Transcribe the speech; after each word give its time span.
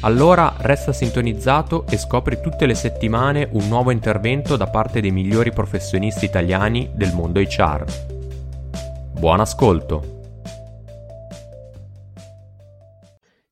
Allora 0.00 0.54
resta 0.58 0.92
sintonizzato 0.92 1.86
e 1.86 1.96
scopri 1.96 2.40
tutte 2.40 2.66
le 2.66 2.74
settimane 2.74 3.48
un 3.52 3.66
nuovo 3.66 3.90
intervento 3.90 4.56
da 4.56 4.66
parte 4.68 5.00
dei 5.00 5.10
migliori 5.10 5.52
professionisti 5.52 6.26
italiani 6.26 6.90
del 6.94 7.12
mondo 7.14 7.40
HR. 7.40 7.84
Buon 9.18 9.40
ascolto! 9.40 10.14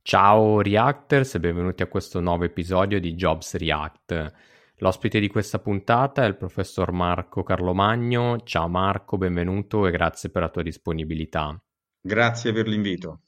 Ciao 0.02 0.60
Reactors 0.60 1.34
e 1.34 1.40
benvenuti 1.40 1.82
a 1.82 1.86
questo 1.86 2.20
nuovo 2.20 2.44
episodio 2.44 3.00
di 3.00 3.14
Jobs 3.14 3.56
React. 3.56 4.32
L'ospite 4.76 5.18
di 5.18 5.28
questa 5.28 5.58
puntata 5.58 6.24
è 6.24 6.26
il 6.26 6.36
professor 6.36 6.92
Marco 6.92 7.42
Carlomagno. 7.42 8.40
Ciao 8.44 8.68
Marco, 8.68 9.16
benvenuto 9.16 9.86
e 9.86 9.90
grazie 9.90 10.28
per 10.28 10.42
la 10.42 10.50
tua 10.50 10.62
disponibilità. 10.62 11.58
Grazie 12.02 12.52
per 12.52 12.68
l'invito. 12.68 13.20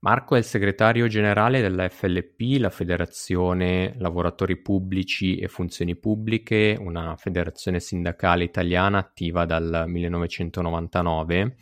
Marco 0.00 0.36
è 0.36 0.38
il 0.38 0.44
segretario 0.44 1.08
generale 1.08 1.60
della 1.60 1.88
FLP, 1.88 2.60
la 2.60 2.70
Federazione 2.70 3.96
Lavoratori 3.98 4.56
Pubblici 4.56 5.38
e 5.38 5.48
Funzioni 5.48 5.96
Pubbliche, 5.96 6.76
una 6.78 7.16
federazione 7.16 7.80
sindacale 7.80 8.44
italiana 8.44 8.98
attiva 8.98 9.44
dal 9.44 9.86
1999. 9.88 11.56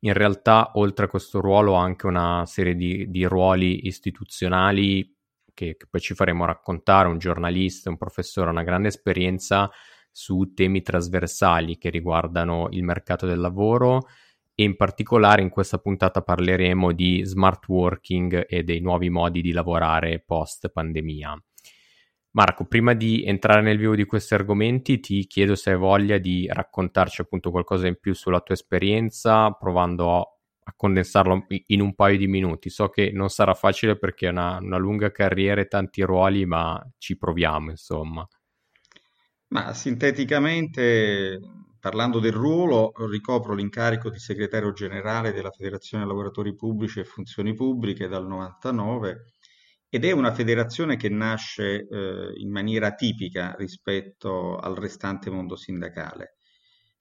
In 0.00 0.12
realtà, 0.14 0.70
oltre 0.76 1.04
a 1.04 1.08
questo 1.08 1.40
ruolo, 1.42 1.76
ha 1.76 1.82
anche 1.82 2.06
una 2.06 2.46
serie 2.46 2.74
di, 2.74 3.10
di 3.10 3.24
ruoli 3.24 3.86
istituzionali 3.86 5.14
che, 5.52 5.76
che 5.76 5.86
poi 5.90 6.00
ci 6.00 6.14
faremo 6.14 6.46
raccontare, 6.46 7.08
un 7.08 7.18
giornalista, 7.18 7.90
un 7.90 7.98
professore, 7.98 8.48
una 8.48 8.62
grande 8.62 8.88
esperienza 8.88 9.70
su 10.10 10.52
temi 10.54 10.80
trasversali 10.80 11.76
che 11.76 11.90
riguardano 11.90 12.68
il 12.70 12.82
mercato 12.84 13.26
del 13.26 13.38
lavoro 13.38 14.06
e 14.58 14.64
in 14.64 14.74
particolare 14.74 15.42
in 15.42 15.50
questa 15.50 15.76
puntata 15.76 16.22
parleremo 16.22 16.92
di 16.92 17.22
smart 17.24 17.68
working 17.68 18.46
e 18.48 18.62
dei 18.62 18.80
nuovi 18.80 19.10
modi 19.10 19.42
di 19.42 19.52
lavorare 19.52 20.22
post 20.24 20.70
pandemia. 20.70 21.38
Marco, 22.30 22.64
prima 22.66 22.94
di 22.94 23.22
entrare 23.24 23.60
nel 23.60 23.76
vivo 23.76 23.94
di 23.94 24.06
questi 24.06 24.32
argomenti, 24.32 24.98
ti 24.98 25.26
chiedo 25.26 25.54
se 25.54 25.70
hai 25.72 25.76
voglia 25.76 26.16
di 26.16 26.48
raccontarci 26.50 27.20
appunto 27.20 27.50
qualcosa 27.50 27.86
in 27.86 27.98
più 28.00 28.14
sulla 28.14 28.40
tua 28.40 28.54
esperienza, 28.54 29.50
provando 29.50 30.20
a, 30.20 30.24
condensarlo 30.74 31.46
in 31.66 31.80
un 31.80 31.94
paio 31.94 32.16
di 32.16 32.26
minuti. 32.26 32.70
So 32.70 32.88
che 32.88 33.10
non 33.12 33.28
sarà 33.28 33.52
facile 33.54 33.98
perché 33.98 34.26
è 34.26 34.30
una, 34.30 34.58
una 34.58 34.78
lunga 34.78 35.10
carriera 35.10 35.60
e 35.60 35.66
tanti 35.66 36.02
ruoli, 36.02 36.46
ma 36.46 36.82
ci 36.98 37.16
proviamo, 37.16 37.70
insomma. 37.70 38.26
Ma 39.48 39.72
sinteticamente 39.74 41.40
Parlando 41.86 42.18
del 42.18 42.32
ruolo, 42.32 42.90
ricopro 43.08 43.54
l'incarico 43.54 44.10
di 44.10 44.18
segretario 44.18 44.72
generale 44.72 45.32
della 45.32 45.52
Federazione 45.52 46.04
Lavoratori 46.04 46.52
Pubblici 46.52 46.98
e 46.98 47.04
Funzioni 47.04 47.54
Pubbliche 47.54 48.08
dal 48.08 48.26
99 48.26 49.26
ed 49.88 50.04
è 50.04 50.10
una 50.10 50.32
federazione 50.32 50.96
che 50.96 51.08
nasce 51.08 51.86
eh, 51.86 52.32
in 52.38 52.50
maniera 52.50 52.90
tipica 52.90 53.54
rispetto 53.56 54.56
al 54.56 54.74
restante 54.74 55.30
mondo 55.30 55.54
sindacale, 55.54 56.38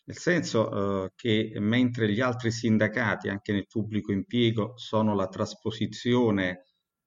nel 0.03 0.17
senso 0.17 1.05
eh, 1.05 1.13
che 1.15 1.53
mentre 1.57 2.11
gli 2.11 2.21
altri 2.21 2.51
sindacati, 2.51 3.27
anche 3.27 3.53
nel 3.53 3.65
pubblico 3.65 4.11
impiego, 4.11 4.77
sono 4.77 5.15
la 5.15 5.29
trasposizione 5.29 6.65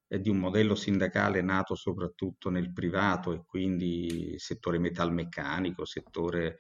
eh, 0.09 0.19
di 0.21 0.29
un 0.29 0.39
modello 0.39 0.75
sindacale 0.75 1.43
nato 1.43 1.77
soprattutto 1.77 2.51
nel 2.51 2.73
privato 2.73 3.33
e 3.33 3.45
quindi 3.47 4.35
settore 4.37 4.81
metalmeccanico, 4.81 5.85
settore 5.85 6.57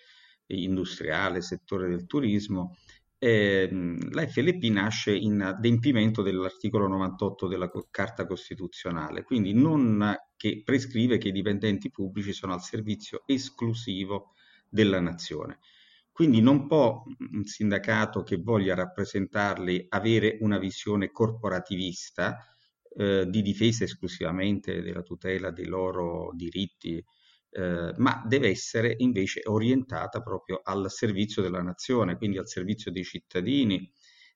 industriale, 0.48 1.40
settore 1.40 1.88
del 1.88 2.06
turismo, 2.06 2.76
eh, 3.18 3.68
la 4.10 4.26
FLP 4.26 4.64
nasce 4.66 5.14
in 5.14 5.40
adempimento 5.42 6.22
dell'articolo 6.22 6.86
98 6.86 7.48
della 7.48 7.70
Carta 7.90 8.26
Costituzionale, 8.26 9.24
quindi 9.24 9.52
non 9.52 10.16
che 10.36 10.62
prescrive 10.64 11.18
che 11.18 11.28
i 11.28 11.32
dipendenti 11.32 11.90
pubblici 11.90 12.32
sono 12.32 12.52
al 12.52 12.62
servizio 12.62 13.22
esclusivo 13.26 14.34
della 14.68 15.00
nazione. 15.00 15.58
Quindi 16.12 16.40
non 16.40 16.66
può 16.66 17.04
un 17.32 17.44
sindacato 17.44 18.22
che 18.22 18.36
voglia 18.36 18.74
rappresentarli 18.74 19.86
avere 19.88 20.38
una 20.40 20.58
visione 20.58 21.10
corporativista 21.10 22.36
eh, 22.96 23.26
di 23.28 23.42
difesa 23.42 23.84
esclusivamente 23.84 24.82
della 24.82 25.02
tutela 25.02 25.50
dei 25.50 25.66
loro 25.66 26.32
diritti 26.34 27.04
eh, 27.50 27.94
ma 27.96 28.22
deve 28.26 28.48
essere 28.48 28.94
invece 28.98 29.40
orientata 29.44 30.20
proprio 30.20 30.60
al 30.62 30.90
servizio 30.90 31.42
della 31.42 31.62
nazione, 31.62 32.16
quindi 32.16 32.38
al 32.38 32.48
servizio 32.48 32.90
dei 32.90 33.04
cittadini, 33.04 33.90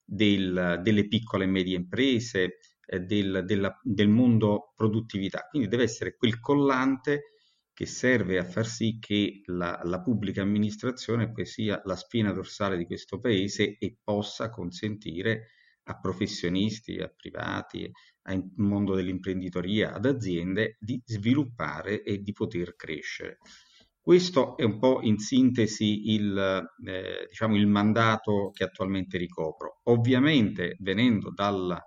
del, 0.04 0.80
delle 0.82 1.06
piccole 1.06 1.44
e 1.44 1.48
medie 1.48 1.76
imprese, 1.76 2.58
eh, 2.86 3.00
del, 3.00 3.42
della, 3.44 3.78
del 3.82 4.08
mondo 4.08 4.72
produttività. 4.74 5.46
Quindi 5.48 5.68
deve 5.68 5.84
essere 5.84 6.16
quel 6.16 6.40
collante 6.40 7.32
che 7.72 7.86
serve 7.86 8.38
a 8.38 8.44
far 8.44 8.66
sì 8.66 8.98
che 9.00 9.40
la, 9.46 9.80
la, 9.84 10.02
pubblica 10.02 10.42
amministrazione 10.42 11.32
sia 11.44 11.80
la 11.84 11.96
spina 11.96 12.32
dorsale 12.32 12.76
di 12.76 12.84
questo 12.84 13.18
paese 13.18 13.78
e 13.78 13.96
possa 14.02 14.50
consentire 14.50 15.48
a 15.84 15.98
professionisti, 15.98 16.98
a 16.98 17.08
privati, 17.08 17.90
al 18.22 18.42
mondo 18.56 18.94
dell'imprenditoria, 18.94 19.94
ad 19.94 20.06
aziende 20.06 20.76
di 20.78 21.00
sviluppare 21.04 22.02
e 22.02 22.18
di 22.18 22.32
poter 22.32 22.76
crescere. 22.76 23.38
Questo 24.00 24.56
è 24.56 24.64
un 24.64 24.78
po' 24.78 25.00
in 25.02 25.18
sintesi 25.18 26.10
il, 26.12 26.36
eh, 26.86 27.26
diciamo 27.28 27.56
il 27.56 27.68
mandato 27.68 28.50
che 28.52 28.64
attualmente 28.64 29.16
ricopro. 29.16 29.80
Ovviamente 29.84 30.76
venendo 30.80 31.30
dalla, 31.32 31.80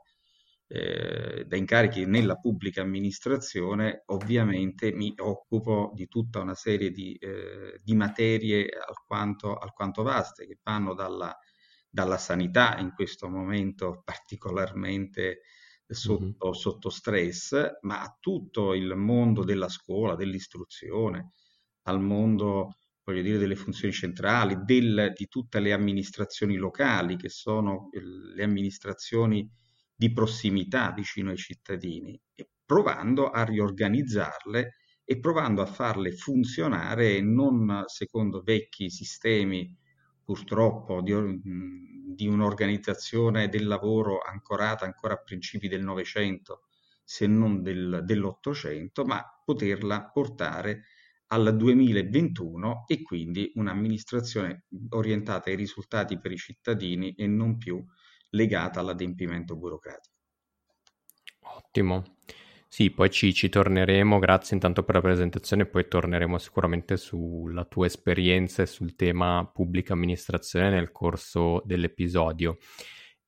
eh, 0.67 1.43
da 1.45 1.57
incarichi 1.57 2.05
nella 2.05 2.35
pubblica 2.35 2.81
amministrazione, 2.81 4.03
ovviamente 4.07 4.93
mi 4.93 5.13
occupo 5.17 5.91
di 5.93 6.07
tutta 6.07 6.39
una 6.39 6.55
serie 6.55 6.91
di, 6.91 7.15
eh, 7.15 7.79
di 7.83 7.93
materie 7.95 8.69
alquanto, 8.69 9.55
alquanto 9.57 10.01
vaste 10.01 10.47
che 10.47 10.57
vanno 10.63 10.93
dalla 10.93 11.35
dalla 11.95 12.17
sanità 12.17 12.77
in 12.77 12.91
questo 12.93 13.29
momento 13.29 14.01
particolarmente 14.03 15.43
sotto, 15.87 16.47
mm-hmm. 16.47 16.59
sotto 16.59 16.89
stress, 16.89 17.77
ma 17.83 18.01
a 18.01 18.17
tutto 18.19 18.73
il 18.73 18.93
mondo 18.95 19.45
della 19.45 19.69
scuola, 19.69 20.15
dell'istruzione, 20.15 21.31
al 21.83 22.01
mondo 22.01 22.79
voglio 23.05 23.21
dire, 23.21 23.37
delle 23.37 23.55
funzioni 23.55 23.93
centrali, 23.93 24.57
del, 24.65 25.13
di 25.15 25.27
tutte 25.29 25.61
le 25.61 25.71
amministrazioni 25.71 26.57
locali, 26.57 27.15
che 27.15 27.29
sono 27.29 27.87
le 27.93 28.43
amministrazioni 28.43 29.49
di 29.95 30.11
prossimità 30.11 30.91
vicino 30.91 31.29
ai 31.29 31.37
cittadini, 31.37 32.19
e 32.33 32.49
provando 32.65 33.29
a 33.29 33.45
riorganizzarle 33.45 34.73
e 35.05 35.19
provando 35.19 35.61
a 35.61 35.65
farle 35.65 36.11
funzionare 36.11 37.21
non 37.21 37.83
secondo 37.85 38.41
vecchi 38.41 38.89
sistemi 38.89 39.73
purtroppo 40.25 41.01
di, 41.01 41.13
di 41.43 42.27
un'organizzazione 42.27 43.47
del 43.47 43.67
lavoro 43.67 44.19
ancorata 44.19 44.83
ancora 44.83 45.13
a 45.13 45.21
principi 45.21 45.67
del 45.67 45.83
Novecento, 45.83 46.63
se 47.03 47.27
non 47.27 47.61
del, 47.61 48.01
dell'Ottocento, 48.03 49.05
ma 49.05 49.23
poterla 49.45 50.09
portare 50.11 50.85
al 51.27 51.55
2021 51.55 52.85
e 52.87 53.01
quindi 53.03 53.51
un'amministrazione 53.55 54.65
orientata 54.89 55.49
ai 55.49 55.55
risultati 55.55 56.19
per 56.19 56.31
i 56.31 56.37
cittadini 56.37 57.13
e 57.13 57.27
non 57.27 57.57
più 57.57 57.83
legata 58.31 58.79
all'adempimento 58.79 59.55
burocratico. 59.55 60.15
Ottimo. 61.41 62.17
Sì, 62.75 62.91
poi 62.91 63.09
ci, 63.09 63.33
ci, 63.33 63.47
torneremo, 63.47 64.19
grazie 64.19 64.53
intanto 64.55 64.83
per 64.83 64.95
la 64.95 65.01
presentazione, 65.01 65.65
poi 65.65 65.87
torneremo 65.87 66.37
sicuramente 66.37 66.97
sulla 66.97 67.63
tua 67.63 67.85
esperienza 67.85 68.63
e 68.63 68.65
sul 68.65 68.95
tema 68.97 69.49
pubblica 69.49 69.93
amministrazione 69.93 70.69
nel 70.71 70.91
corso 70.91 71.61
dell'episodio. 71.63 72.57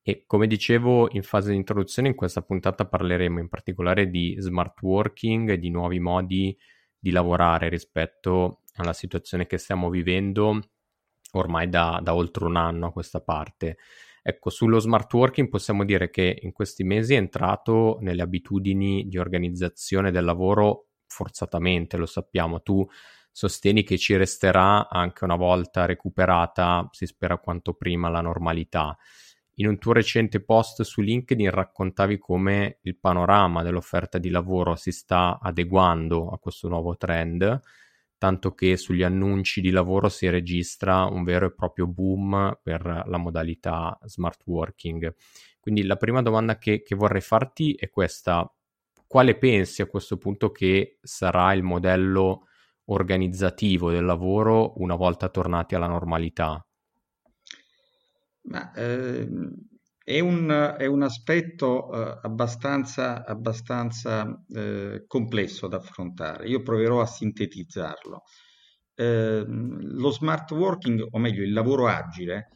E 0.02 0.24
come 0.26 0.46
dicevo 0.48 1.08
in 1.12 1.22
fase 1.22 1.52
di 1.52 1.56
introduzione, 1.56 2.08
in 2.08 2.14
questa 2.14 2.42
puntata 2.42 2.86
parleremo 2.86 3.38
in 3.40 3.48
particolare 3.48 4.10
di 4.10 4.36
smart 4.38 4.82
working 4.82 5.48
e 5.48 5.58
di 5.58 5.70
nuovi 5.70 5.98
modi 5.98 6.54
di 6.98 7.10
lavorare 7.10 7.70
rispetto 7.70 8.64
alla 8.74 8.92
situazione 8.92 9.46
che 9.46 9.56
stiamo 9.56 9.88
vivendo 9.88 10.60
ormai 11.32 11.70
da, 11.70 12.00
da 12.02 12.14
oltre 12.14 12.44
un 12.44 12.56
anno 12.56 12.88
a 12.88 12.92
questa 12.92 13.22
parte. 13.22 13.78
Ecco, 14.28 14.50
sullo 14.50 14.78
smart 14.78 15.10
working 15.14 15.48
possiamo 15.48 15.86
dire 15.86 16.10
che 16.10 16.40
in 16.42 16.52
questi 16.52 16.84
mesi 16.84 17.14
è 17.14 17.16
entrato 17.16 17.96
nelle 18.02 18.20
abitudini 18.20 19.08
di 19.08 19.16
organizzazione 19.16 20.10
del 20.10 20.26
lavoro 20.26 20.88
forzatamente, 21.06 21.96
lo 21.96 22.04
sappiamo. 22.04 22.60
Tu 22.60 22.86
sostieni 23.32 23.84
che 23.84 23.96
ci 23.96 24.14
resterà 24.18 24.86
anche 24.90 25.24
una 25.24 25.36
volta 25.36 25.86
recuperata, 25.86 26.86
si 26.90 27.06
spera 27.06 27.38
quanto 27.38 27.72
prima, 27.72 28.10
la 28.10 28.20
normalità. 28.20 28.94
In 29.54 29.66
un 29.66 29.78
tuo 29.78 29.94
recente 29.94 30.44
post 30.44 30.82
su 30.82 31.00
LinkedIn 31.00 31.48
raccontavi 31.48 32.18
come 32.18 32.80
il 32.82 32.98
panorama 32.98 33.62
dell'offerta 33.62 34.18
di 34.18 34.28
lavoro 34.28 34.76
si 34.76 34.92
sta 34.92 35.38
adeguando 35.40 36.28
a 36.28 36.38
questo 36.38 36.68
nuovo 36.68 36.98
trend 36.98 37.62
tanto 38.18 38.52
che 38.52 38.76
sugli 38.76 39.02
annunci 39.02 39.60
di 39.60 39.70
lavoro 39.70 40.08
si 40.08 40.28
registra 40.28 41.04
un 41.04 41.22
vero 41.22 41.46
e 41.46 41.54
proprio 41.54 41.86
boom 41.86 42.58
per 42.62 43.04
la 43.06 43.16
modalità 43.16 43.96
smart 44.02 44.42
working. 44.46 45.14
Quindi 45.60 45.84
la 45.84 45.96
prima 45.96 46.20
domanda 46.20 46.58
che, 46.58 46.82
che 46.82 46.94
vorrei 46.94 47.20
farti 47.20 47.74
è 47.74 47.88
questa. 47.88 48.50
Quale 49.06 49.38
pensi 49.38 49.80
a 49.80 49.86
questo 49.86 50.18
punto 50.18 50.50
che 50.50 50.98
sarà 51.00 51.54
il 51.54 51.62
modello 51.62 52.48
organizzativo 52.86 53.90
del 53.90 54.04
lavoro 54.04 54.74
una 54.80 54.96
volta 54.96 55.28
tornati 55.28 55.74
alla 55.74 55.86
normalità? 55.86 56.62
Ma, 58.42 58.72
ehm, 58.74 59.54
è 60.08 60.20
un, 60.20 60.74
è 60.78 60.86
un 60.86 61.02
aspetto 61.02 61.92
eh, 61.92 62.20
abbastanza, 62.22 63.26
abbastanza 63.26 64.42
eh, 64.54 65.04
complesso 65.06 65.68
da 65.68 65.76
affrontare. 65.76 66.48
Io 66.48 66.62
proverò 66.62 67.02
a 67.02 67.06
sintetizzarlo. 67.06 68.22
Eh, 68.94 69.44
lo 69.46 70.10
smart 70.10 70.50
working, 70.52 71.06
o 71.10 71.18
meglio 71.18 71.42
il 71.42 71.52
lavoro 71.52 71.88
agile, 71.88 72.48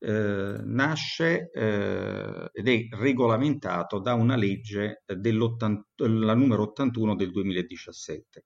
eh, 0.00 0.60
nasce 0.62 1.50
eh, 1.50 2.50
ed 2.52 2.68
è 2.68 2.86
regolamentato 2.90 4.00
da 4.00 4.12
una 4.12 4.36
legge 4.36 5.02
la 5.06 6.34
numero 6.34 6.64
81 6.64 7.14
del 7.14 7.30
2017. 7.30 8.44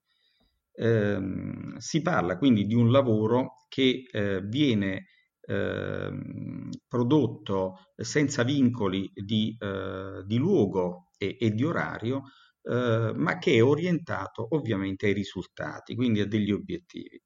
Ehm, 0.74 1.76
si 1.78 2.00
parla 2.00 2.38
quindi 2.38 2.64
di 2.64 2.74
un 2.74 2.92
lavoro 2.92 3.66
che 3.68 4.04
eh, 4.08 4.40
viene 4.40 5.06
Ehm, 5.44 6.70
prodotto 6.86 7.92
senza 7.96 8.44
vincoli 8.44 9.10
di, 9.12 9.56
eh, 9.58 10.22
di 10.24 10.36
luogo 10.36 11.08
e, 11.18 11.36
e, 11.40 11.50
di 11.50 11.64
orario, 11.64 12.22
eh, 12.62 13.12
ma 13.14 13.38
che 13.38 13.54
è 13.54 13.64
orientato 13.64 14.46
ovviamente 14.54 15.06
ai 15.06 15.12
risultati, 15.12 15.96
quindi 15.96 16.20
a 16.20 16.26
degli 16.26 16.52
obiettivi. 16.52 17.20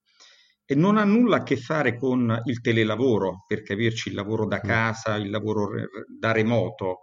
E 0.64 0.74
non 0.74 0.96
ha 0.96 1.04
nulla 1.04 1.36
a 1.36 1.42
che 1.42 1.56
fare 1.56 1.96
con 1.98 2.40
il 2.44 2.60
telelavoro, 2.60 3.44
per 3.46 3.62
capirci 3.62 4.08
il 4.08 4.14
lavoro 4.14 4.46
da 4.46 4.60
casa, 4.60 5.16
il 5.16 5.30
lavoro 5.30 5.68
da 6.18 6.32
remoto, 6.32 7.00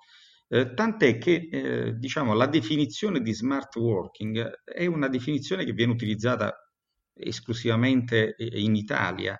eh, 0.50 0.74
tant'è 0.74 1.18
che 1.20 1.48
eh, 1.52 1.94
diciamo, 1.94 2.34
la 2.34 2.48
definizione 2.48 3.22
di 3.22 3.34
smart 3.34 3.76
working 3.76 4.64
è 4.64 4.86
una 4.88 5.08
definizione 5.10 5.64
che 5.64 5.74
viene 5.74 5.94
utilizzata 5.94 6.54
esclusivamente 7.14 8.36
in 8.38 8.76
Italia 8.76 9.38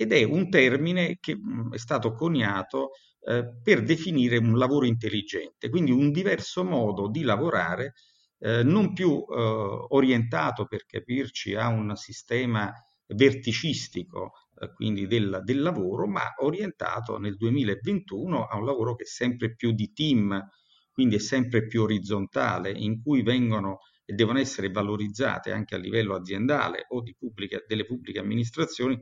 ed 0.00 0.12
è 0.14 0.22
un 0.22 0.48
termine 0.48 1.18
che 1.20 1.36
è 1.72 1.76
stato 1.76 2.14
coniato 2.14 2.92
eh, 3.20 3.46
per 3.62 3.82
definire 3.82 4.38
un 4.38 4.56
lavoro 4.56 4.86
intelligente, 4.86 5.68
quindi 5.68 5.90
un 5.90 6.10
diverso 6.10 6.64
modo 6.64 7.06
di 7.10 7.20
lavorare 7.20 7.92
eh, 8.38 8.62
non 8.62 8.94
più 8.94 9.22
eh, 9.28 9.86
orientato 9.90 10.64
per 10.64 10.86
capirci 10.86 11.54
a 11.54 11.68
un 11.68 11.94
sistema 11.96 12.72
verticistico, 13.08 14.32
eh, 14.58 14.72
quindi 14.72 15.06
del, 15.06 15.42
del, 15.44 15.60
lavoro, 15.60 16.06
ma 16.06 16.32
orientato 16.38 17.18
nel 17.18 17.36
2021 17.36 18.46
a 18.46 18.56
un 18.56 18.64
lavoro 18.64 18.94
che 18.94 19.02
è 19.02 19.06
sempre 19.06 19.54
più 19.54 19.72
di 19.72 19.92
team, 19.92 20.48
quindi 20.90 21.16
è 21.16 21.20
sempre 21.20 21.66
più 21.66 21.82
orizzontale, 21.82 22.70
in 22.70 23.02
cui 23.02 23.20
vengono 23.20 23.80
e 24.06 24.14
devono 24.14 24.38
essere 24.38 24.70
valorizzate 24.70 25.52
anche 25.52 25.74
a 25.74 25.78
livello 25.78 26.14
aziendale 26.14 26.86
o 26.88 27.02
pubbliche, 27.18 27.66
delle 27.68 27.84
pubbliche 27.84 28.18
amministrazioni 28.18 28.98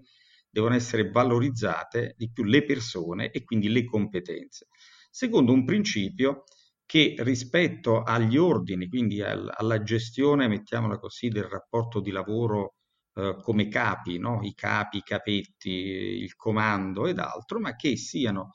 devono 0.50 0.74
essere 0.74 1.10
valorizzate 1.10 2.14
di 2.16 2.30
più 2.30 2.44
le 2.44 2.64
persone 2.64 3.30
e 3.30 3.44
quindi 3.44 3.68
le 3.68 3.84
competenze. 3.84 4.68
Secondo 5.10 5.52
un 5.52 5.64
principio 5.64 6.44
che 6.84 7.16
rispetto 7.18 8.02
agli 8.02 8.36
ordini, 8.36 8.88
quindi 8.88 9.20
al, 9.20 9.52
alla 9.54 9.82
gestione, 9.82 10.48
mettiamola 10.48 10.98
così, 10.98 11.28
del 11.28 11.44
rapporto 11.44 12.00
di 12.00 12.10
lavoro 12.10 12.76
eh, 13.14 13.36
come 13.42 13.68
capi, 13.68 14.18
no? 14.18 14.40
i 14.42 14.54
capi, 14.54 14.98
i 14.98 15.02
capetti, 15.02 15.70
il 15.70 16.34
comando 16.36 17.06
ed 17.06 17.18
altro, 17.18 17.60
ma 17.60 17.76
che 17.76 17.96
siano 17.96 18.52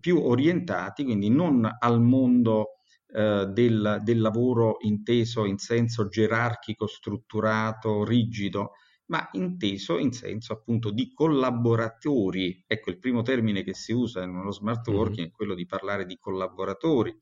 più 0.00 0.18
orientati, 0.18 1.04
quindi 1.04 1.28
non 1.28 1.68
al 1.78 2.00
mondo 2.00 2.76
eh, 3.08 3.46
del, 3.52 4.00
del 4.02 4.20
lavoro 4.20 4.76
inteso 4.80 5.44
in 5.44 5.58
senso 5.58 6.08
gerarchico, 6.08 6.86
strutturato, 6.86 8.04
rigido, 8.04 8.72
ma 9.06 9.28
inteso 9.32 9.98
in 9.98 10.12
senso 10.12 10.52
appunto 10.52 10.90
di 10.90 11.12
collaboratori. 11.12 12.64
Ecco, 12.66 12.90
il 12.90 12.98
primo 12.98 13.22
termine 13.22 13.62
che 13.62 13.74
si 13.74 13.92
usa 13.92 14.26
nello 14.26 14.52
smart 14.52 14.86
working 14.88 15.18
mm-hmm. 15.18 15.28
è 15.28 15.32
quello 15.32 15.54
di 15.54 15.66
parlare 15.66 16.06
di 16.06 16.18
collaboratori, 16.18 17.16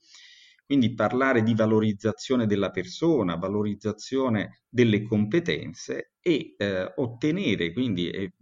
quindi 0.65 0.95
parlare 0.95 1.43
di 1.43 1.55
valorizzazione 1.55 2.47
della 2.47 2.71
persona, 2.71 3.37
valorizzazione 3.37 4.63
delle 4.69 5.03
competenze 5.03 6.13
e 6.21 6.55
eh, 6.57 6.93
ottenere, 6.97 7.73
quindi 7.73 8.09
eh, 8.09 8.33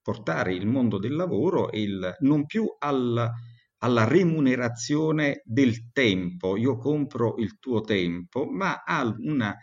portare 0.00 0.54
il 0.54 0.66
mondo 0.66 0.98
del 0.98 1.14
lavoro 1.14 1.68
il, 1.72 2.16
non 2.20 2.46
più 2.46 2.66
al, 2.78 3.30
alla 3.78 4.04
remunerazione 4.04 5.42
del 5.44 5.90
tempo, 5.92 6.56
io 6.56 6.78
compro 6.78 7.36
il 7.36 7.58
tuo 7.58 7.82
tempo, 7.82 8.46
ma 8.46 8.82
a 8.84 9.04
una 9.18 9.54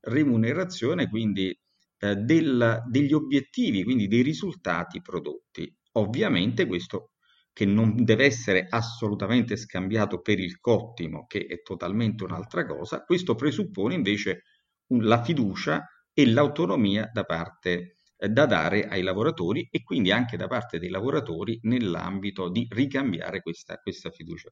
remunerazione 0.00 1.08
quindi 1.08 1.56
eh, 2.02 2.16
del, 2.16 2.82
degli 2.88 3.12
obiettivi, 3.12 3.84
quindi 3.84 4.08
dei 4.08 4.22
risultati 4.22 5.00
prodotti. 5.00 5.72
Ovviamente 5.92 6.66
questo 6.66 7.12
che 7.52 7.64
non 7.64 8.02
deve 8.02 8.24
essere 8.24 8.66
assolutamente 8.68 9.56
scambiato 9.56 10.20
per 10.20 10.40
il 10.40 10.58
cottimo, 10.58 11.26
che 11.26 11.46
è 11.46 11.62
totalmente 11.62 12.24
un'altra 12.24 12.66
cosa, 12.66 13.04
questo 13.04 13.36
presuppone 13.36 13.94
invece 13.94 14.42
la 14.88 15.22
fiducia 15.22 15.86
e 16.12 16.26
l'autonomia 16.26 17.08
da 17.12 17.24
parte 17.24 17.96
eh, 18.16 18.28
da 18.28 18.46
dare 18.46 18.88
ai 18.88 19.02
lavoratori 19.02 19.68
e 19.70 19.82
quindi 19.84 20.10
anche 20.10 20.36
da 20.36 20.48
parte 20.48 20.80
dei 20.80 20.88
lavoratori 20.88 21.60
nell'ambito 21.62 22.50
di 22.50 22.66
ricambiare 22.68 23.42
questa, 23.42 23.76
questa 23.76 24.10
fiducia 24.10 24.50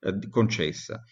eh, 0.00 0.28
concessa. 0.30 1.02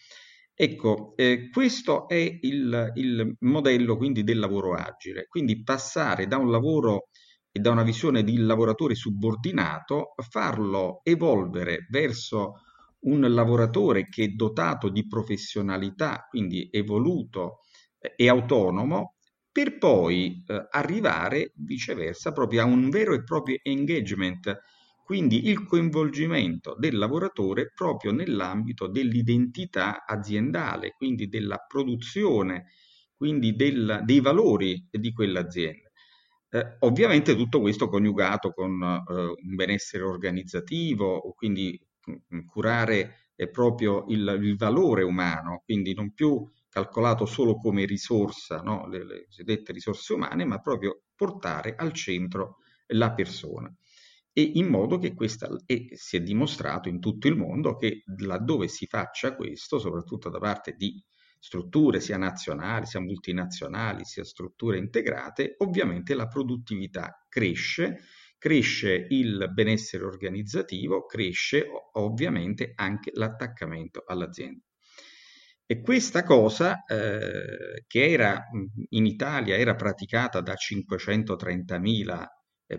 Ecco, 0.53 1.13
eh, 1.15 1.49
questo 1.49 2.07
è 2.07 2.37
il, 2.41 2.91
il, 2.95 3.35
modello 3.39 3.97
quindi 3.97 4.23
del 4.23 4.37
lavoro 4.39 4.73
agile, 4.73 5.25
quindi 5.27 5.63
passare 5.63 6.27
da 6.27 6.37
un 6.37 6.51
lavoro 6.51 7.07
e 7.51 7.59
da 7.59 7.71
una 7.71 7.83
visione 7.83 8.23
di 8.23 8.37
lavoratore 8.37 8.95
subordinato, 8.95 10.13
farlo 10.29 11.01
evolvere 11.03 11.87
verso 11.89 12.61
un 13.01 13.21
lavoratore 13.21 14.07
che 14.07 14.25
è 14.25 14.27
dotato 14.27 14.89
di 14.89 15.07
professionalità, 15.07 16.27
quindi 16.29 16.69
evoluto 16.71 17.59
eh, 17.99 18.13
e 18.15 18.29
autonomo, 18.29 19.15
per 19.51 19.77
poi 19.77 20.43
eh, 20.45 20.67
arrivare 20.69 21.51
viceversa 21.55 22.31
proprio 22.31 22.61
a 22.61 22.65
un 22.65 22.89
vero 22.89 23.13
e 23.13 23.23
proprio 23.23 23.57
engagement 23.63 24.59
quindi 25.11 25.49
il 25.49 25.65
coinvolgimento 25.65 26.73
del 26.79 26.97
lavoratore 26.97 27.73
proprio 27.75 28.13
nell'ambito 28.13 28.87
dell'identità 28.87 30.05
aziendale, 30.05 30.93
quindi 30.95 31.27
della 31.27 31.57
produzione, 31.67 32.67
quindi 33.17 33.53
del, 33.57 34.03
dei 34.05 34.21
valori 34.21 34.87
di 34.89 35.11
quell'azienda. 35.11 35.89
Eh, 36.49 36.77
ovviamente 36.79 37.35
tutto 37.35 37.59
questo 37.59 37.89
coniugato 37.89 38.51
con 38.53 38.81
eh, 38.81 39.13
un 39.13 39.55
benessere 39.55 40.05
organizzativo, 40.05 41.33
quindi 41.35 41.77
mm, 42.33 42.45
curare 42.45 43.31
eh, 43.35 43.49
proprio 43.49 44.05
il, 44.07 44.39
il, 44.41 44.55
valore 44.55 45.03
umano, 45.03 45.61
quindi 45.65 45.93
non 45.93 46.13
più 46.13 46.49
calcolato 46.69 47.25
solo 47.25 47.57
come 47.57 47.83
risorsa, 47.83 48.61
no? 48.61 48.87
le, 48.87 49.03
le 49.03 49.25
cosiddette 49.25 49.73
risorse 49.73 50.13
umane, 50.13 50.45
ma 50.45 50.59
proprio 50.59 51.01
portare 51.13 51.75
al 51.75 51.91
centro 51.91 52.59
la 52.93 53.11
persona 53.11 53.69
e 54.33 54.51
in 54.55 54.67
modo 54.67 54.97
che 54.97 55.13
questa, 55.13 55.49
e 55.65 55.89
si 55.93 56.17
è 56.17 56.21
dimostrato 56.21 56.87
in 56.89 56.99
tutto 56.99 57.27
il 57.27 57.35
mondo 57.35 57.75
che 57.75 58.03
laddove 58.17 58.67
si 58.67 58.85
faccia 58.85 59.35
questo, 59.35 59.77
soprattutto 59.77 60.29
da 60.29 60.39
parte 60.39 60.73
di 60.77 61.03
strutture 61.39 61.99
sia 61.99 62.17
nazionali, 62.17 62.85
sia 62.85 62.99
multinazionali, 62.99 64.05
sia 64.05 64.23
strutture 64.23 64.77
integrate, 64.77 65.55
ovviamente 65.57 66.13
la 66.13 66.27
produttività 66.27 67.25
cresce, 67.27 68.03
cresce 68.37 69.07
il 69.09 69.49
benessere 69.51 70.05
organizzativo, 70.05 71.05
cresce 71.05 71.65
ovviamente 71.93 72.71
anche 72.75 73.11
l'attaccamento 73.13 74.03
all'azienda. 74.05 74.63
E 75.65 75.81
questa 75.81 76.23
cosa, 76.23 76.83
eh, 76.83 77.85
che 77.87 78.11
era 78.11 78.43
in 78.89 79.05
Italia 79.05 79.57
era 79.57 79.73
praticata 79.75 80.41
da 80.41 80.53
530.000 80.53 82.21
eh, 82.21 82.27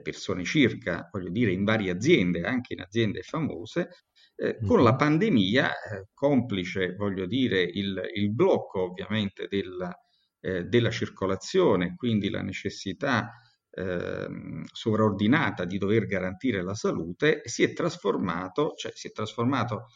persone 0.01 0.45
circa, 0.45 1.09
voglio 1.13 1.31
dire, 1.31 1.53
in 1.53 1.65
varie 1.65 1.91
aziende, 1.91 2.43
anche 2.43 2.75
in 2.75 2.81
aziende 2.81 3.23
famose, 3.23 3.89
eh, 4.37 4.59
con 4.65 4.83
la 4.83 4.97
pandemia, 4.97 5.71
eh, 5.71 6.09
complice, 6.15 6.95
voglio 6.95 7.27
dire, 7.27 7.63
il, 7.63 8.01
il 8.15 8.33
blocco 8.33 8.83
ovviamente 8.83 9.47
della, 9.49 9.95
eh, 10.41 10.65
della, 10.65 10.91
circolazione, 10.91 11.95
quindi 11.97 12.31
la 12.31 12.43
necessità 12.43 13.31
ehm, 13.71 14.65
sovraordinata 14.73 15.65
di 15.65 15.79
dover 15.79 16.07
garantire 16.07 16.63
la 16.63 16.75
salute, 16.75 17.43
si 17.45 17.63
è 17.63 17.73
trasformato, 17.73 18.73
cioè 18.77 18.93
si 18.95 19.09
è 19.09 19.13
trasformato 19.13 19.87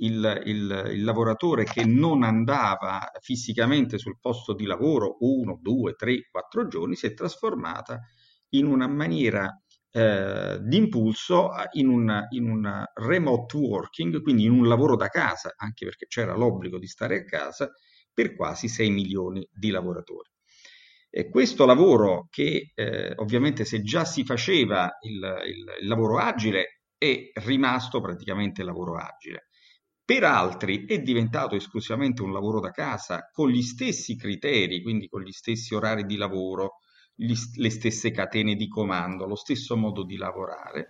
il, 0.00 0.42
il, 0.44 0.90
il, 0.92 1.04
lavoratore 1.04 1.64
che 1.64 1.84
non 1.84 2.22
andava 2.22 3.10
fisicamente 3.20 3.98
sul 3.98 4.18
posto 4.20 4.54
di 4.54 4.64
lavoro 4.64 5.16
uno, 5.20 5.58
due, 5.60 5.94
tre, 5.94 6.28
quattro 6.30 6.68
giorni, 6.68 6.94
si 6.94 7.06
è 7.06 7.14
trasformata 7.14 8.00
in 8.50 8.66
una 8.66 8.86
maniera 8.86 9.50
eh, 9.90 10.58
di 10.60 10.76
impulso 10.76 11.50
in 11.72 11.88
un, 11.88 12.26
in 12.30 12.48
un 12.48 12.84
remote 12.94 13.56
working, 13.56 14.22
quindi 14.22 14.44
in 14.44 14.52
un 14.52 14.68
lavoro 14.68 14.96
da 14.96 15.08
casa, 15.08 15.54
anche 15.56 15.84
perché 15.84 16.06
c'era 16.06 16.36
l'obbligo 16.36 16.78
di 16.78 16.86
stare 16.86 17.20
a 17.20 17.24
casa, 17.24 17.70
per 18.12 18.34
quasi 18.34 18.68
6 18.68 18.90
milioni 18.90 19.48
di 19.52 19.70
lavoratori. 19.70 20.28
E 21.10 21.30
questo 21.30 21.64
lavoro 21.64 22.26
che 22.30 22.72
eh, 22.74 23.12
ovviamente 23.16 23.64
se 23.64 23.80
già 23.82 24.04
si 24.04 24.24
faceva 24.24 24.90
il, 25.00 25.14
il, 25.46 25.64
il, 25.80 25.86
lavoro 25.88 26.18
agile 26.18 26.82
è 26.98 27.30
rimasto 27.34 28.00
praticamente 28.00 28.62
lavoro 28.62 28.96
agile. 28.96 29.46
Per 30.04 30.24
altri 30.24 30.84
è 30.84 30.98
diventato 31.00 31.54
esclusivamente 31.54 32.22
un 32.22 32.32
lavoro 32.32 32.60
da 32.60 32.70
casa 32.70 33.28
con 33.32 33.48
gli 33.50 33.62
stessi 33.62 34.16
criteri, 34.16 34.82
quindi 34.82 35.08
con 35.08 35.22
gli 35.22 35.32
stessi 35.32 35.74
orari 35.74 36.04
di 36.04 36.16
lavoro, 36.16 36.78
gli, 37.20 37.34
le 37.56 37.70
stesse 37.70 38.12
catene 38.12 38.54
di 38.54 38.68
comando, 38.68 39.26
lo 39.26 39.34
stesso 39.34 39.76
modo 39.76 40.04
di 40.04 40.16
lavorare. 40.16 40.86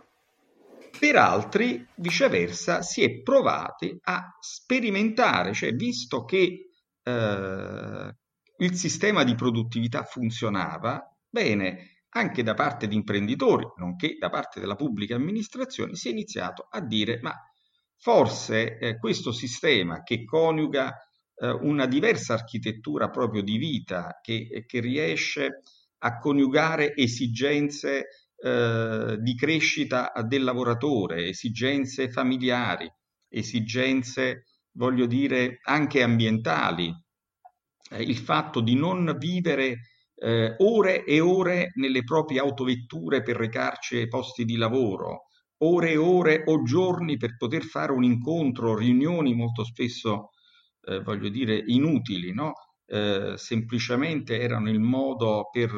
Per 0.98 1.16
altri, 1.16 1.86
viceversa, 1.96 2.82
si 2.82 3.02
è 3.02 3.22
provati 3.22 3.96
a 4.02 4.36
sperimentare, 4.40 5.54
cioè 5.54 5.72
visto 5.72 6.24
che 6.24 6.70
eh, 7.02 8.16
il 8.58 8.74
sistema 8.74 9.24
di 9.24 9.34
produttività 9.34 10.02
funzionava, 10.02 11.02
bene, 11.28 12.02
anche 12.10 12.42
da 12.42 12.54
parte 12.54 12.88
di 12.88 12.94
imprenditori, 12.94 13.66
nonché 13.76 14.16
da 14.18 14.28
parte 14.28 14.60
della 14.60 14.76
pubblica 14.76 15.14
amministrazione, 15.14 15.94
si 15.94 16.08
è 16.08 16.10
iniziato 16.10 16.66
a 16.70 16.80
dire 16.80 17.20
ma 17.22 17.34
forse 17.96 18.78
eh, 18.78 18.98
questo 18.98 19.32
sistema 19.32 20.02
che 20.02 20.24
coniuga 20.24 20.94
eh, 21.36 21.50
una 21.50 21.86
diversa 21.86 22.34
architettura 22.34 23.08
proprio 23.10 23.42
di 23.42 23.56
vita, 23.56 24.18
che, 24.20 24.64
che 24.66 24.80
riesce 24.80 25.62
a 25.98 26.18
coniugare 26.18 26.94
esigenze 26.94 28.06
eh, 28.36 29.16
di 29.18 29.34
crescita 29.34 30.12
del 30.26 30.44
lavoratore, 30.44 31.26
esigenze 31.26 32.10
familiari, 32.10 32.90
esigenze, 33.28 34.44
voglio 34.72 35.06
dire, 35.06 35.58
anche 35.64 36.02
ambientali, 36.02 36.94
eh, 37.90 38.02
il 38.02 38.16
fatto 38.16 38.60
di 38.60 38.74
non 38.74 39.16
vivere 39.18 39.80
eh, 40.14 40.54
ore 40.58 41.04
e 41.04 41.20
ore 41.20 41.72
nelle 41.74 42.04
proprie 42.04 42.40
autovetture 42.40 43.22
per 43.22 43.36
recarci 43.36 43.96
ai 43.96 44.08
posti 44.08 44.44
di 44.44 44.56
lavoro, 44.56 45.26
ore 45.58 45.92
e 45.92 45.96
ore 45.96 46.42
o 46.46 46.62
giorni 46.62 47.16
per 47.16 47.36
poter 47.36 47.64
fare 47.64 47.92
un 47.92 48.04
incontro, 48.04 48.76
riunioni 48.76 49.34
molto 49.34 49.64
spesso, 49.64 50.30
eh, 50.82 51.00
voglio 51.00 51.28
dire, 51.28 51.62
inutili, 51.66 52.32
no? 52.32 52.52
Eh, 52.90 53.34
semplicemente 53.36 54.40
erano 54.40 54.70
il 54.70 54.80
modo 54.80 55.48
per, 55.52 55.70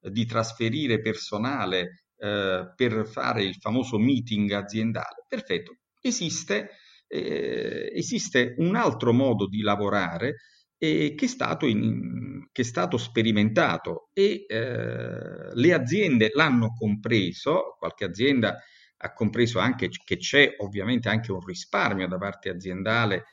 eh, 0.00 0.10
di 0.10 0.26
trasferire 0.26 1.00
personale 1.00 2.06
eh, 2.16 2.72
per 2.74 3.06
fare 3.06 3.44
il 3.44 3.54
famoso 3.54 3.98
meeting 3.98 4.50
aziendale. 4.50 5.24
Perfetto, 5.28 5.76
esiste, 6.00 6.70
eh, 7.06 7.92
esiste 7.94 8.54
un 8.58 8.74
altro 8.74 9.12
modo 9.12 9.46
di 9.46 9.60
lavorare 9.60 10.34
che 10.78 11.14
è, 11.18 11.26
stato 11.26 11.66
in, 11.66 12.48
che, 12.52 12.62
è 12.62 12.64
stato 12.64 12.98
sperimentato 12.98 14.10
e 14.12 14.44
eh, 14.46 15.54
le 15.54 15.72
aziende 15.72 16.30
l'hanno 16.34 16.74
compreso, 16.74 17.76
qualche 17.78 18.04
azienda 18.04 18.58
ha 18.98 19.12
compreso 19.12 19.58
anche 19.58 19.88
che 19.88 20.16
c'è 20.18 20.56
ovviamente 20.58 21.08
anche 21.08 21.32
un 21.32 21.44
risparmio 21.44 22.06
da 22.08 22.18
parte 22.18 22.50
aziendale 22.50 23.24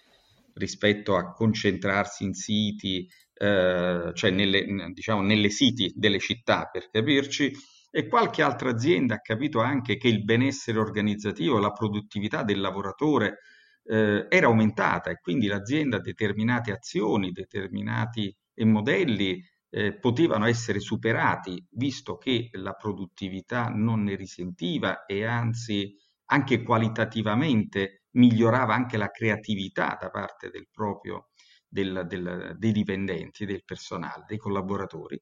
rispetto 0.53 1.15
a 1.15 1.33
concentrarsi 1.33 2.23
in 2.23 2.33
siti, 2.33 3.07
eh, 3.33 4.11
cioè 4.13 4.29
nelle, 4.31 4.91
diciamo, 4.93 5.21
nelle 5.21 5.49
siti 5.49 5.91
delle 5.95 6.19
città 6.19 6.69
per 6.71 6.89
capirci, 6.89 7.51
e 7.95 8.07
qualche 8.07 8.41
altra 8.41 8.71
azienda 8.71 9.15
ha 9.15 9.21
capito 9.21 9.59
anche 9.59 9.97
che 9.97 10.07
il 10.07 10.23
benessere 10.23 10.79
organizzativo, 10.79 11.59
la 11.59 11.71
produttività 11.71 12.43
del 12.43 12.59
lavoratore 12.59 13.39
eh, 13.83 14.25
era 14.29 14.47
aumentata 14.47 15.11
e 15.11 15.19
quindi 15.19 15.45
l'azienda 15.45 15.99
determinate 15.99 16.71
azioni, 16.71 17.31
determinati 17.31 18.35
modelli 18.65 19.39
eh, 19.69 19.93
potevano 19.99 20.45
essere 20.45 20.79
superati 20.79 21.63
visto 21.71 22.17
che 22.17 22.49
la 22.53 22.73
produttività 22.73 23.67
non 23.67 24.03
ne 24.03 24.15
risentiva 24.15 25.05
e 25.05 25.25
anzi 25.25 25.95
anche 26.25 26.63
qualitativamente 26.63 28.05
migliorava 28.11 28.73
anche 28.73 28.97
la 28.97 29.09
creatività 29.09 29.97
da 29.99 30.09
parte 30.09 30.49
del 30.49 30.67
proprio, 30.71 31.29
del, 31.73 32.05
del, 32.07 32.55
dei 32.57 32.71
dipendenti, 32.71 33.45
del 33.45 33.63
personale, 33.65 34.25
dei 34.27 34.37
collaboratori. 34.37 35.19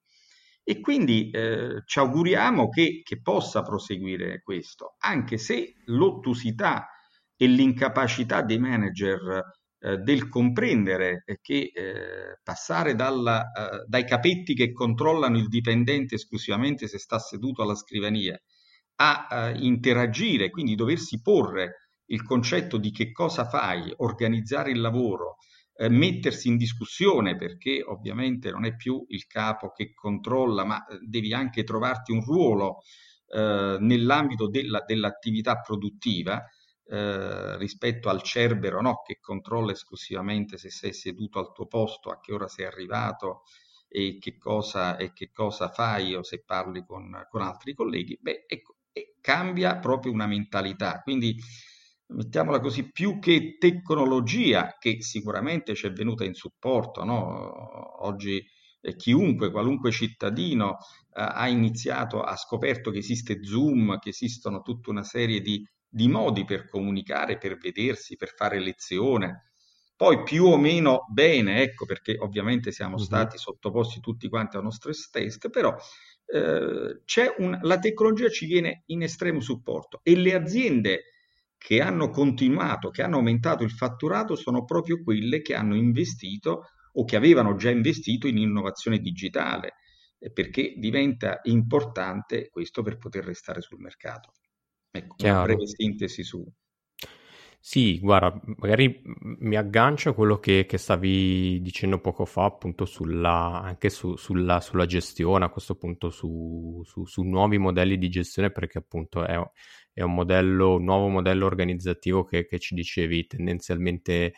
E 0.63 0.79
quindi 0.79 1.31
eh, 1.31 1.81
ci 1.86 2.00
auguriamo 2.00 2.70
che, 2.70 3.01
che, 3.03 3.22
possa 3.22 3.63
proseguire 3.63 4.41
questo, 4.43 4.96
anche 5.00 5.38
se 5.38 5.75
l'ottusità 5.86 6.88
e 7.36 7.48
l'incapacità 7.48 8.43
dei 8.43 8.60
manager 8.60 9.41
eh, 9.79 9.98
del 9.98 10.27
comprendere 10.27 11.24
che 11.41 11.72
eh, 11.74 12.39
passare 12.43 12.93
dalla, 12.93 13.51
eh, 13.51 13.86
dai 13.88 14.05
capetti 14.05 14.53
che 14.53 14.72
controllano 14.72 15.38
il 15.38 15.48
dipendente 15.48 16.15
esclusivamente 16.15 16.88
se 16.88 17.00
sta 17.00 17.17
seduto 17.17 17.63
alla 17.63 17.75
scrivania 17.75 18.39
a 18.98 19.27
eh, 19.31 19.58
interagire, 19.62 20.51
quindi 20.51 20.75
doversi 20.75 21.22
porre 21.22 21.88
il 22.12 22.24
concetto 22.24 22.77
di 22.77 22.91
che 22.91 23.12
cosa 23.12 23.48
fai, 23.48 23.91
organizzare 23.98 24.70
il 24.70 24.81
lavoro, 24.81 25.38
eh, 25.81 25.89
mettersi 25.89 26.47
in 26.47 26.57
discussione 26.57 27.35
perché 27.35 27.81
ovviamente 27.83 28.51
non 28.51 28.65
è 28.65 28.75
più 28.75 29.03
il 29.07 29.25
capo 29.25 29.71
che 29.71 29.93
controlla, 29.95 30.63
ma 30.63 30.85
eh, 30.85 31.00
devi 31.01 31.33
anche 31.33 31.63
trovarti 31.63 32.11
un 32.11 32.23
ruolo 32.23 32.81
eh, 33.27 33.77
nell'ambito 33.79 34.47
della, 34.47 34.83
dell'attività 34.85 35.59
produttiva 35.59 36.39
eh, 36.85 37.57
rispetto 37.57 38.09
al 38.09 38.21
cerbero 38.21 38.79
no? 38.81 39.01
che 39.03 39.17
controlla 39.19 39.71
esclusivamente 39.71 40.57
se 40.59 40.69
sei 40.69 40.93
seduto 40.93 41.39
al 41.39 41.51
tuo 41.51 41.65
posto, 41.65 42.11
a 42.11 42.19
che 42.19 42.31
ora 42.31 42.47
sei 42.47 42.65
arrivato 42.65 43.41
e 43.88 44.19
che 44.19 44.38
cosa, 44.38 44.97
e 44.97 45.13
che 45.13 45.31
cosa 45.31 45.69
fai 45.69 46.13
o 46.13 46.21
se 46.21 46.43
parli 46.43 46.85
con, 46.85 47.25
con 47.27 47.41
altri 47.41 47.73
colleghi, 47.73 48.19
beh, 48.21 48.45
ecco, 48.47 48.75
cambia 49.19 49.77
proprio 49.77 50.11
una 50.11 50.27
mentalità. 50.27 51.01
Quindi 51.01 51.35
mettiamola 52.11 52.59
così, 52.59 52.91
più 52.91 53.19
che 53.19 53.57
tecnologia 53.59 54.75
che 54.79 55.01
sicuramente 55.01 55.75
ci 55.75 55.87
è 55.87 55.91
venuta 55.91 56.23
in 56.23 56.33
supporto, 56.33 57.03
no? 57.03 58.05
oggi 58.05 58.43
eh, 58.81 58.95
chiunque, 58.95 59.51
qualunque 59.51 59.91
cittadino 59.91 60.77
eh, 61.13 61.21
ha 61.21 61.47
iniziato, 61.47 62.21
ha 62.21 62.35
scoperto 62.35 62.91
che 62.91 62.99
esiste 62.99 63.43
Zoom, 63.43 63.99
che 63.99 64.09
esistono 64.09 64.61
tutta 64.61 64.89
una 64.89 65.03
serie 65.03 65.41
di, 65.41 65.65
di 65.87 66.07
modi 66.07 66.45
per 66.45 66.67
comunicare, 66.67 67.37
per 67.37 67.57
vedersi, 67.57 68.15
per 68.15 68.33
fare 68.35 68.59
lezione. 68.59 69.51
Poi 69.95 70.23
più 70.23 70.45
o 70.45 70.57
meno 70.57 71.05
bene, 71.13 71.61
ecco 71.61 71.85
perché 71.85 72.15
ovviamente 72.17 72.71
siamo 72.71 72.95
uh-huh. 72.95 73.03
stati 73.03 73.37
sottoposti 73.37 73.99
tutti 73.99 74.27
quanti 74.29 74.55
a 74.55 74.59
uno 74.59 74.71
stress 74.71 75.11
test, 75.11 75.49
però 75.49 75.75
eh, 76.25 77.01
un, 77.37 77.59
la 77.61 77.77
tecnologia 77.77 78.29
ci 78.29 78.47
viene 78.47 78.81
in 78.87 79.03
estremo 79.03 79.41
supporto 79.41 79.99
e 80.01 80.15
le 80.15 80.33
aziende 80.33 81.03
che 81.63 81.79
hanno 81.79 82.09
continuato, 82.09 82.89
che 82.89 83.03
hanno 83.03 83.17
aumentato 83.17 83.63
il 83.63 83.69
fatturato, 83.69 84.35
sono 84.35 84.65
proprio 84.65 85.03
quelle 85.03 85.43
che 85.43 85.53
hanno 85.53 85.75
investito 85.75 86.63
o 86.93 87.05
che 87.05 87.15
avevano 87.15 87.55
già 87.55 87.69
investito 87.69 88.25
in 88.25 88.39
innovazione 88.39 88.97
digitale, 88.97 89.75
eh, 90.17 90.31
perché 90.31 90.73
diventa 90.75 91.39
importante 91.43 92.49
questo 92.49 92.81
per 92.81 92.97
poter 92.97 93.25
restare 93.25 93.61
sul 93.61 93.79
mercato. 93.79 94.31
Ecco, 94.89 95.13
Chiaro. 95.17 95.35
una 95.35 95.45
breve 95.45 95.67
sintesi 95.67 96.23
su. 96.23 96.43
Sì, 97.63 97.99
guarda, 97.99 98.41
magari 98.57 99.03
mi 99.03 99.55
aggancio 99.55 100.09
a 100.09 100.13
quello 100.15 100.39
che, 100.39 100.65
che 100.65 100.79
stavi 100.79 101.61
dicendo 101.61 101.99
poco 101.99 102.25
fa, 102.25 102.45
appunto, 102.45 102.85
sulla, 102.85 103.61
anche 103.61 103.91
su, 103.91 104.15
sulla, 104.15 104.59
sulla, 104.61 104.87
gestione, 104.87 105.45
a 105.45 105.49
questo 105.49 105.75
punto 105.75 106.09
su, 106.09 106.81
su, 106.83 107.05
su, 107.05 107.21
nuovi 107.21 107.59
modelli 107.59 107.99
di 107.99 108.09
gestione, 108.09 108.49
perché 108.49 108.79
appunto 108.79 109.23
è, 109.23 109.39
è 109.93 110.01
un 110.01 110.13
modello, 110.13 110.75
un 110.75 110.83
nuovo 110.83 111.07
modello 111.07 111.45
organizzativo 111.45 112.24
che, 112.24 112.45
che 112.45 112.60
ci 112.60 112.75
dicevi 112.75 113.27
tendenzialmente 113.27 114.33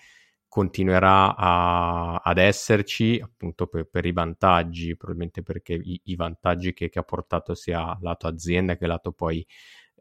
continuerà 0.48 1.36
a, 1.36 2.15
ad 2.17 2.38
esserci 2.38 3.19
appunto 3.19 3.65
per, 3.65 3.86
per, 3.86 4.05
i 4.05 4.12
vantaggi, 4.12 4.95
probabilmente 4.95 5.41
perché 5.41 5.74
i, 5.74 6.00
i 6.05 6.15
vantaggi 6.15 6.74
che, 6.74 6.89
che, 6.89 7.00
ha 7.00 7.03
portato 7.03 7.55
sia 7.55 7.98
lato 8.01 8.27
azienda 8.27 8.77
che 8.77 8.86
lato 8.86 9.12
poi 9.13 9.43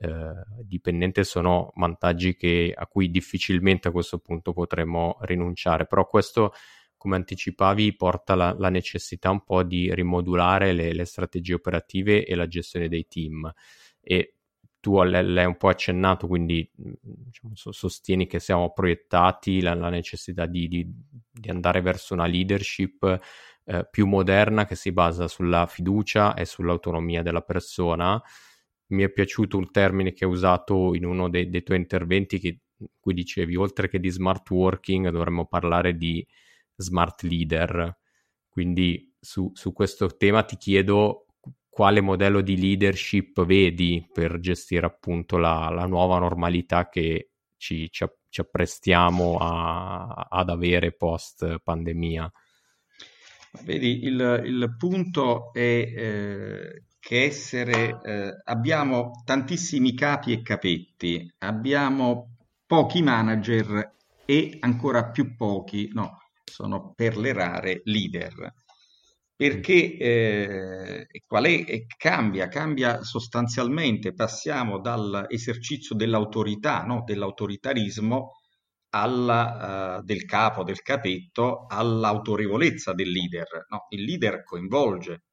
eh, 0.00 0.34
dipendente 0.62 1.24
sono 1.24 1.72
vantaggi 1.76 2.36
che, 2.36 2.74
a 2.76 2.86
cui 2.86 3.10
difficilmente 3.10 3.88
a 3.88 3.92
questo 3.92 4.18
punto 4.18 4.52
potremo 4.52 5.16
rinunciare, 5.22 5.86
però 5.86 6.06
questo 6.06 6.52
come 6.96 7.16
anticipavi 7.16 7.96
porta 7.96 8.34
la, 8.34 8.54
la 8.58 8.68
necessità 8.68 9.30
un 9.30 9.42
po' 9.44 9.62
di 9.62 9.92
rimodulare 9.94 10.72
le, 10.72 10.92
le, 10.92 11.04
strategie 11.04 11.54
operative 11.54 12.24
e 12.24 12.34
la 12.34 12.46
gestione 12.46 12.88
dei 12.88 13.06
team. 13.08 13.50
E 14.00 14.34
tu 14.82 15.00
l'hai 15.00 15.44
un 15.44 15.56
po' 15.56 15.68
accennato, 15.68 16.26
quindi 16.26 16.68
diciamo, 16.74 17.52
sostieni 17.54 18.26
che 18.26 18.40
siamo 18.40 18.72
proiettati 18.72 19.60
la, 19.60 19.74
la 19.74 19.90
necessità 19.90 20.46
di, 20.46 20.66
di, 20.66 20.84
di, 21.30 21.50
andare 21.50 21.80
verso 21.80 22.14
una 22.14 22.26
leadership 22.26 23.20
eh, 23.64 23.86
più 23.88 24.08
moderna 24.08 24.64
che 24.64 24.74
si 24.74 24.90
basa 24.90 25.28
sulla 25.28 25.66
fiducia 25.68 26.34
e 26.34 26.44
sull'autonomia 26.44 27.22
della 27.22 27.42
persona 27.42 28.20
mi 28.88 29.04
è 29.04 29.08
piaciuto 29.08 29.56
un 29.56 29.70
termine 29.70 30.12
che 30.12 30.24
hai 30.24 30.30
usato 30.32 30.94
in 30.94 31.04
uno 31.04 31.30
dei, 31.30 31.48
dei 31.48 31.62
tuoi 31.62 31.78
interventi 31.78 32.40
che, 32.40 32.60
in 32.78 32.86
cui 32.98 33.14
dicevi, 33.14 33.54
oltre 33.54 33.88
che 33.88 34.00
di 34.00 34.10
smart 34.10 34.50
working 34.50 35.10
dovremmo 35.10 35.46
parlare 35.46 35.96
di 35.96 36.26
smart 36.74 37.22
leader. 37.22 37.96
Quindi 38.48 39.14
su, 39.20 39.52
su 39.54 39.72
questo 39.72 40.16
tema 40.16 40.42
ti 40.42 40.56
chiedo 40.56 41.26
quale 41.72 42.02
modello 42.02 42.42
di 42.42 42.60
leadership 42.60 43.46
vedi 43.46 44.06
per 44.12 44.40
gestire 44.40 44.84
appunto 44.84 45.38
la, 45.38 45.70
la 45.70 45.86
nuova 45.86 46.18
normalità 46.18 46.90
che 46.90 47.30
ci, 47.56 47.90
ci, 47.90 48.04
ci 48.28 48.40
apprestiamo 48.42 49.38
a, 49.38 50.26
ad 50.28 50.50
avere 50.50 50.92
post 50.92 51.60
pandemia. 51.64 52.30
Vedi, 53.64 54.04
il, 54.04 54.42
il 54.44 54.76
punto 54.76 55.50
è 55.54 55.60
eh, 55.60 56.82
che 57.00 57.22
essere, 57.22 58.00
eh, 58.04 58.42
abbiamo 58.44 59.22
tantissimi 59.24 59.94
capi 59.94 60.32
e 60.32 60.42
capetti, 60.42 61.32
abbiamo 61.38 62.36
pochi 62.66 63.00
manager 63.00 63.94
e 64.26 64.58
ancora 64.60 65.08
più 65.08 65.34
pochi, 65.36 65.88
no, 65.94 66.18
sono 66.44 66.92
per 66.94 67.16
le 67.16 67.32
rare 67.32 67.80
leader. 67.84 68.52
Perché 69.42 69.96
eh, 69.96 71.06
qual 71.26 71.46
è, 71.46 71.86
cambia, 71.96 72.46
cambia 72.46 73.02
sostanzialmente, 73.02 74.14
passiamo 74.14 74.78
dall'esercizio 74.78 75.96
dell'autorità, 75.96 76.84
no, 76.84 77.02
dell'autoritarismo, 77.04 78.34
alla, 78.90 79.96
uh, 79.98 80.04
del 80.04 80.26
capo, 80.26 80.62
del 80.62 80.80
capetto, 80.82 81.66
all'autorevolezza 81.66 82.92
del 82.92 83.10
leader. 83.10 83.66
No, 83.68 83.86
il 83.88 84.04
leader 84.04 84.44
coinvolge, 84.44 85.24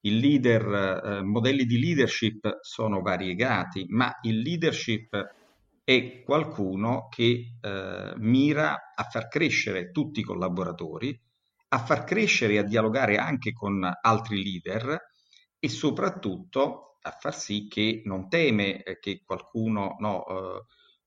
il 0.00 0.18
leader, 0.18 1.02
eh, 1.02 1.22
modelli 1.22 1.64
di 1.64 1.80
leadership 1.80 2.58
sono 2.60 3.00
variegati, 3.00 3.86
ma 3.88 4.14
il 4.24 4.40
leadership 4.40 5.26
è 5.84 6.22
qualcuno 6.22 7.08
che 7.08 7.54
eh, 7.58 8.12
mira 8.16 8.92
a 8.94 9.04
far 9.04 9.28
crescere 9.28 9.90
tutti 9.90 10.20
i 10.20 10.22
collaboratori, 10.22 11.18
a 11.68 11.78
far 11.78 12.04
crescere 12.04 12.54
e 12.54 12.58
a 12.58 12.62
dialogare 12.62 13.16
anche 13.16 13.52
con 13.52 13.88
altri 14.00 14.42
leader 14.42 14.98
e 15.58 15.68
soprattutto 15.68 16.98
a 17.02 17.10
far 17.10 17.34
sì 17.34 17.66
che 17.68 18.02
non 18.04 18.28
teme 18.28 18.82
eh, 18.82 18.98
che 18.98 19.22
qualcuno 19.24 19.96
no, 19.98 20.26
eh, 20.26 20.64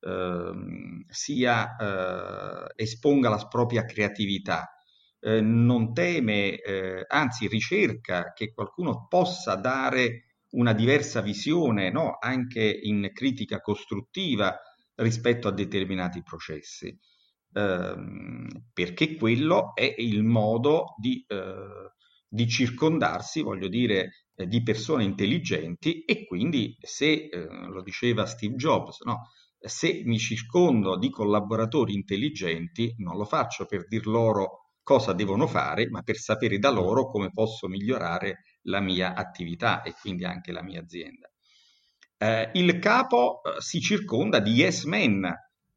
ehm, 0.09 1.05
sia, 1.07 1.75
eh, 1.75 2.73
esponga 2.75 3.29
la 3.29 3.47
propria 3.47 3.85
creatività, 3.85 4.75
eh, 5.19 5.41
non 5.41 5.93
teme, 5.93 6.59
eh, 6.59 7.05
anzi 7.07 7.47
ricerca 7.47 8.33
che 8.33 8.51
qualcuno 8.53 9.07
possa 9.07 9.55
dare 9.55 10.25
una 10.51 10.73
diversa 10.73 11.21
visione, 11.21 11.91
no? 11.91 12.17
anche 12.19 12.63
in 12.63 13.11
critica 13.13 13.61
costruttiva 13.61 14.57
rispetto 14.95 15.47
a 15.47 15.51
determinati 15.51 16.21
processi, 16.23 16.97
ehm, 17.53 18.47
perché 18.73 19.15
quello 19.15 19.73
è 19.75 19.95
il 19.97 20.23
modo 20.23 20.95
di, 20.97 21.23
eh, 21.27 21.91
di 22.27 22.47
circondarsi, 22.47 23.41
voglio 23.41 23.67
dire, 23.67 24.27
eh, 24.35 24.47
di 24.47 24.63
persone 24.63 25.03
intelligenti 25.03 26.03
e 26.03 26.25
quindi 26.25 26.75
se, 26.79 27.29
eh, 27.31 27.47
lo 27.67 27.81
diceva 27.81 28.25
Steve 28.25 28.55
Jobs, 28.55 29.01
no? 29.01 29.29
se 29.59 30.01
mi 30.05 30.17
circondo 30.17 30.97
di 30.97 31.09
collaboratori 31.09 31.93
intelligenti, 31.93 32.95
non 32.97 33.17
lo 33.17 33.25
faccio 33.25 33.65
per 33.65 33.87
dir 33.87 34.07
loro 34.07 34.61
cosa 34.81 35.13
devono 35.13 35.45
fare, 35.45 35.87
ma 35.89 36.01
per 36.01 36.17
sapere 36.17 36.57
da 36.57 36.71
loro 36.71 37.09
come 37.09 37.29
posso 37.29 37.67
migliorare 37.67 38.43
la 38.63 38.79
mia 38.79 39.13
attività 39.13 39.83
e 39.83 39.93
quindi 39.99 40.25
anche 40.25 40.51
la 40.51 40.63
mia 40.63 40.81
azienda. 40.81 41.31
Eh, 42.17 42.49
il 42.53 42.79
capo 42.79 43.41
eh, 43.43 43.61
si 43.61 43.79
circonda 43.79 44.39
di 44.39 44.51
yes 44.51 44.83
men. 44.85 45.31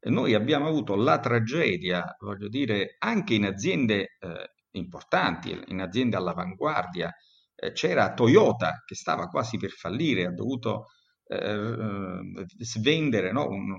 Noi 0.09 0.33
abbiamo 0.33 0.67
avuto 0.67 0.95
la 0.95 1.19
tragedia, 1.19 2.15
voglio 2.19 2.47
dire, 2.47 2.95
anche 2.99 3.33
in 3.33 3.45
aziende 3.45 4.17
eh, 4.19 4.51
importanti, 4.71 5.59
in 5.67 5.81
aziende 5.81 6.15
all'avanguardia. 6.15 7.11
Eh, 7.55 7.71
c'era 7.71 8.13
Toyota 8.13 8.83
che 8.85 8.95
stava 8.95 9.27
quasi 9.27 9.57
per 9.57 9.71
fallire, 9.71 10.25
ha 10.25 10.31
dovuto 10.31 10.87
eh, 11.27 11.37
eh, 11.37 12.45
svendere 12.59 13.31
no, 13.31 13.47
un, 13.47 13.75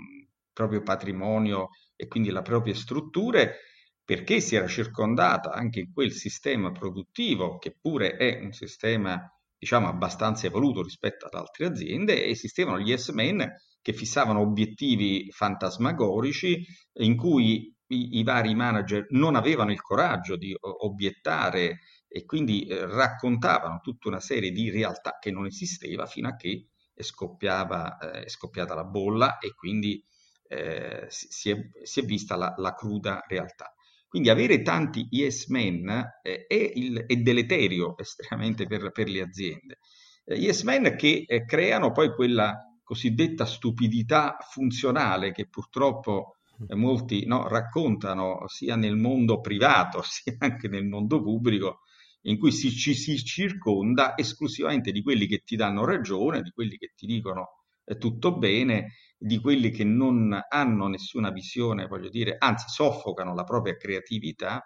proprio 0.53 0.83
patrimonio 0.83 1.69
e 1.95 2.09
quindi 2.09 2.31
le 2.31 2.43
proprie 2.43 2.75
strutture 2.75 3.57
perché 4.03 4.41
si 4.41 4.57
era 4.57 4.67
circondata 4.67 5.53
anche 5.53 5.81
in 5.81 5.93
quel 5.93 6.13
sistema 6.13 6.73
produttivo, 6.73 7.59
che 7.59 7.77
pure 7.79 8.17
è 8.17 8.41
un 8.41 8.53
sistema 8.53 9.21
diciamo 9.59 9.89
abbastanza 9.89 10.47
evoluto 10.47 10.83
rispetto 10.83 11.27
ad 11.27 11.35
altre 11.35 11.67
aziende, 11.67 12.25
esistevano 12.27 12.79
gli 12.79 12.97
S-Men 12.97 13.53
che 13.87 13.93
fissavano 13.93 14.41
obiettivi 14.41 15.31
fantasmagorici 15.31 16.67
in 16.95 17.17
cui 17.17 17.73
i, 17.87 18.19
i, 18.19 18.25
vari 18.25 18.53
manager 18.53 19.07
non 19.11 19.37
avevano 19.37 19.71
il 19.71 19.81
coraggio 19.81 20.35
di 20.35 20.53
obiettare 20.59 21.79
e 22.09 22.25
quindi 22.25 22.65
eh, 22.65 22.85
raccontavano 22.85 23.79
tutta 23.81 24.09
una 24.09 24.19
serie 24.19 24.51
di 24.51 24.71
realtà 24.71 25.19
che 25.21 25.31
non 25.31 25.47
esisteva 25.47 26.05
fino 26.07 26.27
a 26.27 26.35
che 26.35 26.67
è, 26.93 27.01
scoppiava, 27.01 27.99
eh, 27.99 28.25
è 28.25 28.29
scoppiata 28.29 28.75
la 28.75 28.83
bolla 28.83 29.39
e 29.39 29.55
quindi 29.55 30.05
eh, 30.49 31.07
si, 31.09 31.51
è, 31.51 31.57
si, 31.85 32.01
è, 32.01 32.03
vista 32.03 32.35
la, 32.35 32.55
la 32.57 32.75
cruda 32.75 33.23
realtà. 33.29 33.73
Quindi 34.09 34.31
avere 34.31 34.63
tanti 34.63 35.07
yes 35.13 35.47
men 35.47 35.89
eh, 36.25 36.47
è, 36.49 36.73
il, 36.75 37.05
è, 37.07 37.15
deleterio 37.15 37.97
estremamente 37.99 38.67
per, 38.67 38.91
per 38.91 39.09
le 39.09 39.21
aziende. 39.21 39.79
Eh, 40.25 40.35
yes 40.35 40.65
men 40.65 40.97
che 40.97 41.23
eh, 41.25 41.45
creano 41.45 41.93
poi 41.93 42.13
quella 42.13 42.66
cosiddetta 42.87 43.45
stupidità 43.47 44.37
funzionale 44.49 45.33
che 45.33 45.49
purtroppo 45.49 46.37
eh, 46.69 46.77
molti 46.77 47.27
no, 47.27 47.49
raccontano 47.49 48.45
sia 48.47 48.77
nel 48.77 48.95
mondo 48.95 49.41
privato 49.41 50.03
sia 50.07 50.37
anche 50.39 50.69
nel 50.69 50.87
mondo 50.87 51.21
pubblico, 51.21 51.81
in 52.23 52.39
cui 52.39 52.53
si, 52.53 52.71
ci 52.71 52.95
si 52.95 53.17
circonda 53.25 54.17
esclusivamente 54.17 54.93
di 54.93 55.03
quelli 55.03 55.27
che 55.27 55.43
ti 55.45 55.57
danno 55.57 55.85
ragione, 55.85 56.43
di 56.43 56.51
quelli 56.51 56.77
che 56.77 56.93
ti 56.95 57.07
dicono 57.07 57.65
eh, 57.85 57.99
tutto 57.99 58.39
bene 58.39 58.93
di 59.19 59.41
quelli 59.41 59.71
che 59.71 59.83
non 59.83 60.39
hanno 60.49 60.87
nessuna 60.87 61.31
visione, 61.31 61.87
voglio 61.87 62.09
dire, 62.09 62.37
anzi 62.39 62.67
soffocano 62.69 63.35
la 63.35 63.45
propria 63.45 63.77
creatività 63.77 64.63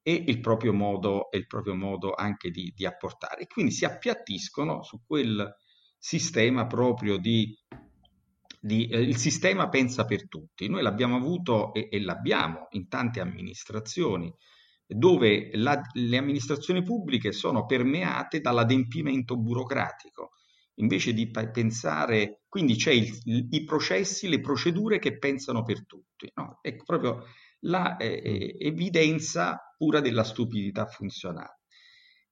e 0.00 0.12
il 0.12 0.38
proprio 0.38 0.72
modo, 0.72 1.28
il 1.32 1.48
proprio 1.48 1.74
modo 1.74 2.14
anche 2.14 2.50
di, 2.50 2.72
di 2.76 2.86
apportare. 2.86 3.48
quindi 3.48 3.72
si 3.72 3.84
appiattiscono 3.84 4.84
su 4.84 5.00
quel 5.04 5.52
sistema 5.98 6.66
proprio 6.66 7.18
di, 7.18 7.54
di 8.60 8.86
eh, 8.88 9.00
il 9.00 9.16
sistema 9.16 9.68
pensa 9.68 10.04
per 10.04 10.28
tutti. 10.28 10.68
Noi 10.68 10.82
l'abbiamo 10.82 11.16
avuto 11.16 11.72
e, 11.74 11.88
e 11.90 12.00
l'abbiamo 12.00 12.68
in 12.70 12.88
tante 12.88 13.20
amministrazioni 13.20 14.32
dove 14.86 15.50
la, 15.52 15.80
le 15.92 16.16
amministrazioni 16.16 16.82
pubbliche 16.82 17.32
sono 17.32 17.66
permeate 17.66 18.40
dall'adempimento 18.40 19.36
burocratico 19.36 20.30
invece 20.78 21.12
di 21.12 21.28
pensare, 21.30 22.42
quindi 22.48 22.76
c'è 22.76 22.92
il, 22.92 23.10
i 23.50 23.64
processi, 23.64 24.28
le 24.28 24.40
procedure 24.40 24.98
che 24.98 25.18
pensano 25.18 25.62
per 25.62 25.84
tutti, 25.86 26.30
no? 26.34 26.58
Ecco 26.62 26.84
proprio 26.84 27.24
la 27.62 27.96
eh, 27.96 28.56
evidenza 28.60 29.74
pura 29.76 30.00
della 30.00 30.24
stupidità 30.24 30.86
funzionale. 30.86 31.57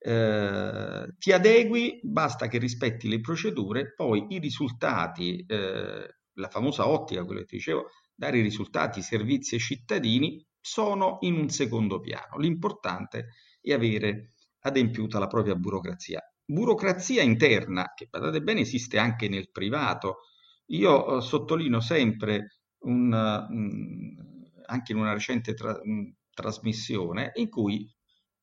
Eh, 0.07 1.15
ti 1.17 1.33
adegui, 1.33 1.99
basta 2.01 2.47
che 2.47 2.59
rispetti 2.59 3.09
le 3.09 3.19
procedure, 3.19 3.93
poi 3.93 4.25
i 4.29 4.39
risultati, 4.39 5.43
eh, 5.45 6.07
la 6.33 6.47
famosa 6.49 6.87
ottica, 6.87 7.25
quello 7.25 7.41
che 7.41 7.45
ti 7.47 7.55
dicevo, 7.57 7.87
dare 8.15 8.39
risultati, 8.41 9.01
servizi 9.01 9.55
ai 9.55 9.59
cittadini 9.59 10.41
sono 10.61 11.17
in 11.21 11.35
un 11.35 11.49
secondo 11.49 11.99
piano. 11.99 12.37
L'importante 12.37 13.33
è 13.59 13.73
avere 13.73 14.35
adempiuta 14.61 15.19
la 15.19 15.27
propria 15.27 15.55
burocrazia. 15.55 16.21
Burocrazia 16.45 17.21
interna, 17.21 17.91
che 17.93 18.07
badate 18.09 18.41
bene 18.41 18.61
esiste 18.61 18.97
anche 18.97 19.27
nel 19.27 19.51
privato. 19.51 20.19
Io 20.67 21.17
eh, 21.17 21.21
sottolineo 21.21 21.81
sempre 21.81 22.59
un, 22.85 23.11
um, 23.11 24.15
anche 24.67 24.93
in 24.93 24.99
una 24.99 25.11
recente 25.11 25.53
tra- 25.53 25.77
um, 25.83 26.13
trasmissione 26.33 27.31
in 27.35 27.49
cui 27.49 27.93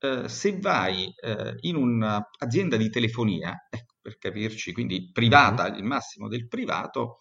eh, 0.04 0.28
se 0.28 0.58
vai 0.58 1.12
eh, 1.20 1.56
in 1.60 1.76
un'azienda 1.76 2.76
di 2.76 2.90
telefonia, 2.90 3.66
ecco, 3.70 3.94
per 4.00 4.18
capirci, 4.18 4.72
quindi 4.72 5.10
privata, 5.10 5.64
mm-hmm. 5.64 5.78
il 5.78 5.84
massimo 5.84 6.28
del 6.28 6.46
privato, 6.46 7.16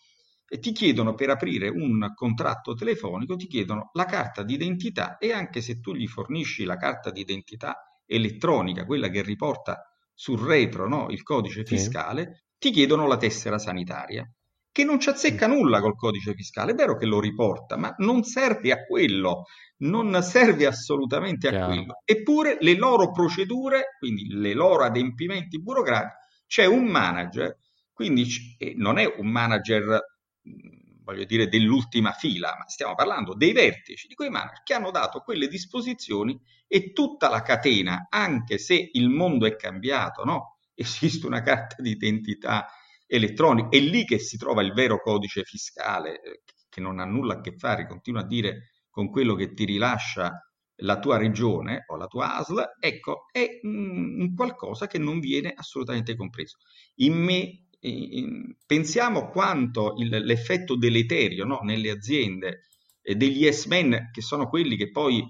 e 0.48 0.60
ti 0.60 0.72
chiedono 0.72 1.16
per 1.16 1.30
aprire 1.30 1.70
un 1.70 2.12
contratto 2.14 2.74
telefonico, 2.74 3.36
ti 3.36 3.48
chiedono 3.48 3.90
la 3.94 4.06
carta 4.06 4.44
d'identità 4.44 5.18
e 5.18 5.32
anche 5.32 5.62
se 5.62 5.80
tu 5.80 5.96
gli 5.96 6.06
fornisci 6.06 6.64
la 6.66 6.76
carta 6.76 7.10
d'identità 7.10 8.00
elettronica, 8.06 8.86
quella 8.86 9.08
che 9.08 9.24
riporta 9.24 9.82
sul 10.14 10.40
retro 10.40 10.88
no, 10.88 11.08
il 11.10 11.24
codice 11.24 11.66
fiscale, 11.66 12.26
sì. 12.26 12.42
ti 12.60 12.72
chiedono 12.72 13.08
la 13.08 13.18
tessera 13.18 13.58
sanitaria, 13.58 14.30
che 14.74 14.84
non 14.84 15.00
ci 15.00 15.08
azzecca 15.10 15.48
nulla 15.48 15.80
col 15.80 15.96
codice 15.96 16.34
fiscale, 16.34 16.72
è 16.72 16.76
vero 16.76 16.98
che 16.98 17.06
lo 17.06 17.22
riporta, 17.22 17.78
ma 17.78 17.94
non 18.00 18.24
serve 18.24 18.72
a 18.72 18.84
quello, 18.84 19.44
non 19.78 20.22
serve 20.24 20.66
assolutamente 20.66 21.48
a 21.48 21.52
Chiaro. 21.52 21.68
quello. 21.68 22.02
Eppure 22.04 22.58
le 22.60 22.76
loro 22.76 23.12
procedure, 23.12 23.96
quindi 24.00 24.28
le 24.30 24.54
loro 24.54 24.84
adempimenti 24.84 25.62
burocratici, 25.62 26.16
c'è 26.48 26.66
un 26.66 26.86
manager, 26.86 27.56
quindi 27.94 28.28
non 28.76 28.98
è 28.98 29.14
un 29.18 29.28
manager 29.28 30.02
voglio 31.04 31.26
dire, 31.26 31.48
dell'ultima 31.50 32.12
fila, 32.14 32.56
ma 32.58 32.68
stiamo 32.68 32.96
parlando 32.96 33.36
dei 33.36 33.52
vertici 33.52 34.08
di 34.08 34.16
quei 34.16 34.30
manager 34.30 34.64
che 34.64 34.74
hanno 34.74 34.90
dato 34.90 35.20
quelle 35.20 35.48
disposizioni 35.48 36.40
e 36.68 36.94
tutta 36.94 37.30
la 37.30 37.42
catena, 37.42 38.08
anche 38.10 38.58
se 38.58 38.90
il 38.94 39.10
mondo 39.10 39.46
è 39.46 39.56
cambiato, 39.56 40.24
no? 40.24 40.58
Esiste 40.74 41.28
una 41.28 41.42
carta 41.42 41.82
di 41.82 41.98
identità 43.06 43.16
elettronica, 43.16 43.70
è 43.70 43.80
lì 43.80 44.06
che 44.06 44.20
si 44.20 44.38
trova 44.38 44.62
il 44.62 44.74
vero 44.74 45.00
codice 45.00 45.44
fiscale, 45.44 46.22
eh, 46.22 46.42
che 46.70 46.82
non 46.82 47.00
ha 47.00 47.06
nulla 47.06 47.36
a 47.36 47.42
che 47.42 47.56
fare, 47.58 47.88
continua 47.88 48.22
a 48.22 48.26
dire, 48.26 48.72
con 48.90 49.10
quello 49.10 49.36
che 49.36 49.54
ti 49.54 49.66
rilascia 49.66 50.32
la 50.78 51.00
tua 51.00 51.18
regione 51.18 51.84
o 51.88 51.96
la 51.96 52.08
tua 52.08 52.38
ASL, 52.38 52.76
ecco, 52.80 53.26
è 53.32 53.60
un 53.64 54.34
qualcosa 54.36 54.88
che 54.88 54.98
non 54.98 55.20
viene 55.20 55.54
assolutamente 55.56 56.16
compreso. 56.16 56.58
In 56.96 57.14
me 57.14 57.68
pensiamo 58.66 59.30
quanto 59.30 59.96
il, 59.98 60.10
l'effetto 60.10 60.78
deleterio 60.78 61.44
no, 61.44 61.60
nelle 61.64 61.90
aziende 61.90 62.62
eh, 63.02 63.16
degli 63.16 63.44
yes 63.44 63.66
men, 63.66 64.10
che 64.12 64.22
sono 64.22 64.48
quelli 64.48 64.78
che 64.78 64.90
poi 64.90 65.24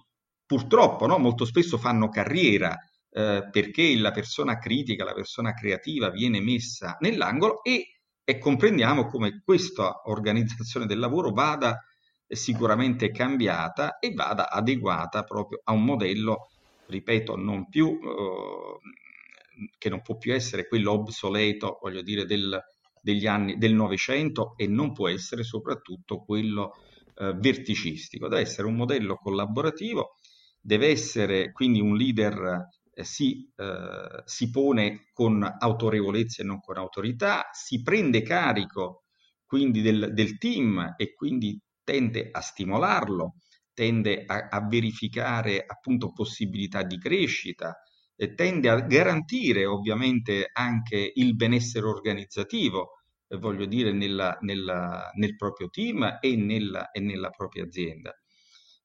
purtroppo 0.46 1.08
no, 1.08 1.18
molto 1.18 1.46
spesso 1.46 1.78
fanno 1.78 2.10
carriera 2.10 2.78
eh, 3.16 3.48
perché 3.52 3.96
la 3.96 4.10
persona 4.10 4.58
critica, 4.58 5.04
la 5.04 5.14
persona 5.14 5.54
creativa 5.54 6.10
viene 6.10 6.42
messa 6.42 6.98
nell'angolo 7.00 7.62
e, 7.64 8.00
e 8.24 8.38
comprendiamo 8.40 9.06
come 9.06 9.42
questa 9.46 10.02
organizzazione 10.06 10.88
del 10.88 10.98
lavoro 10.98 11.30
vada 11.30 11.80
sicuramente 12.28 13.12
cambiata 13.12 14.00
e 14.00 14.14
vada 14.14 14.50
adeguata 14.50 15.24
proprio 15.24 15.62
a 15.64 15.74
un 15.74 15.84
modello, 15.84 16.50
ripeto, 16.88 17.36
non 17.36 17.70
più 17.70 18.00
eh, 18.02 19.70
che 19.78 19.90
non 19.90 20.02
può 20.02 20.18
più 20.18 20.34
essere 20.34 20.68
quello 20.68 20.94
obsoleto, 20.94 21.78
voglio 21.84 22.02
dire, 22.02 22.26
del, 22.26 22.60
degli 23.00 23.28
anni 23.28 23.58
del 23.58 23.76
Novecento 23.76 24.56
e 24.58 24.66
non 24.66 24.92
può 24.92 25.08
essere 25.08 25.44
soprattutto 25.44 26.24
quello 26.24 26.78
eh, 27.18 27.34
verticistico. 27.34 28.28
Deve 28.28 28.42
essere 28.42 28.66
un 28.66 28.74
modello 28.74 29.18
collaborativo, 29.18 30.16
deve 30.60 30.88
essere 30.88 31.52
quindi 31.52 31.80
un 31.80 31.96
leader 31.96 32.82
si, 33.02 33.52
eh, 33.56 34.22
si 34.26 34.50
pone 34.50 35.10
con 35.14 35.44
autorevolezza 35.44 36.42
e 36.42 36.46
non 36.46 36.60
con 36.60 36.78
autorità, 36.78 37.50
si 37.52 37.82
prende 37.82 38.22
carico 38.22 39.04
quindi 39.46 39.82
del, 39.82 40.14
del 40.14 40.38
team 40.38 40.96
e 40.98 41.14
quindi 41.14 41.60
tende 41.84 42.30
a 42.32 42.42
stimolarlo, 42.42 43.36
tende 43.74 44.24
a, 44.26 44.48
a 44.50 44.68
verificare 44.68 45.64
appunto 45.66 46.12
possibilità 46.12 46.84
di 46.84 46.98
crescita, 46.98 47.76
eh, 48.16 48.34
tende 48.34 48.70
a 48.70 48.80
garantire 48.82 49.66
ovviamente 49.66 50.50
anche 50.52 51.12
il 51.16 51.36
benessere 51.36 51.86
organizzativo, 51.88 53.02
eh, 53.28 53.38
voglio 53.38 53.66
dire, 53.66 53.92
nella, 53.92 54.38
nella, 54.42 55.12
nel 55.16 55.36
proprio 55.36 55.70
team 55.70 56.18
e 56.22 56.36
nella, 56.36 56.90
e 56.92 57.00
nella 57.00 57.30
propria 57.30 57.64
azienda. 57.64 58.12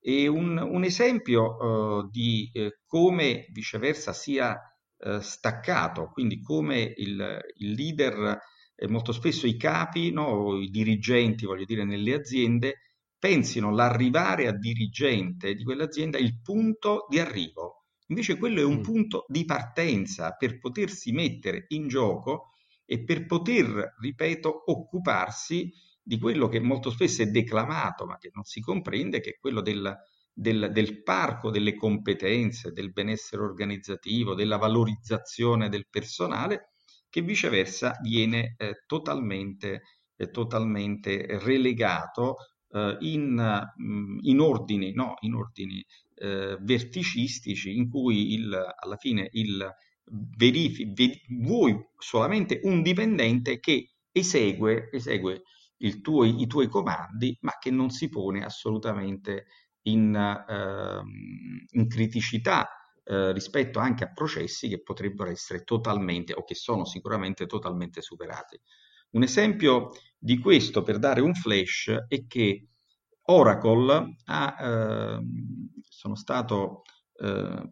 E 0.00 0.26
un, 0.28 0.56
un 0.58 0.84
esempio 0.84 1.56
uh, 1.56 2.08
di 2.10 2.50
eh, 2.52 2.78
come 2.86 3.46
viceversa 3.50 4.12
sia 4.12 4.56
uh, 4.98 5.20
staccato, 5.20 6.10
quindi 6.12 6.40
come 6.40 6.92
il, 6.96 7.38
il 7.56 7.72
leader, 7.72 8.38
eh, 8.74 8.88
molto 8.88 9.12
spesso 9.12 9.46
i 9.46 9.56
capi, 9.56 10.12
no, 10.12 10.58
i 10.60 10.68
dirigenti, 10.70 11.46
voglio 11.46 11.64
dire, 11.64 11.84
nelle 11.84 12.14
aziende, 12.14 12.76
pensino 13.18 13.74
l'arrivare 13.74 14.46
a 14.46 14.56
dirigente 14.56 15.54
di 15.54 15.64
quell'azienda 15.64 16.18
il 16.18 16.40
punto 16.40 17.06
di 17.08 17.18
arrivo, 17.18 17.78
Invece 18.08 18.38
quello 18.38 18.60
è 18.60 18.64
un 18.64 18.78
mm. 18.78 18.82
punto 18.82 19.24
di 19.28 19.44
partenza 19.44 20.32
per 20.32 20.58
potersi 20.58 21.12
mettere 21.12 21.66
in 21.68 21.88
gioco 21.88 22.52
e 22.84 23.04
per 23.04 23.26
poter, 23.26 23.94
ripeto, 24.00 24.70
occuparsi 24.70 25.70
di 26.08 26.18
quello 26.18 26.48
che 26.48 26.58
molto 26.58 26.90
spesso 26.90 27.20
è 27.20 27.26
declamato, 27.26 28.06
ma 28.06 28.16
che 28.16 28.30
non 28.32 28.44
si 28.44 28.60
comprende, 28.60 29.20
che 29.20 29.32
è 29.32 29.38
quello 29.38 29.60
del, 29.60 29.94
del, 30.32 30.70
del 30.72 31.02
parco 31.02 31.50
delle 31.50 31.74
competenze, 31.74 32.72
del 32.72 32.92
benessere 32.92 33.42
organizzativo, 33.42 34.34
della 34.34 34.56
valorizzazione 34.56 35.68
del 35.68 35.86
personale, 35.90 36.70
che 37.10 37.20
viceversa 37.20 37.98
viene 38.00 38.54
eh, 38.56 38.84
totalmente, 38.86 39.82
eh, 40.16 40.30
totalmente 40.30 41.26
relegato 41.42 42.36
eh, 42.70 42.96
in, 43.00 43.68
mm, 43.82 44.18
in, 44.22 44.40
ordini, 44.40 44.94
no, 44.94 45.16
in 45.20 45.34
ordini 45.34 45.84
eh, 46.14 46.56
verticistici 46.58 47.76
in 47.76 47.90
cui 47.90 48.32
il, 48.32 48.74
alla 48.78 48.96
fine 48.96 49.28
il 49.32 49.70
verifi, 50.38 50.90
ver, 50.90 51.20
vuoi 51.38 51.78
solamente 51.98 52.60
un 52.62 52.80
dipendente 52.80 53.60
che 53.60 53.90
esegue, 54.10 54.88
esegue 54.90 55.42
tuo, 56.00 56.24
i 56.24 56.46
tuoi 56.46 56.68
comandi, 56.68 57.36
ma 57.42 57.52
che 57.58 57.70
non 57.70 57.90
si 57.90 58.08
pone 58.08 58.44
assolutamente 58.44 59.46
in, 59.82 60.14
eh, 60.14 61.00
in 61.70 61.88
criticità 61.88 62.68
eh, 63.04 63.32
rispetto 63.32 63.78
anche 63.78 64.04
a 64.04 64.12
processi 64.12 64.68
che 64.68 64.82
potrebbero 64.82 65.30
essere 65.30 65.64
totalmente 65.64 66.34
o 66.34 66.44
che 66.44 66.54
sono 66.54 66.84
sicuramente 66.84 67.46
totalmente 67.46 68.02
superati. 68.02 68.60
Un 69.10 69.22
esempio 69.22 69.90
di 70.18 70.38
questo 70.38 70.82
per 70.82 70.98
dare 70.98 71.20
un 71.20 71.34
flash 71.34 72.04
è 72.06 72.26
che 72.26 72.66
Oracle 73.22 74.16
ha, 74.26 74.56
eh, 74.60 75.20
sono 75.88 76.14
stato 76.14 76.82
eh, 77.14 77.68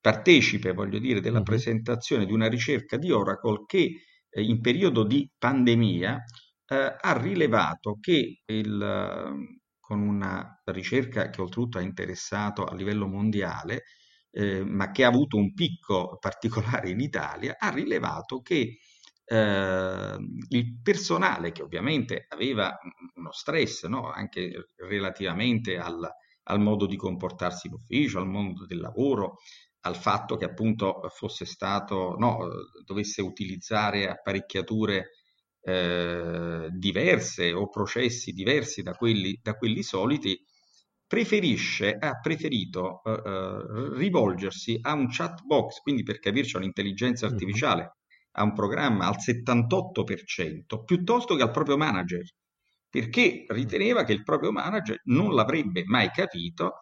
partecipe, 0.00 0.72
voglio 0.72 0.98
dire, 0.98 1.20
della 1.20 1.42
presentazione 1.42 2.26
di 2.26 2.32
una 2.32 2.48
ricerca 2.48 2.96
di 2.96 3.10
Oracle 3.10 3.64
che 3.66 4.02
in 4.34 4.60
periodo 4.60 5.04
di 5.04 5.28
pandemia 5.36 6.22
eh, 6.66 6.96
ha 7.00 7.18
rilevato 7.18 7.98
che 8.00 8.42
il, 8.46 9.58
con 9.80 10.00
una 10.00 10.62
ricerca 10.66 11.30
che 11.30 11.40
oltretutto 11.40 11.78
ha 11.78 11.82
interessato 11.82 12.64
a 12.64 12.74
livello 12.74 13.08
mondiale, 13.08 13.84
eh, 14.30 14.64
ma 14.64 14.92
che 14.92 15.04
ha 15.04 15.08
avuto 15.08 15.36
un 15.36 15.52
picco 15.52 16.16
particolare 16.22 16.90
in 16.90 17.00
Italia, 17.00 17.56
ha 17.58 17.70
rilevato 17.70 18.40
che 18.40 18.78
eh, 19.24 20.16
il 20.48 20.80
personale 20.82 21.52
che 21.52 21.62
ovviamente 21.62 22.26
aveva 22.28 22.76
uno 23.14 23.32
stress 23.32 23.86
no? 23.86 24.10
anche 24.10 24.68
relativamente 24.76 25.76
al, 25.78 26.08
al, 26.44 26.60
modo 26.60 26.86
di 26.86 26.96
comportarsi 26.96 27.66
in 27.68 27.74
ufficio, 27.74 28.18
al 28.18 28.28
mondo 28.28 28.66
del 28.66 28.78
lavoro, 28.78 29.38
al 29.82 29.96
fatto 29.96 30.36
che 30.36 30.44
appunto 30.44 31.00
fosse 31.10 31.44
stato, 31.44 32.16
no, 32.18 32.48
dovesse 32.84 33.22
utilizzare 33.22 34.08
apparecchiature 34.08 35.10
eh, 35.62 36.68
diverse 36.70 37.52
o 37.52 37.68
processi 37.68 38.32
diversi 38.32 38.82
da 38.82 38.92
quelli, 38.92 39.38
da 39.42 39.54
quelli 39.54 39.82
soliti, 39.82 40.38
preferisce, 41.06 41.96
ha 41.98 42.20
preferito 42.20 43.02
eh, 43.04 43.10
eh 43.10 43.98
rivolgersi 43.98 44.78
a 44.80 44.92
un 44.92 45.08
chat 45.10 45.42
box, 45.44 45.80
quindi 45.80 46.02
per 46.02 46.18
capirci 46.18 46.56
un'intelligenza 46.56 47.26
artificiale, 47.26 47.96
a 48.32 48.44
un 48.44 48.52
programma 48.52 49.06
al 49.06 49.16
78% 49.18 50.84
piuttosto 50.84 51.34
che 51.34 51.42
al 51.42 51.50
proprio 51.50 51.76
manager, 51.76 52.22
perché 52.88 53.44
riteneva 53.48 54.04
che 54.04 54.12
il 54.12 54.22
proprio 54.22 54.52
manager 54.52 55.00
non 55.04 55.34
l'avrebbe 55.34 55.82
mai 55.86 56.10
capito, 56.10 56.78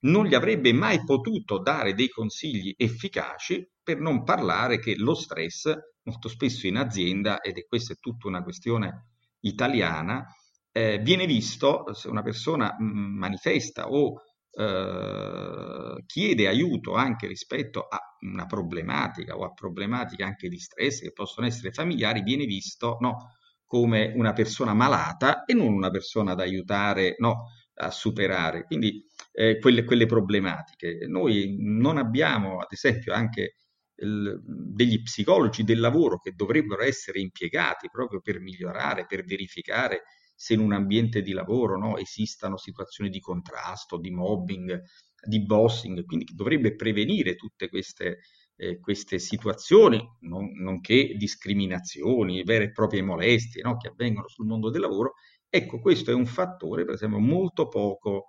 non 0.00 0.24
gli 0.26 0.34
avrebbe 0.34 0.72
mai 0.72 1.04
potuto 1.04 1.58
dare 1.58 1.94
dei 1.94 2.08
consigli 2.08 2.74
efficaci, 2.76 3.68
per 3.82 3.98
non 3.98 4.24
parlare 4.24 4.78
che 4.78 4.94
lo 4.96 5.14
stress 5.14 5.72
molto 6.02 6.28
spesso 6.28 6.66
in 6.66 6.76
azienda, 6.76 7.40
ed 7.40 7.58
è 7.58 7.66
questa 7.66 7.92
è 7.92 7.96
tutta 7.98 8.28
una 8.28 8.42
questione 8.42 9.08
italiana, 9.40 10.24
eh, 10.72 10.98
viene 10.98 11.26
visto, 11.26 11.92
se 11.94 12.08
una 12.08 12.22
persona 12.22 12.74
mh, 12.78 12.84
manifesta 13.18 13.88
o 13.88 14.14
eh, 14.52 16.02
chiede 16.06 16.48
aiuto 16.48 16.94
anche 16.94 17.26
rispetto 17.26 17.86
a 17.88 17.98
una 18.20 18.46
problematica 18.46 19.36
o 19.36 19.44
a 19.44 19.52
problematiche 19.52 20.22
anche 20.22 20.48
di 20.48 20.58
stress 20.58 21.00
che 21.00 21.12
possono 21.12 21.46
essere 21.46 21.72
familiari, 21.72 22.22
viene 22.22 22.44
visto 22.44 22.96
no, 23.00 23.34
come 23.64 24.12
una 24.16 24.32
persona 24.32 24.74
malata 24.74 25.44
e 25.44 25.54
non 25.54 25.72
una 25.72 25.90
persona 25.90 26.34
da 26.34 26.42
aiutare 26.42 27.14
no, 27.18 27.46
a 27.74 27.90
superare. 27.90 28.64
Quindi 28.64 29.04
eh, 29.40 29.58
quelle, 29.58 29.84
quelle, 29.84 30.04
problematiche. 30.04 31.06
Noi 31.06 31.56
non 31.58 31.96
abbiamo, 31.96 32.58
ad 32.58 32.68
esempio, 32.70 33.14
anche 33.14 33.54
il, 33.96 34.38
degli 34.44 35.00
psicologi 35.00 35.64
del 35.64 35.80
lavoro 35.80 36.18
che 36.18 36.32
dovrebbero 36.32 36.82
essere 36.82 37.20
impiegati 37.20 37.88
proprio 37.90 38.20
per 38.20 38.38
migliorare, 38.38 39.06
per 39.06 39.24
verificare 39.24 40.02
se 40.34 40.52
in 40.52 40.60
un 40.60 40.72
ambiente 40.74 41.22
di 41.22 41.32
lavoro 41.32 41.78
no, 41.78 41.96
esistano 41.96 42.58
situazioni 42.58 43.08
di 43.08 43.20
contrasto, 43.20 43.98
di 43.98 44.10
mobbing, 44.10 44.78
di 45.22 45.42
bossing, 45.42 46.04
quindi 46.04 46.26
dovrebbe 46.34 46.74
prevenire 46.74 47.34
tutte 47.36 47.70
queste, 47.70 48.20
eh, 48.56 48.78
queste 48.78 49.18
situazioni, 49.18 50.02
non, 50.20 50.50
nonché 50.52 51.14
discriminazioni, 51.16 52.42
vere 52.42 52.64
e 52.64 52.72
proprie 52.72 53.00
molestie 53.00 53.62
no, 53.62 53.78
che 53.78 53.88
avvengono 53.88 54.28
sul 54.28 54.46
mondo 54.46 54.68
del 54.68 54.82
lavoro. 54.82 55.14
Ecco, 55.48 55.80
questo 55.80 56.10
è 56.10 56.14
un 56.14 56.26
fattore, 56.26 56.84
per 56.84 56.94
esempio, 56.94 57.18
molto 57.18 57.68
poco 57.68 58.26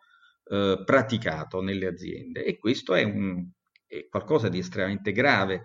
eh, 0.53 0.81
praticato 0.85 1.61
nelle 1.61 1.87
aziende 1.87 2.43
e 2.43 2.57
questo 2.57 2.93
è, 2.93 3.03
un, 3.03 3.49
è, 3.87 4.05
qualcosa 4.09 4.49
di 4.49 4.57
estremamente 4.59 5.13
grave 5.13 5.63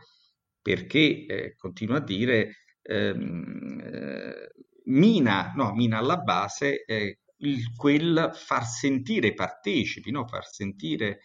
perché, 0.62 1.26
eh, 1.26 1.56
continuo 1.56 1.96
a 1.96 2.00
dire, 2.00 2.52
ehm, 2.82 3.80
eh, 3.84 4.52
mina, 4.84 5.52
no, 5.56 5.74
mina 5.74 5.98
alla 5.98 6.18
base 6.18 6.84
eh, 6.84 7.18
il, 7.38 7.72
quel 7.74 8.30
far 8.32 8.64
sentire 8.64 9.34
partecipi, 9.34 10.12
no? 10.12 10.24
far 10.28 10.46
sentire 10.46 11.18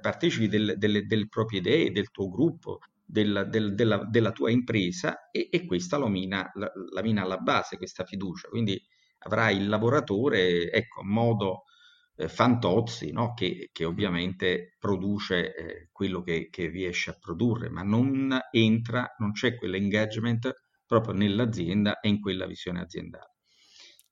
partecipi 0.00 0.48
del, 0.48 0.76
delle, 0.78 1.04
delle, 1.04 1.28
proprie 1.28 1.58
idee, 1.58 1.92
del 1.92 2.10
tuo 2.10 2.30
gruppo, 2.30 2.78
del, 3.04 3.48
del, 3.50 3.74
della, 3.74 4.02
della, 4.08 4.32
tua 4.32 4.50
impresa 4.50 5.28
e, 5.30 5.48
e 5.52 5.66
questa 5.66 5.98
lo 5.98 6.08
mina, 6.08 6.50
la, 6.54 6.72
la, 6.90 7.02
mina 7.02 7.20
alla 7.20 7.36
base, 7.36 7.76
questa 7.76 8.04
fiducia. 8.04 8.48
Quindi 8.48 8.82
avrai 9.18 9.58
il 9.58 9.68
lavoratore, 9.68 10.72
ecco, 10.72 11.04
modo 11.04 11.64
eh, 12.16 12.28
fantozzi, 12.28 13.10
no? 13.12 13.34
che, 13.34 13.70
che, 13.72 13.84
ovviamente 13.84 14.76
produce 14.78 15.54
eh, 15.54 15.88
quello 15.90 16.22
che, 16.22 16.48
che, 16.50 16.68
riesce 16.68 17.10
a 17.10 17.18
produrre, 17.18 17.68
ma 17.68 17.82
non 17.82 18.38
entra, 18.50 19.14
non 19.18 19.32
c'è 19.32 19.56
quell'engagement 19.56 20.52
proprio 20.86 21.14
nell'azienda 21.14 22.00
e 22.00 22.08
in 22.08 22.20
quella 22.20 22.46
visione 22.46 22.80
aziendale. 22.80 23.32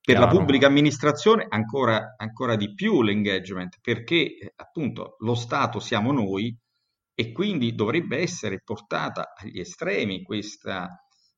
Per 0.04 0.16
Chiaro. 0.16 0.32
la 0.32 0.36
pubblica 0.36 0.66
amministrazione 0.66 1.46
ancora, 1.48 2.14
ancora 2.16 2.56
di 2.56 2.74
più 2.74 3.02
l'engagement, 3.02 3.78
perché 3.80 4.36
eh, 4.36 4.52
appunto 4.56 5.16
lo 5.20 5.34
Stato 5.34 5.78
siamo 5.78 6.12
noi 6.12 6.56
e 7.14 7.30
quindi 7.30 7.74
dovrebbe 7.74 8.18
essere 8.18 8.62
portata 8.64 9.34
agli 9.36 9.60
estremi 9.60 10.22
questa, 10.22 10.88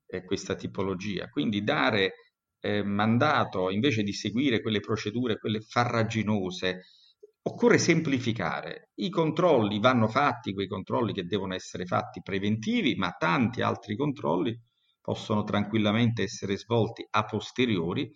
eh, 0.07 0.23
questa 0.23 0.55
tipologia. 0.55 1.29
Quindi 1.29 1.63
dare 1.63 2.24
eh, 2.65 2.83
mandato 2.83 3.69
invece 3.69 4.01
di 4.01 4.11
seguire 4.11 4.59
quelle 4.59 4.79
procedure, 4.79 5.37
quelle 5.37 5.61
farraginose, 5.61 6.81
occorre 7.43 7.77
semplificare. 7.77 8.89
I 8.95 9.09
controlli 9.09 9.79
vanno 9.79 10.07
fatti, 10.07 10.53
quei 10.53 10.67
controlli 10.67 11.13
che 11.13 11.25
devono 11.25 11.53
essere 11.53 11.85
fatti 11.85 12.21
preventivi, 12.23 12.95
ma 12.95 13.11
tanti 13.11 13.61
altri 13.61 13.95
controlli 13.95 14.59
possono 14.99 15.43
tranquillamente 15.43 16.23
essere 16.23 16.57
svolti 16.57 17.05
a 17.07 17.23
posteriori 17.25 18.11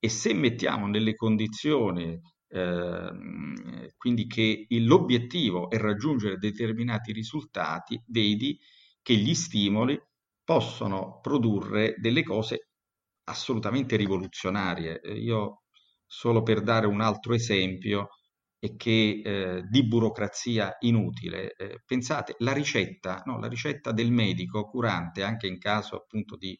e 0.00 0.08
se 0.08 0.34
mettiamo 0.34 0.88
nelle 0.88 1.14
condizioni 1.14 2.20
eh, 2.48 3.92
quindi 3.96 4.26
che 4.26 4.66
l'obiettivo 4.70 5.70
è 5.70 5.76
raggiungere 5.76 6.38
determinati 6.38 7.12
risultati, 7.12 8.02
vedi 8.08 8.58
che 9.02 9.14
gli 9.14 9.34
stimoli 9.34 10.00
possono 10.42 11.20
produrre 11.22 11.94
delle 11.98 12.24
cose 12.24 12.70
assolutamente 13.24 13.96
rivoluzionarie. 13.96 15.00
Io, 15.14 15.62
solo 16.06 16.42
per 16.42 16.62
dare 16.62 16.86
un 16.86 17.00
altro 17.00 17.34
esempio, 17.34 18.08
e 18.64 18.76
che 18.76 19.20
eh, 19.22 19.62
di 19.68 19.86
burocrazia 19.86 20.76
inutile. 20.80 21.54
Eh, 21.54 21.82
pensate, 21.84 22.34
la 22.38 22.54
ricetta, 22.54 23.22
no, 23.26 23.38
la 23.38 23.46
ricetta 23.46 23.92
del 23.92 24.10
medico 24.10 24.64
curante, 24.70 25.22
anche 25.22 25.46
in 25.46 25.58
caso 25.58 25.96
appunto 25.96 26.34
di, 26.36 26.58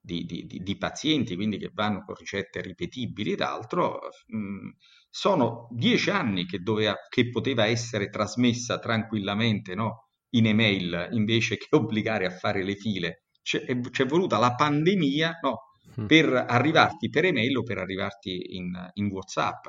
di, 0.00 0.24
di, 0.24 0.46
di 0.46 0.76
pazienti, 0.76 1.36
quindi 1.36 1.58
che 1.58 1.70
vanno 1.72 2.02
con 2.02 2.16
ricette 2.16 2.60
ripetibili 2.60 3.32
ed 3.32 3.40
altro, 3.40 4.00
mh, 4.26 4.36
mm, 4.36 4.68
sono 5.10 5.68
dieci 5.70 6.10
anni 6.10 6.44
che, 6.44 6.58
doveva, 6.58 6.96
che 7.08 7.30
poteva 7.30 7.66
essere 7.66 8.08
trasmessa 8.08 8.80
tranquillamente 8.80 9.76
no, 9.76 10.08
in 10.30 10.46
email 10.46 11.08
invece 11.12 11.56
che 11.56 11.68
obbligare 11.76 12.26
a 12.26 12.30
fare 12.30 12.64
le 12.64 12.74
file. 12.74 13.26
C'è, 13.42 13.64
c'è 13.90 14.06
voluta 14.06 14.38
la 14.38 14.54
pandemia 14.56 15.38
no. 15.42 15.67
Per 16.06 16.32
arrivarti 16.32 17.08
per 17.08 17.24
email 17.24 17.56
o 17.56 17.62
per 17.62 17.78
arrivarti 17.78 18.56
in, 18.56 18.90
in 18.94 19.06
WhatsApp. 19.10 19.66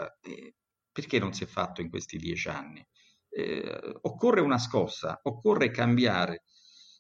Perché 0.92 1.20
non 1.20 1.34
si 1.34 1.44
è 1.44 1.48
fatto 1.48 1.82
in 1.82 1.90
questi 1.90 2.18
dieci 2.18 2.50
anni? 2.50 2.86
Eh, 3.30 3.98
occorre 4.02 4.42
una 4.42 4.58
scossa, 4.58 5.20
occorre 5.24 5.72
cambiare. 5.72 6.44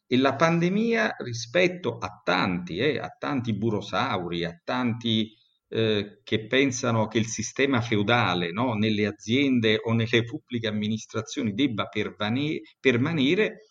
E 0.08 0.18
la 0.18 0.36
pandemia 0.36 1.15
rispetto 1.20 1.98
a 1.98 2.22
tanti, 2.24 2.78
eh, 2.78 2.98
a 2.98 3.10
tanti 3.10 3.54
burosauri, 3.54 4.44
a 4.44 4.60
tanti 4.63 5.32
eh, 5.68 6.22
che 6.24 6.48
pensano 6.48 7.08
che 7.08 7.20
il 7.20 7.28
sistema 7.28 7.82
feudale 7.82 8.52
no, 8.52 8.74
nelle 8.74 9.06
aziende 9.06 9.80
o 9.84 9.94
nelle 9.94 10.24
pubbliche 10.24 10.68
amministrazioni 10.68 11.54
debba 11.54 11.86
pervane- 11.86 12.62
permanere, 12.80 13.65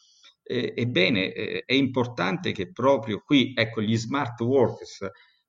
eh, 0.45 0.73
ebbene 0.77 1.33
eh, 1.33 1.63
è 1.67 1.75
importante 1.75 2.53
che 2.53 2.71
proprio 2.71 3.21
qui, 3.25 3.53
ecco, 3.55 3.83
gli 3.83 3.97
smart 3.97 4.41
workers 4.41 5.09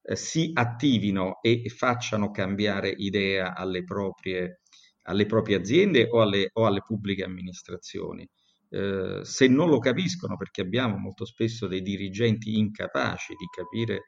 eh, 0.09 0.15
si 0.15 0.51
attivino 0.53 1.39
e 1.41 1.69
facciano 1.69 2.31
cambiare 2.31 2.89
idea 2.89 3.55
alle 3.55 3.83
proprie 3.83 4.61
alle 5.09 5.25
proprie 5.25 5.57
aziende 5.57 6.07
o 6.11 6.21
alle, 6.21 6.49
o 6.53 6.65
alle 6.65 6.81
pubbliche 6.81 7.23
amministrazioni. 7.23 8.27
Eh, 8.69 9.21
se 9.23 9.47
non 9.47 9.69
lo 9.69 9.79
capiscono, 9.79 10.37
perché 10.37 10.61
abbiamo 10.61 10.97
molto 10.97 11.25
spesso 11.25 11.67
dei 11.67 11.81
dirigenti 11.81 12.57
incapaci 12.57 13.33
di 13.33 13.47
capire 13.47 14.03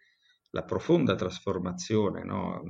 la 0.51 0.63
profonda 0.63 1.15
trasformazione 1.15 2.23
no, 2.23 2.61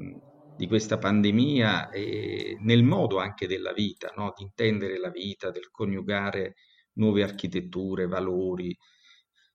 di 0.56 0.67
questa 0.67 0.98
pandemia 0.98 1.89
e 1.89 2.56
nel 2.62 2.84
modo 2.84 3.20
anche 3.20 3.48
della 3.48 3.74
vita, 3.74 4.13
no, 4.15 4.34
di 4.36 4.44
intendere 4.44 4.98
la 4.98 5.10
vita, 5.10 5.52
del 5.52 5.70
coniugare 5.70 6.56
nuove 6.94 7.24
architetture, 7.24 8.08
valori, 8.08 8.76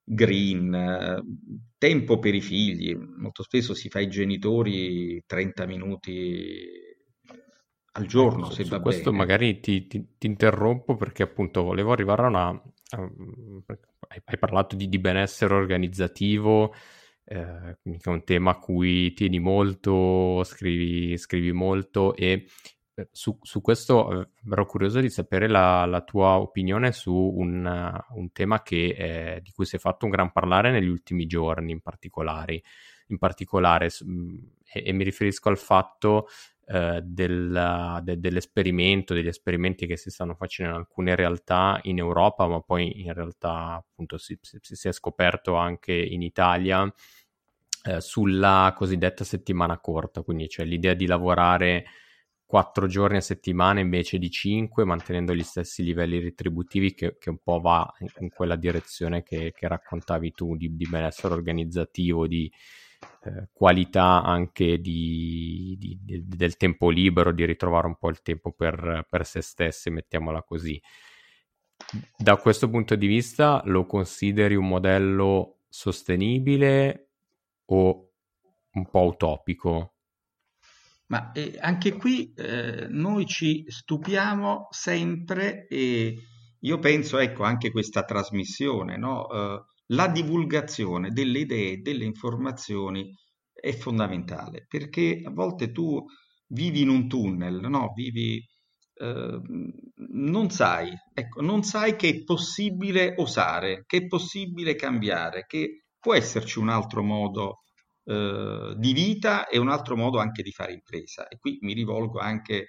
green, 0.07 1.23
tempo 1.77 2.19
per 2.19 2.35
i 2.35 2.40
figli. 2.40 2.95
Molto 2.95 3.42
spesso 3.42 3.75
si 3.75 3.88
fa 3.88 4.01
i 4.01 4.09
genitori 4.09 5.23
30 5.27 5.66
minuti 5.66 6.85
al 7.92 8.07
giorno, 8.07 8.51
se 8.51 8.64
va 8.64 8.81
questo 8.81 9.11
bene. 9.11 9.16
magari 9.16 9.61
ti, 9.61 9.87
ti, 9.87 10.16
ti, 10.19 10.27
interrompo 10.27 10.97
perché 10.97 11.23
appunto 11.23 11.62
volevo 11.62 11.92
arrivare 11.92 12.23
a 12.23 12.27
una... 12.27 12.62
Um, 12.97 13.64
hai, 14.09 14.38
parlato 14.38 14.77
di, 14.77 14.88
di 14.88 14.99
benessere 14.99 15.55
organizzativo, 15.55 16.73
eh, 17.25 17.77
quindi 17.83 18.01
è 18.05 18.09
un 18.09 18.23
tema 18.23 18.53
a 18.53 18.59
cui 18.59 19.12
tieni 19.14 19.40
molto, 19.40 20.45
scrivi, 20.45 21.16
scrivi 21.16 21.53
molto 21.53 22.14
e 22.14 22.47
su, 23.11 23.39
su, 23.43 23.61
questo 23.61 24.23
eh, 24.23 24.29
ero 24.51 24.67
curioso 24.67 25.01
di 25.01 25.11
sapere 25.11 25.49
la, 25.49 25.85
la 25.87 26.03
tua 26.03 26.39
opinione 26.39 26.93
su 26.93 27.15
un, 27.15 28.01
un 28.11 28.33
tema 28.33 28.63
che, 28.63 28.95
eh, 28.97 29.41
di 29.43 29.51
cui 29.53 29.65
si 29.67 29.77
è 29.77 29.79
fatto 29.79 30.05
un 30.05 30.11
gran 30.11 30.33
parlare 30.33 30.71
negli 30.71 30.89
ultimi 30.89 31.27
giorni 31.27 31.73
in 31.73 31.81
in 33.09 33.19
particolare 33.19 33.87
e, 34.73 34.83
e 34.85 34.93
mi 34.93 35.05
riferisco 35.05 35.49
al 35.49 35.59
fatto 35.59 36.27
eh, 36.67 37.01
del, 37.05 38.01
de, 38.03 38.19
dell'esperimento, 38.19 39.15
degli 39.15 39.29
esperimenti 39.29 39.87
che 39.87 39.97
si 39.97 40.11
stanno 40.11 40.35
facendo 40.35 40.73
in 40.73 40.79
alcune 40.79 41.15
realtà 41.15 41.79
in 41.83 41.99
Europa, 41.99 42.47
ma 42.47 42.61
poi 42.61 43.03
in 43.03 43.13
realtà 43.13 43.75
appunto 43.75 44.19
si, 44.19 44.39
si, 44.41 44.59
si 44.61 44.89
è 44.89 44.93
scoperto 44.93 45.55
anche 45.55 45.93
in 45.93 46.23
Italia 46.23 46.93
eh, 47.85 48.01
sulla 48.01 48.73
cosiddetta 48.77 49.23
settimana 49.23 49.79
corta, 49.79 50.23
quindi 50.23 50.49
c'è 50.49 50.65
l'idea 50.65 50.95
di 50.95 51.07
lavorare 51.07 51.85
quattro 52.47 52.87
giorni 52.87 53.17
a 53.17 53.21
settimana 53.21 53.81
invece 53.81 54.19
di 54.19 54.31
cinque, 54.31 54.85
mantenendo 54.85 55.35
gli 55.35 55.43
stessi 55.43 55.83
livelli 55.83 56.21
retributivi 56.21 56.95
che, 56.95 57.17
che 57.19 57.31
un 57.31 57.39
po' 57.43 57.61
va 57.61 57.93
in, 58.21 58.31
quella 58.31 58.57
direzione 58.57 59.23
che, 59.23 59.53
che 59.55 59.69
raccontavi 59.69 60.33
tu 60.33 60.57
di, 60.57 60.77
di 60.77 60.87
benessere 60.89 61.35
organizzativo, 61.35 62.27
di, 62.27 62.51
eh, 63.25 63.49
qualità 63.53 64.23
anche 64.23 64.81
di, 64.81 65.77
di, 65.79 65.99
del 66.25 66.57
tempo 66.57 66.89
libero, 66.89 67.33
di 67.33 67.45
ritrovare 67.45 67.87
un 67.87 67.97
po' 67.97 68.09
il 68.09 68.23
tempo 68.23 68.53
per, 68.53 69.07
per 69.09 69.27
se 69.27 69.43
stessi, 69.43 69.91
mettiamola 69.91 70.43
così. 70.43 70.81
Da 72.17 72.37
questo 72.37 72.71
punto 72.71 72.95
di 72.95 73.07
vista 73.07 73.61
lo 73.67 73.85
consideri 73.85 74.55
un 74.55 74.69
modello 74.69 75.59
sostenibile 75.69 77.11
o 77.67 78.13
un 78.73 78.91
po' 78.91 79.05
utopico? 79.05 79.96
Ma 81.09 81.31
eh, 81.33 81.57
anche 81.61 81.92
qui 81.92 82.33
eh, 82.35 82.87
noi 82.88 83.27
ci 83.27 83.64
stupiamo 83.66 84.66
sempre 84.71 85.66
e 85.69 86.16
io 86.61 86.79
penso, 86.79 87.19
ecco, 87.19 87.45
anche 87.45 87.71
questa 87.71 88.03
trasmissione, 88.03 88.97
no? 88.97 89.29
Eh, 89.31 89.64
la 89.90 90.09
divulgazione 90.09 91.11
delle 91.11 91.40
idee, 91.40 91.81
delle 91.81 92.05
informazioni 92.05 93.14
è 93.53 93.73
fondamentale 93.73 94.66
perché 94.69 95.21
a 95.25 95.31
volte 95.31 95.71
tu 95.71 96.05
vivi 96.49 96.81
in 96.83 96.88
un 96.88 97.07
tunnel, 97.09 97.61
no? 97.69 97.92
Vivi, 97.95 98.45
eh, 98.95 99.40
non 100.12 100.51
sai, 100.51 100.92
ecco, 101.14 101.40
non 101.40 101.62
sai 101.62 101.97
che 101.97 102.09
è 102.09 102.23
possibile 102.25 103.14
osare, 103.16 103.85
che 103.87 103.99
è 103.99 104.07
possibile 104.07 104.75
cambiare, 104.75 105.45
che 105.47 105.85
può 106.01 106.14
esserci 106.14 106.59
un 106.59 106.69
altro 106.69 107.03
modo 107.03 107.61
eh, 108.09 108.75
di 108.77 108.92
vita 108.92 109.49
e 109.49 109.59
un 109.59 109.69
altro 109.69 109.97
modo 109.97 110.19
anche 110.19 110.42
di 110.42 110.53
fare 110.53 110.73
impresa. 110.73 111.27
E 111.29 111.38
qui 111.38 111.59
mi 111.62 111.73
rivolgo 111.73 112.21
anche, 112.21 112.69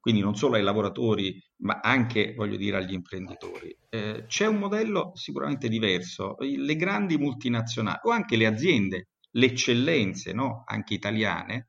quindi 0.00 0.20
non 0.22 0.34
solo 0.34 0.56
ai 0.56 0.62
lavoratori, 0.62 1.38
ma 1.58 1.80
anche, 1.82 2.32
voglio 2.34 2.56
dire, 2.56 2.78
agli 2.78 2.94
imprenditori. 2.94 3.76
Eh, 3.90 4.24
c'è 4.26 4.46
un 4.46 4.56
modello 4.56 5.12
sicuramente 5.14 5.68
diverso. 5.68 6.36
Le 6.38 6.76
grandi 6.76 7.18
multinazionali 7.18 7.98
o 8.04 8.10
anche 8.10 8.36
le 8.36 8.46
aziende, 8.46 9.08
le 9.32 9.46
eccellenze, 9.46 10.32
no? 10.32 10.62
anche 10.66 10.94
italiane, 10.94 11.68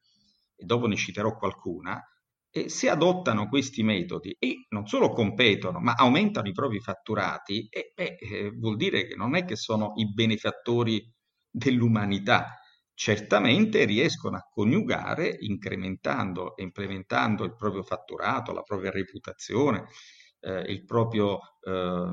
e 0.55 0.65
dopo 0.65 0.88
ne 0.88 0.95
citerò 0.95 1.36
qualcuna, 1.36 2.01
e 2.51 2.69
se 2.69 2.89
adottano 2.89 3.47
questi 3.47 3.84
metodi 3.84 4.36
e 4.39 4.65
non 4.69 4.88
solo 4.88 5.10
competono, 5.12 5.79
ma 5.79 5.93
aumentano 5.93 6.47
i 6.47 6.53
propri 6.53 6.79
fatturati, 6.79 7.67
eh, 7.69 7.91
beh, 7.93 8.15
eh, 8.15 8.51
vuol 8.58 8.75
dire 8.75 9.05
che 9.05 9.15
non 9.15 9.36
è 9.36 9.45
che 9.45 9.55
sono 9.55 9.93
i 9.97 10.12
benefattori 10.12 11.13
dell'umanità, 11.49 12.60
certamente 12.99 13.85
riescono 13.85 14.35
a 14.35 14.45
coniugare, 14.51 15.33
incrementando 15.39 16.57
e 16.57 16.63
implementando 16.63 17.45
il 17.45 17.55
proprio 17.55 17.81
fatturato, 17.81 18.51
la 18.51 18.62
propria 18.62 18.91
reputazione, 18.91 19.85
eh, 20.41 20.59
il 20.69 20.83
proprio 20.83 21.39
eh, 21.62 22.12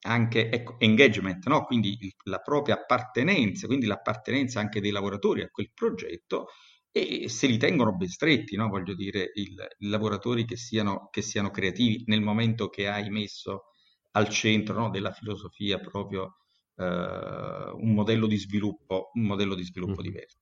anche 0.00 0.50
ecco, 0.50 0.74
engagement, 0.80 1.46
no? 1.46 1.64
quindi 1.64 1.96
il, 2.00 2.12
la 2.24 2.40
propria 2.40 2.74
appartenenza, 2.74 3.68
quindi 3.68 3.86
l'appartenenza 3.86 4.58
anche 4.58 4.80
dei 4.80 4.90
lavoratori 4.90 5.42
a 5.42 5.50
quel 5.50 5.70
progetto 5.72 6.48
e 6.90 7.28
se 7.28 7.46
li 7.46 7.56
tengono 7.56 7.94
ben 7.94 8.08
stretti, 8.08 8.56
no? 8.56 8.68
voglio 8.68 8.94
dire, 8.94 9.30
i 9.34 9.54
lavoratori 9.88 10.44
che 10.44 10.56
siano, 10.56 11.10
che 11.12 11.22
siano, 11.22 11.52
creativi 11.52 12.02
nel 12.06 12.22
momento 12.22 12.68
che 12.68 12.88
hai 12.88 13.08
messo 13.08 13.66
al 14.12 14.28
centro 14.28 14.80
no? 14.80 14.90
della 14.90 15.12
filosofia 15.12 15.78
proprio 15.78 16.38
un 16.76 17.92
modello 17.92 18.26
di 18.26 18.36
sviluppo, 18.36 19.10
un 19.14 19.22
modello 19.22 19.54
di 19.54 19.62
sviluppo 19.62 20.00
mm. 20.00 20.04
diverso. 20.04 20.38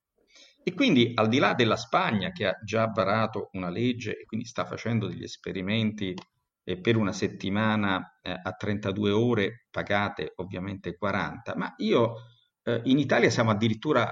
E 0.64 0.74
quindi 0.74 1.10
al 1.14 1.28
di 1.28 1.38
là 1.38 1.54
della 1.54 1.76
Spagna 1.76 2.30
che 2.30 2.46
ha 2.46 2.58
già 2.62 2.86
varato 2.86 3.50
una 3.52 3.68
legge 3.68 4.16
e 4.16 4.24
quindi 4.24 4.46
sta 4.46 4.64
facendo 4.64 5.08
degli 5.08 5.24
esperimenti 5.24 6.14
eh, 6.64 6.78
per 6.78 6.96
una 6.96 7.12
settimana 7.12 8.20
eh, 8.22 8.30
a 8.30 8.52
32 8.52 9.10
ore 9.10 9.66
pagate 9.70 10.34
ovviamente 10.36 10.96
40, 10.96 11.56
ma 11.56 11.74
io 11.78 12.14
eh, 12.62 12.80
in 12.84 12.98
Italia 12.98 13.28
siamo 13.28 13.50
addirittura 13.50 14.08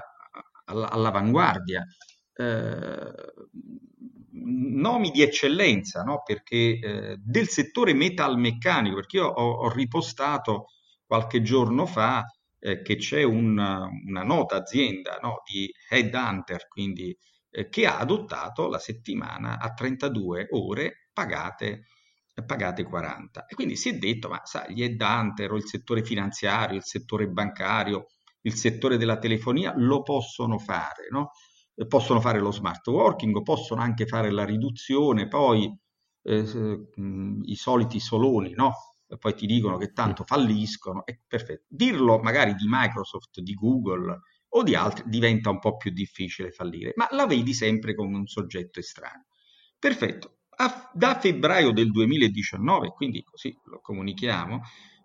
all'avanguardia. 0.65 1.85
Eh, 2.33 3.13
nomi 4.33 5.11
di 5.11 5.21
eccellenza, 5.21 6.03
no? 6.03 6.21
perché 6.25 6.79
eh, 6.79 7.17
del 7.17 7.47
settore 7.47 7.93
metalmeccanico, 7.93 8.95
perché 8.95 9.17
io 9.17 9.27
ho, 9.27 9.51
ho 9.51 9.69
ripostato 9.71 10.65
qualche 11.11 11.41
giorno 11.41 11.85
fa 11.85 12.23
eh, 12.57 12.81
che 12.81 12.95
c'è 12.95 13.23
una, 13.23 13.85
una 14.07 14.23
nota 14.23 14.55
azienda 14.55 15.19
no, 15.21 15.41
di 15.45 15.69
headhunter, 15.89 16.69
quindi 16.69 17.13
eh, 17.49 17.67
che 17.67 17.85
ha 17.85 17.97
adottato 17.97 18.69
la 18.69 18.79
settimana 18.79 19.59
a 19.59 19.73
32 19.73 20.47
ore 20.51 21.09
pagate, 21.11 21.87
pagate 22.45 22.85
40. 22.85 23.45
E 23.45 23.55
quindi 23.55 23.75
si 23.75 23.89
è 23.89 23.97
detto, 23.97 24.29
ma 24.29 24.39
sai, 24.45 24.73
gli 24.73 24.83
headhunter 24.83 25.51
o 25.51 25.57
il 25.57 25.65
settore 25.65 26.01
finanziario, 26.01 26.77
il 26.77 26.85
settore 26.85 27.27
bancario, 27.27 28.05
il 28.43 28.53
settore 28.53 28.95
della 28.95 29.17
telefonia 29.19 29.73
lo 29.75 30.03
possono 30.03 30.59
fare, 30.59 31.09
no? 31.09 31.31
possono 31.89 32.21
fare 32.21 32.39
lo 32.39 32.53
smart 32.53 32.87
working, 32.87 33.41
possono 33.41 33.81
anche 33.81 34.05
fare 34.05 34.31
la 34.31 34.45
riduzione, 34.45 35.27
poi 35.27 35.77
eh, 36.23 36.87
i 37.43 37.55
soliti 37.55 37.99
soloni, 37.99 38.53
no? 38.53 38.90
Poi 39.17 39.35
ti 39.35 39.45
dicono 39.45 39.77
che 39.77 39.91
tanto 39.91 40.23
falliscono, 40.23 41.05
è 41.05 41.17
perfetto. 41.27 41.65
Dirlo 41.67 42.19
magari 42.19 42.55
di 42.55 42.65
Microsoft, 42.67 43.39
di 43.39 43.53
Google 43.53 44.19
o 44.49 44.63
di 44.63 44.75
altri 44.75 45.03
diventa 45.07 45.49
un 45.49 45.59
po' 45.59 45.77
più 45.77 45.91
difficile 45.91 46.51
fallire, 46.51 46.93
ma 46.95 47.07
la 47.11 47.25
vedi 47.25 47.53
sempre 47.53 47.95
come 47.95 48.17
un 48.17 48.27
soggetto 48.27 48.79
estraneo. 48.79 49.25
Perfetto. 49.77 50.37
A, 50.57 50.91
da 50.93 51.17
febbraio 51.19 51.71
del 51.71 51.89
2019, 51.91 52.89
quindi 52.89 53.23
così 53.23 53.57
lo 53.65 53.79
comunichiamo, 53.81 54.61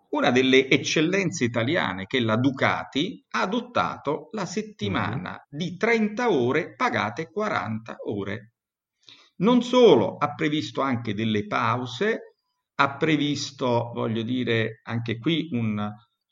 una 0.09 0.31
delle 0.31 0.69
eccellenze 0.69 1.43
italiane, 1.43 2.05
che 2.05 2.17
è 2.17 2.21
la 2.21 2.37
Ducati, 2.37 3.25
ha 3.31 3.41
adottato 3.41 4.29
la 4.31 4.45
settimana 4.45 5.31
mm-hmm. 5.31 5.39
di 5.49 5.77
30 5.77 6.31
ore 6.31 6.75
pagate 6.75 7.29
40 7.29 7.97
ore. 8.05 8.53
Non 9.37 9.61
solo, 9.61 10.17
ha 10.17 10.33
previsto 10.33 10.81
anche 10.81 11.13
delle 11.13 11.45
pause 11.45 12.36
ha 12.79 12.95
previsto, 12.97 13.91
voglio 13.93 14.21
dire, 14.21 14.81
anche 14.83 15.17
qui 15.17 15.49
un, 15.51 15.79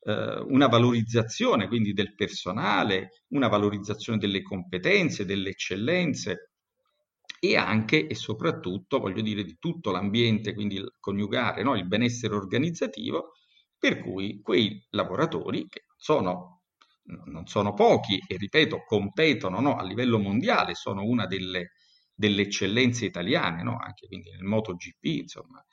eh, 0.02 0.40
una 0.48 0.68
valorizzazione 0.68 1.68
quindi 1.68 1.94
del 1.94 2.14
personale, 2.14 3.24
una 3.30 3.48
valorizzazione 3.48 4.20
delle 4.20 4.42
competenze, 4.42 5.26
delle 5.26 5.50
eccellenze 5.50 6.52
e 7.40 7.58
anche 7.58 8.08
e 8.08 8.16
soprattutto, 8.16 9.00
voglio 9.00 9.22
dire, 9.22 9.44
di 9.44 9.58
tutto 9.60 9.92
l'ambiente, 9.92 10.54
quindi 10.54 10.76
il 10.76 10.92
coniugare 11.00 11.64
no, 11.64 11.76
il 11.76 11.88
benessere 11.88 12.36
organizzativo, 12.36 13.34
per 13.78 14.02
cui 14.02 14.40
quei 14.42 14.84
lavoratori 14.92 15.68
che 15.68 15.86
sono, 15.96 16.62
non 17.26 17.46
sono 17.48 17.74
pochi 17.74 18.20
e 18.28 18.38
ripeto, 18.38 18.84
competono 18.86 19.60
no, 19.60 19.76
a 19.76 19.84
livello 19.84 20.20
mondiale, 20.20 20.76
sono 20.76 21.04
una 21.04 21.26
delle, 21.26 21.72
delle 22.14 22.44
eccellenze 22.44 23.06
italiane, 23.06 23.64
no, 23.64 23.78
anche 23.80 24.08
quindi 24.08 24.32
nel 24.32 24.44
MotoGP, 24.44 25.04
insomma, 25.06 25.64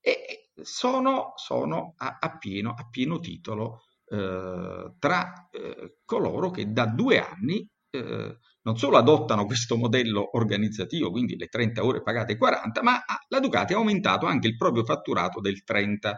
e 0.00 0.50
sono, 0.62 1.32
sono 1.36 1.94
a, 1.96 2.18
a, 2.20 2.38
pieno, 2.38 2.74
a, 2.76 2.88
pieno, 2.88 3.18
titolo 3.18 3.82
eh, 4.06 4.94
tra 4.98 5.48
eh, 5.50 5.98
coloro 6.04 6.50
che 6.50 6.72
da 6.72 6.86
due 6.86 7.18
anni 7.18 7.66
eh, 7.90 8.38
non 8.62 8.76
solo 8.76 8.98
adottano 8.98 9.46
questo 9.46 9.76
modello 9.76 10.36
organizzativo, 10.36 11.10
quindi 11.10 11.36
le 11.36 11.46
30 11.46 11.84
ore 11.84 12.02
pagate 12.02 12.36
40, 12.36 12.82
ma 12.82 13.02
la 13.28 13.40
Ducati 13.40 13.72
ha 13.72 13.76
aumentato 13.76 14.26
anche 14.26 14.48
il 14.48 14.56
proprio 14.56 14.84
fatturato 14.84 15.40
del 15.40 15.62
30%. 15.66 16.14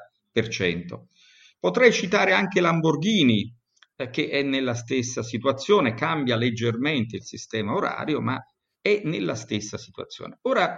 Potrei 1.59 1.93
citare 1.93 2.33
anche 2.33 2.61
Lamborghini, 2.61 3.55
eh, 3.97 4.11
che 4.11 4.29
è 4.29 4.43
nella 4.43 4.75
stessa 4.75 5.23
situazione, 5.23 5.95
cambia 5.95 6.37
leggermente 6.37 7.17
il 7.17 7.25
sistema 7.25 7.75
orario, 7.75 8.21
ma 8.21 8.39
è 8.81 9.03
nella 9.05 9.37
stessa 9.37 9.79
situazione. 9.79 10.39
Ora, 10.43 10.77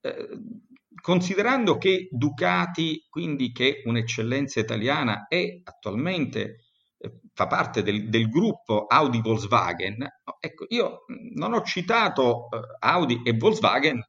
eh, 0.00 0.28
considerando 1.00 1.78
che 1.78 2.08
Ducati, 2.10 3.06
quindi 3.08 3.52
che 3.52 3.82
è 3.82 3.88
un'eccellenza 3.88 4.60
italiana, 4.60 5.26
è 5.28 5.60
attualmente 5.64 6.64
eh, 6.98 7.20
fa 7.32 7.46
parte 7.46 7.82
del, 7.82 8.08
del, 8.08 8.28
gruppo 8.28 8.86
Audi 8.86 9.20
Volkswagen, 9.20 10.06
ecco, 10.40 10.66
io 10.68 11.04
non 11.34 11.52
ho 11.54 11.62
citato 11.62 12.48
eh, 12.50 12.60
Audi 12.80 13.22
e 13.24 13.32
Volkswagen, 13.32 14.02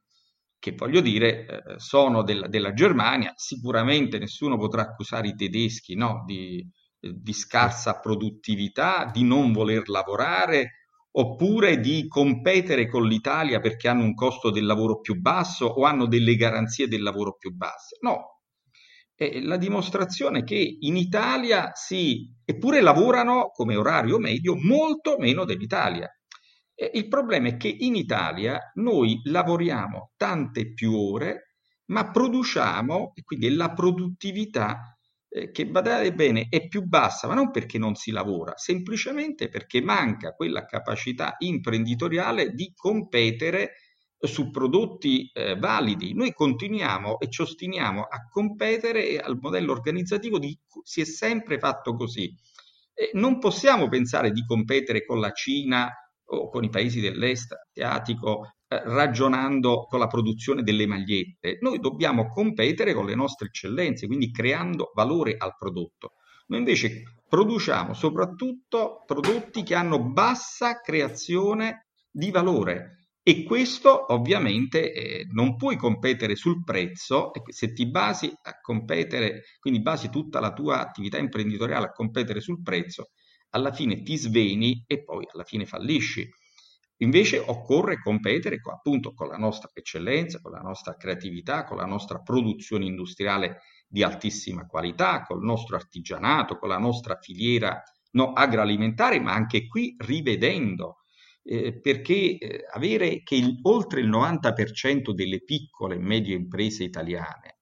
che 0.58 0.72
voglio 0.72 1.00
dire 1.00 1.46
eh, 1.46 1.78
sono 1.78 2.22
del, 2.22 2.46
della 2.48 2.72
Germania, 2.72 3.32
sicuramente 3.36 4.18
nessuno 4.18 4.56
potrà 4.58 4.82
accusare 4.82 5.28
i 5.28 5.34
tedeschi 5.34 5.94
no, 5.94 6.24
di, 6.26 6.68
di 6.98 7.32
scarsa 7.32 7.98
produttività, 8.00 9.08
di 9.12 9.22
non 9.22 9.52
voler 9.52 9.88
lavorare, 9.88 10.79
oppure 11.12 11.80
di 11.80 12.06
competere 12.06 12.88
con 12.88 13.06
l'Italia 13.06 13.60
perché 13.60 13.88
hanno 13.88 14.04
un 14.04 14.14
costo 14.14 14.50
del 14.50 14.64
lavoro 14.64 15.00
più 15.00 15.20
basso 15.20 15.66
o 15.66 15.84
hanno 15.84 16.06
delle 16.06 16.36
garanzie 16.36 16.88
del 16.88 17.02
lavoro 17.02 17.36
più 17.36 17.52
basse. 17.54 17.96
No, 18.00 18.40
è 19.14 19.40
la 19.40 19.56
dimostrazione 19.56 20.44
che 20.44 20.76
in 20.80 20.96
Italia 20.96 21.72
sì, 21.74 22.32
eppure 22.44 22.80
lavorano 22.80 23.50
come 23.52 23.76
orario 23.76 24.18
medio 24.18 24.54
molto 24.56 25.16
meno 25.18 25.44
dell'Italia. 25.44 26.08
E 26.74 26.90
il 26.94 27.08
problema 27.08 27.48
è 27.48 27.56
che 27.58 27.68
in 27.68 27.96
Italia 27.96 28.58
noi 28.76 29.20
lavoriamo 29.24 30.12
tante 30.16 30.72
più 30.72 30.96
ore, 30.96 31.56
ma 31.90 32.10
produciamo, 32.10 33.12
e 33.14 33.22
quindi 33.22 33.50
la 33.50 33.72
produttività 33.74 34.98
eh, 35.32 35.52
che 35.52 35.66
badate 35.66 36.12
bene 36.12 36.48
è 36.50 36.66
più 36.66 36.82
bassa, 36.82 37.28
ma 37.28 37.34
non 37.34 37.50
perché 37.50 37.78
non 37.78 37.94
si 37.94 38.10
lavora, 38.10 38.54
semplicemente 38.56 39.48
perché 39.48 39.80
manca 39.80 40.34
quella 40.34 40.64
capacità 40.64 41.36
imprenditoriale 41.38 42.50
di 42.52 42.72
competere 42.74 43.74
su 44.18 44.50
prodotti 44.50 45.30
eh, 45.32 45.56
validi. 45.56 46.14
Noi 46.14 46.32
continuiamo 46.32 47.20
e 47.20 47.30
ci 47.30 47.42
ostiniamo 47.42 48.02
a 48.02 48.26
competere 48.28 49.18
al 49.18 49.38
modello 49.40 49.72
organizzativo 49.72 50.38
di 50.38 50.58
si 50.82 51.00
è 51.00 51.04
sempre 51.04 51.58
fatto 51.58 51.94
così. 51.94 52.34
E 52.92 53.10
non 53.14 53.38
possiamo 53.38 53.88
pensare 53.88 54.32
di 54.32 54.44
competere 54.44 55.04
con 55.04 55.20
la 55.20 55.30
Cina 55.30 55.88
o 56.24 56.48
con 56.50 56.64
i 56.64 56.68
paesi 56.68 57.00
dell'est 57.00 57.54
asiatico, 57.72 58.56
ragionando 58.70 59.86
con 59.86 59.98
la 59.98 60.06
produzione 60.06 60.62
delle 60.62 60.86
magliette. 60.86 61.58
Noi 61.60 61.80
dobbiamo 61.80 62.28
competere 62.28 62.94
con 62.94 63.06
le 63.06 63.16
nostre 63.16 63.48
eccellenze, 63.48 64.06
quindi 64.06 64.30
creando 64.30 64.92
valore 64.94 65.34
al 65.36 65.56
prodotto. 65.58 66.12
Noi 66.46 66.60
invece 66.60 67.02
produciamo 67.28 67.94
soprattutto 67.94 69.02
prodotti 69.06 69.62
che 69.62 69.74
hanno 69.74 70.02
bassa 70.02 70.80
creazione 70.80 71.86
di 72.10 72.30
valore 72.30 73.00
e 73.22 73.44
questo 73.44 74.12
ovviamente 74.12 74.92
eh, 74.92 75.26
non 75.32 75.56
puoi 75.56 75.76
competere 75.76 76.34
sul 76.36 76.64
prezzo, 76.64 77.30
se 77.48 77.72
ti 77.72 77.88
basi 77.88 78.32
a 78.42 78.58
competere, 78.60 79.42
quindi 79.60 79.82
basi 79.82 80.08
tutta 80.10 80.40
la 80.40 80.52
tua 80.52 80.80
attività 80.80 81.18
imprenditoriale 81.18 81.86
a 81.86 81.92
competere 81.92 82.40
sul 82.40 82.62
prezzo, 82.62 83.10
alla 83.50 83.72
fine 83.72 84.02
ti 84.02 84.16
sveni 84.16 84.82
e 84.86 85.04
poi 85.04 85.26
alla 85.32 85.44
fine 85.44 85.66
fallisci. 85.66 86.28
Invece 87.02 87.38
occorre 87.38 87.98
competere 87.98 88.60
appunto 88.62 89.14
con 89.14 89.28
la 89.28 89.36
nostra 89.36 89.70
eccellenza, 89.72 90.40
con 90.40 90.52
la 90.52 90.60
nostra 90.60 90.96
creatività, 90.96 91.64
con 91.64 91.78
la 91.78 91.86
nostra 91.86 92.20
produzione 92.20 92.84
industriale 92.84 93.62
di 93.88 94.02
altissima 94.02 94.66
qualità, 94.66 95.22
col 95.22 95.42
nostro 95.42 95.76
artigianato, 95.76 96.58
con 96.58 96.68
la 96.68 96.78
nostra 96.78 97.16
filiera 97.18 97.82
no, 98.12 98.32
agroalimentare, 98.32 99.18
ma 99.18 99.32
anche 99.32 99.66
qui 99.66 99.96
rivedendo 99.98 100.98
eh, 101.42 101.80
perché 101.80 102.36
eh, 102.36 102.66
avere 102.70 103.22
che 103.22 103.34
il, 103.34 103.58
oltre 103.62 104.00
il 104.00 104.08
90% 104.08 105.12
delle 105.12 105.42
piccole 105.42 105.94
e 105.94 106.00
medie 106.00 106.36
imprese 106.36 106.84
italiane 106.84 107.60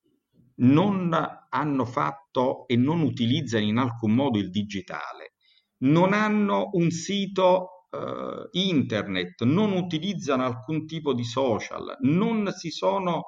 non 0.57 1.14
hanno 1.49 1.84
fatto 1.84 2.66
e 2.66 2.74
non 2.74 3.03
utilizzano 3.03 3.64
in 3.64 3.76
alcun 3.76 4.12
modo 4.12 4.39
il 4.39 4.51
digitale, 4.51 5.34
non 5.82 6.12
hanno 6.12 6.70
un 6.72 6.91
sito 6.91 7.78
eh, 7.91 8.49
internet, 8.53 9.43
non 9.45 9.72
utilizzano 9.72 10.45
alcun 10.45 10.86
tipo 10.86 11.12
di 11.14 11.24
social, 11.24 11.97
non 12.01 12.53
si 12.53 12.70
sono, 12.70 13.24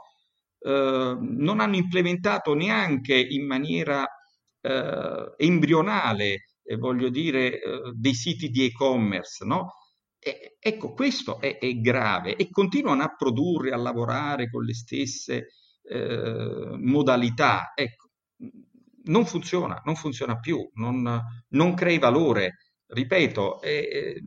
eh, 0.59 1.17
non 1.19 1.61
hanno 1.61 1.77
implementato 1.77 2.55
neanche 2.55 3.19
in 3.19 3.47
maniera 3.47 4.07
eh, 4.61 5.35
embrionale, 5.37 6.57
eh, 6.63 6.77
voglio 6.77 7.09
dire, 7.09 7.61
dei 7.95 8.15
siti 8.15 8.49
di 8.51 8.65
e-commerce, 8.67 9.45
no? 9.45 9.75
E, 10.23 10.57
ecco, 10.61 10.93
questo 10.93 11.41
è, 11.41 11.59
è, 11.59 11.73
grave 11.77 12.37
e 12.37 12.51
continuano 12.51 13.03
a 13.03 13.15
produrre, 13.17 13.71
a 13.73 13.77
lavorare 13.79 14.51
con 14.51 14.65
le 14.65 14.75
stesse 14.75 15.47
eh, 15.83 16.77
modalità. 16.79 17.73
Ecco, 17.75 18.11
non 19.05 19.25
funziona, 19.27 19.81
non 19.85 19.97
funziona 19.97 20.39
più, 20.39 20.69
non, 20.75 21.21
non 21.49 21.75
crei 21.75 21.99
valore. 21.99 22.57
Ripeto, 22.93 23.61
eh, 23.63 24.21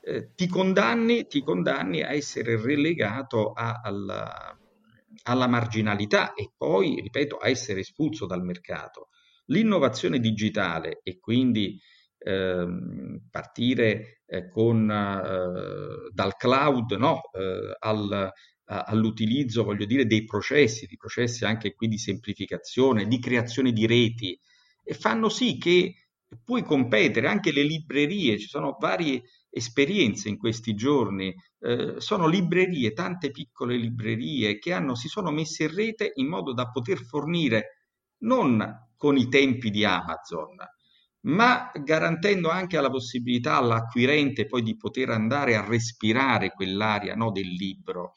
eh, 0.00 0.30
ti, 0.34 0.46
condanni, 0.46 1.26
ti, 1.26 1.42
condanni, 1.42 2.02
a 2.02 2.12
essere 2.12 2.60
relegato 2.60 3.52
a, 3.52 3.80
alla, 3.82 4.58
alla 5.24 5.46
marginalità 5.46 6.32
e 6.32 6.52
poi, 6.56 7.00
ripeto, 7.02 7.36
a 7.36 7.48
essere 7.48 7.80
espulso 7.80 8.24
dal 8.24 8.42
mercato. 8.42 9.08
L'innovazione 9.46 10.18
digitale 10.18 11.00
e 11.02 11.18
quindi 11.18 11.78
ehm, 12.18 13.26
partire 13.30 14.22
eh, 14.26 14.48
con, 14.48 14.90
eh, 14.90 16.10
dal 16.12 16.36
cloud 16.36 16.92
no? 16.92 17.20
eh, 17.32 17.76
al, 17.78 18.32
all'utilizzo, 18.64 19.64
voglio 19.64 19.84
dire, 19.84 20.06
dei 20.06 20.24
processi, 20.24 20.86
di 20.86 20.96
processi 20.96 21.44
anche 21.44 21.74
qui 21.74 21.88
di 21.88 21.98
semplificazione, 21.98 23.06
di 23.06 23.20
creazione 23.20 23.72
di 23.72 23.86
reti, 23.86 24.38
e 24.82 24.94
fanno 24.94 25.28
sì 25.28 25.58
che 25.58 26.05
puoi 26.44 26.62
competere, 26.62 27.28
anche 27.28 27.52
le 27.52 27.62
librerie, 27.62 28.38
ci 28.38 28.48
sono 28.48 28.76
varie 28.78 29.22
esperienze 29.50 30.28
in 30.28 30.36
questi 30.36 30.74
giorni, 30.74 31.34
eh, 31.60 31.94
sono 31.98 32.26
librerie, 32.26 32.92
tante 32.92 33.30
piccole 33.30 33.76
librerie 33.76 34.58
che 34.58 34.72
hanno, 34.72 34.94
si 34.94 35.08
sono 35.08 35.30
messe 35.30 35.64
in 35.64 35.74
rete 35.74 36.12
in 36.16 36.28
modo 36.28 36.52
da 36.52 36.68
poter 36.70 36.98
fornire 36.98 37.86
non 38.18 38.88
con 38.96 39.16
i 39.16 39.28
tempi 39.28 39.70
di 39.70 39.84
Amazon, 39.84 40.56
ma 41.22 41.70
garantendo 41.74 42.50
anche 42.50 42.80
la 42.80 42.90
possibilità 42.90 43.56
all'acquirente 43.56 44.46
poi 44.46 44.62
di 44.62 44.76
poter 44.76 45.10
andare 45.10 45.56
a 45.56 45.66
respirare 45.66 46.50
quell'aria 46.50 47.14
no, 47.14 47.30
del 47.30 47.48
libro, 47.48 48.12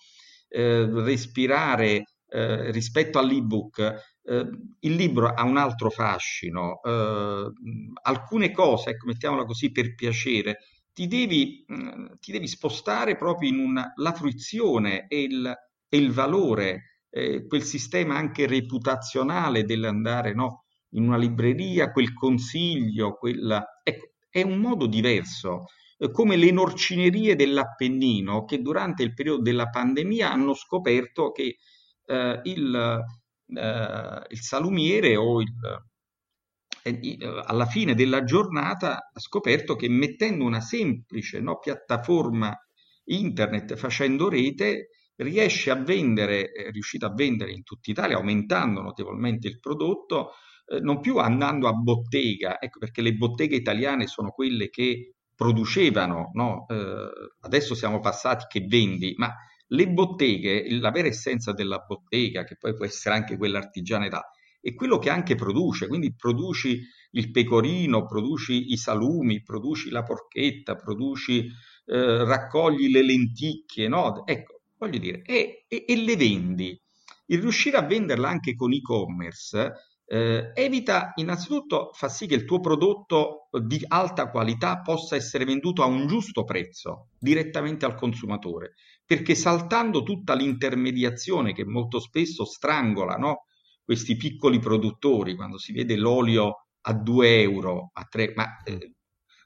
eh, 0.48 0.86
respirare 0.90 2.06
eh, 2.28 2.72
rispetto 2.72 3.20
all'ebook. 3.20 4.19
Eh, 4.30 4.48
il 4.82 4.94
libro 4.94 5.28
ha 5.34 5.44
un 5.44 5.58
altro 5.58 5.90
fascino, 5.90 6.82
eh, 6.84 7.52
alcune 8.04 8.52
cose, 8.52 8.92
ecco, 8.92 9.08
mettiamola 9.08 9.44
così 9.44 9.72
per 9.72 9.96
piacere, 9.96 10.60
ti 10.94 11.08
devi, 11.08 11.66
mm, 11.72 12.06
ti 12.20 12.32
devi 12.32 12.48
spostare 12.48 13.16
proprio 13.18 13.50
in 13.50 13.58
una, 13.58 13.92
la 13.96 14.14
fruizione 14.14 15.08
e 15.08 15.24
il, 15.24 15.52
e 15.90 15.98
il 15.98 16.12
valore, 16.12 17.06
eh, 17.10 17.48
quel 17.48 17.64
sistema 17.64 18.18
anche 18.18 18.46
reputazionale 18.46 19.64
dell'andare 19.64 20.34
no, 20.36 20.66
in 20.92 21.08
una 21.08 21.18
libreria, 21.18 21.92
quel 21.92 22.14
consiglio, 22.14 23.16
quella... 23.16 23.82
Ecco, 23.84 24.12
è 24.30 24.44
un 24.44 24.60
modo 24.60 24.86
diverso, 24.86 25.66
eh, 25.98 26.12
come 26.12 26.36
le 26.36 26.52
norcinerie 26.52 27.36
dell'Appennino 27.36 28.46
che 28.46 28.62
durante 28.62 29.02
il 29.02 29.14
periodo 29.16 29.42
della 29.42 29.70
pandemia 29.70 30.32
hanno 30.32 30.54
scoperto 30.54 31.32
che 31.32 31.58
eh, 32.06 32.40
il, 32.44 33.04
eh, 33.54 34.22
il, 34.30 34.42
salumiere 34.42 35.16
o 35.16 35.42
il, 35.42 35.54
eh, 36.84 37.18
alla 37.46 37.66
fine 37.66 37.96
della 37.96 38.24
giornata 38.24 39.10
ha 39.14 39.20
scoperto 39.20 39.76
che 39.76 39.90
mettendo 39.90 40.46
una 40.46 40.62
semplice 40.62 41.40
no, 41.40 41.60
piattaforma 41.60 42.56
internet, 43.06 43.76
facendo 43.76 44.30
rete, 44.30 44.90
riesce 45.18 45.72
a 45.72 45.76
vendere, 45.76 46.52
è 46.52 46.72
riuscito 46.72 47.06
a 47.06 47.14
vendere 47.14 47.52
in 47.52 47.64
tutta 47.64 47.92
Italia, 47.92 48.18
aumentando 48.18 48.82
notevolmente 48.82 49.48
il 49.48 49.60
prodotto, 49.60 50.32
eh, 50.68 50.80
non 50.80 51.02
più 51.02 51.18
andando 51.18 51.68
a 51.68 51.74
bottega, 51.74 52.60
ecco 52.60 52.80
perché 52.80 53.02
le 53.02 53.14
botteghe 53.14 53.56
italiane 53.56 54.08
sono 54.08 54.32
quelle 54.32 54.70
che 54.70 55.16
producevano, 55.36 56.32
no? 56.34 56.66
eh, 56.68 57.10
adesso 57.42 57.74
siamo 57.74 58.00
passati 58.00 58.46
che 58.48 58.66
vendi, 58.68 59.14
ma 59.18 59.34
le 59.70 59.88
botteghe, 59.88 60.70
la 60.80 60.92
vera 60.92 61.08
essenza 61.08 61.54
della 61.54 61.80
bottega, 61.80 62.44
che 62.44 62.56
poi 62.58 62.74
può 62.74 62.86
essere 62.86 63.16
anche 63.16 63.38
quella 63.38 63.60
artigianità, 63.60 64.30
è 64.62 64.74
quello 64.74 64.98
che 64.98 65.10
anche 65.10 65.36
produce, 65.36 65.88
quindi 65.88 66.14
produci 66.16 66.82
il 67.12 67.32
pecorino, 67.32 68.06
produci 68.06 68.72
i 68.72 68.78
salumi, 68.78 69.42
produci 69.42 69.90
la 69.90 70.04
porchetta, 70.04 70.76
produci, 70.76 71.46
eh, 71.86 72.24
raccogli 72.24 72.92
le 72.92 73.04
lenticchie, 73.04 73.88
no? 73.88 74.26
Ecco, 74.26 74.62
voglio 74.78 75.00
dire, 75.00 75.22
e, 75.24 75.66
e, 75.68 75.86
e 75.88 75.96
le 75.96 76.16
vendi. 76.16 76.80
Il 77.28 77.42
riuscire 77.42 77.78
a 77.78 77.84
venderla 77.86 78.28
anche 78.28 78.56
con 78.56 78.74
e-commerce 78.74 79.72
eh, 80.12 80.52
evita 80.56 81.12
innanzitutto, 81.16 81.92
fa 81.94 82.10
sì 82.10 82.26
che 82.26 82.34
il 82.34 82.46
tuo 82.46 82.60
prodotto 82.60 83.48
di 83.62 83.80
alta 83.88 84.32
qualità 84.32 84.82
possa 84.82 85.16
essere 85.16 85.46
venduto 85.46 85.84
a 85.84 85.86
un 85.86 86.08
giusto 86.08 86.44
prezzo 86.44 87.10
direttamente 87.20 87.86
al 87.86 87.94
consumatore, 87.94 88.74
perché 89.10 89.34
saltando 89.34 90.04
tutta 90.04 90.36
l'intermediazione 90.36 91.52
che 91.52 91.66
molto 91.66 92.00
spesso 92.00 92.46
strangola 92.46 93.16
no? 93.16 93.46
questi 93.84 94.16
piccoli 94.16 94.60
produttori, 94.60 95.36
quando 95.36 95.58
si 95.58 95.74
vede 95.74 95.96
l'olio 95.96 96.68
a 96.82 96.94
2 96.94 97.42
euro, 97.42 97.90
a 97.92 98.06
3, 98.08 98.34
ma 98.36 98.62
eh, 98.64 98.94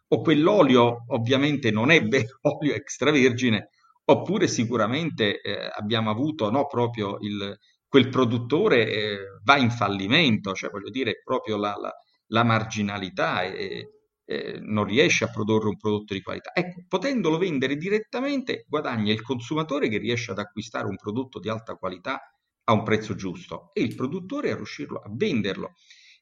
o 0.10 0.22
quell'olio 0.22 1.06
ovviamente 1.14 1.72
non 1.72 1.92
è 1.92 2.04
vero 2.06 2.40
olio 2.60 2.74
extravergine, 2.74 3.70
oppure 4.04 4.50
sicuramente 4.50 5.40
eh, 5.40 5.72
abbiamo 5.74 6.10
avuto 6.10 6.52
no, 6.52 6.68
proprio 6.68 7.20
il, 7.22 7.58
quel 7.88 8.10
produttore 8.10 8.92
eh, 8.92 9.18
va 9.46 9.56
in 9.56 9.72
fallimento, 9.72 10.52
cioè 10.52 10.72
voglio 10.72 10.90
dire, 10.90 11.22
proprio 11.24 11.56
la, 11.56 11.78
la, 11.80 11.94
la 12.28 12.44
marginalità 12.44 13.44
e, 13.44 14.03
e 14.26 14.60
non 14.60 14.86
riesce 14.86 15.24
a 15.24 15.30
produrre 15.30 15.68
un 15.68 15.78
prodotto 15.78 16.14
di 16.14 16.22
qualità. 16.22 16.52
Ecco, 16.54 16.84
potendolo 16.88 17.38
vendere 17.38 17.76
direttamente 17.76 18.66
guadagna 18.68 19.12
il 19.12 19.22
consumatore 19.22 19.90
che 19.90 19.98
riesce 19.98 20.32
ad 20.32 20.40
acquistare 20.40 20.88
un 20.88 20.96
prodotto 20.96 21.40
di 21.40 21.50
alta 21.50 21.76
qualità 21.76 22.22
a 22.66 22.74
un 22.74 22.84
prezzo 22.84 23.16
giusto 23.16 23.72
e 23.74 23.82
il 23.82 23.96
produttore 23.96 24.52
a 24.52 24.56
riuscirlo 24.56 25.00
a 25.00 25.10
venderlo. 25.12 25.74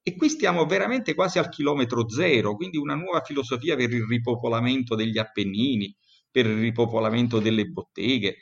E 0.04 0.16
qui 0.16 0.30
stiamo 0.30 0.66
veramente 0.66 1.14
quasi 1.14 1.38
al 1.38 1.50
chilometro 1.50 2.10
zero, 2.10 2.56
quindi 2.56 2.78
una 2.78 2.96
nuova 2.96 3.22
filosofia 3.22 3.76
per 3.76 3.92
il 3.92 4.06
ripopolamento 4.08 4.96
degli 4.96 5.20
Appennini, 5.20 5.96
per 6.32 6.48
il 6.48 6.60
ripopolamento 6.60 7.40
delle 7.40 7.66
botteghe, 7.66 8.38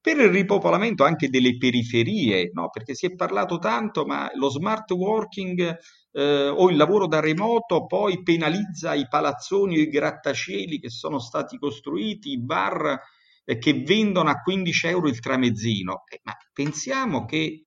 per 0.00 0.18
il 0.18 0.30
ripopolamento 0.30 1.04
anche 1.04 1.28
delle 1.28 1.56
periferie, 1.58 2.50
no? 2.54 2.70
perché 2.70 2.94
si 2.94 3.06
è 3.06 3.14
parlato 3.14 3.58
tanto, 3.58 4.06
ma 4.06 4.30
lo 4.34 4.48
smart 4.48 4.90
working 4.92 5.76
eh, 6.12 6.48
o 6.48 6.70
il 6.70 6.76
lavoro 6.76 7.06
da 7.06 7.20
remoto 7.20 7.86
poi 7.86 8.22
penalizza 8.22 8.94
i 8.94 9.08
palazzoni 9.08 9.78
o 9.78 9.80
i 9.80 9.88
grattacieli 9.88 10.78
che 10.78 10.90
sono 10.90 11.18
stati 11.18 11.58
costruiti, 11.58 12.30
i 12.30 12.40
bar 12.40 12.98
eh, 13.44 13.58
che 13.58 13.82
vendono 13.82 14.30
a 14.30 14.40
15 14.40 14.86
euro 14.88 15.08
il 15.08 15.20
tramezzino. 15.20 16.04
Eh, 16.08 16.20
ma 16.22 16.36
pensiamo 16.52 17.24
che 17.24 17.66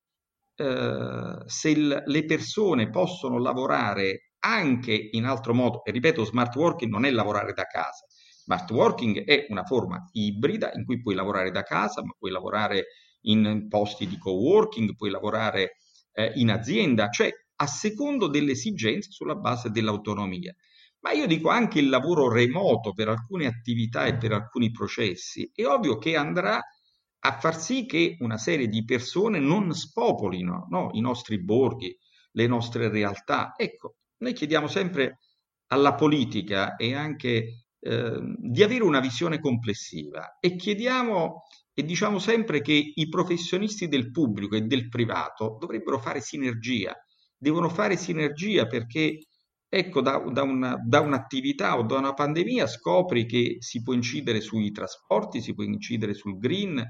eh, 0.54 1.36
se 1.44 1.68
il, 1.70 2.02
le 2.06 2.24
persone 2.24 2.90
possono 2.90 3.38
lavorare 3.38 4.30
anche 4.40 5.08
in 5.12 5.24
altro 5.24 5.54
modo, 5.54 5.84
e 5.84 5.90
ripeto, 5.90 6.24
smart 6.24 6.54
working 6.54 6.90
non 6.90 7.04
è 7.04 7.10
lavorare 7.10 7.52
da 7.52 7.64
casa, 7.64 8.06
Smart 8.46 8.70
working 8.70 9.24
è 9.24 9.46
una 9.48 9.64
forma 9.64 10.08
ibrida 10.12 10.70
in 10.74 10.84
cui 10.84 11.00
puoi 11.00 11.16
lavorare 11.16 11.50
da 11.50 11.64
casa, 11.64 12.00
ma 12.04 12.14
puoi 12.16 12.30
lavorare 12.30 12.86
in 13.22 13.66
posti 13.68 14.06
di 14.06 14.18
co-working, 14.18 14.94
puoi 14.94 15.10
lavorare 15.10 15.78
eh, 16.12 16.30
in 16.36 16.52
azienda, 16.52 17.08
cioè 17.08 17.28
a 17.56 17.66
secondo 17.66 18.28
delle 18.28 18.52
esigenze 18.52 19.10
sulla 19.10 19.34
base 19.34 19.70
dell'autonomia. 19.70 20.54
Ma 21.00 21.12
io 21.12 21.26
dico 21.26 21.50
anche 21.50 21.78
il 21.78 21.88
lavoro 21.88 22.30
remoto 22.30 22.92
per 22.92 23.08
alcune 23.08 23.46
attività 23.46 24.06
e 24.06 24.16
per 24.16 24.32
alcuni 24.32 24.70
processi, 24.70 25.50
è 25.54 25.64
ovvio 25.64 25.98
che 25.98 26.16
andrà 26.16 26.60
a 27.18 27.38
far 27.38 27.58
sì 27.58 27.86
che 27.86 28.16
una 28.20 28.38
serie 28.38 28.68
di 28.68 28.84
persone 28.84 29.38
non 29.38 29.72
spopolino 29.72 30.66
no, 30.70 30.90
i 30.92 31.00
nostri 31.00 31.42
borghi, 31.42 31.96
le 32.32 32.46
nostre 32.46 32.88
realtà. 32.88 33.54
Ecco, 33.56 33.96
noi 34.18 34.32
chiediamo 34.32 34.68
sempre 34.68 35.18
alla 35.68 35.94
politica 35.94 36.76
e 36.76 36.94
anche 36.94 37.66
eh, 37.78 38.20
di 38.36 38.62
avere 38.62 38.84
una 38.84 39.00
visione 39.00 39.40
complessiva 39.40 40.38
e 40.38 40.56
chiediamo 40.56 41.42
e 41.72 41.84
diciamo 41.84 42.18
sempre 42.18 42.62
che 42.62 42.92
i 42.94 43.08
professionisti 43.08 43.88
del 43.88 44.10
pubblico 44.10 44.56
e 44.56 44.62
del 44.62 44.88
privato 44.88 45.56
dovrebbero 45.60 45.98
fare 45.98 46.20
sinergia, 46.20 46.94
devono 47.36 47.68
fare 47.68 47.96
sinergia 47.96 48.66
perché 48.66 49.18
ecco 49.68 50.00
da, 50.00 50.18
da, 50.30 50.42
una, 50.42 50.76
da 50.84 51.00
un'attività 51.00 51.78
o 51.78 51.82
da 51.82 51.98
una 51.98 52.14
pandemia 52.14 52.66
scopri 52.66 53.26
che 53.26 53.56
si 53.58 53.82
può 53.82 53.92
incidere 53.92 54.40
sui 54.40 54.70
trasporti, 54.70 55.40
si 55.40 55.54
può 55.54 55.64
incidere 55.64 56.14
sul 56.14 56.38
green, 56.38 56.82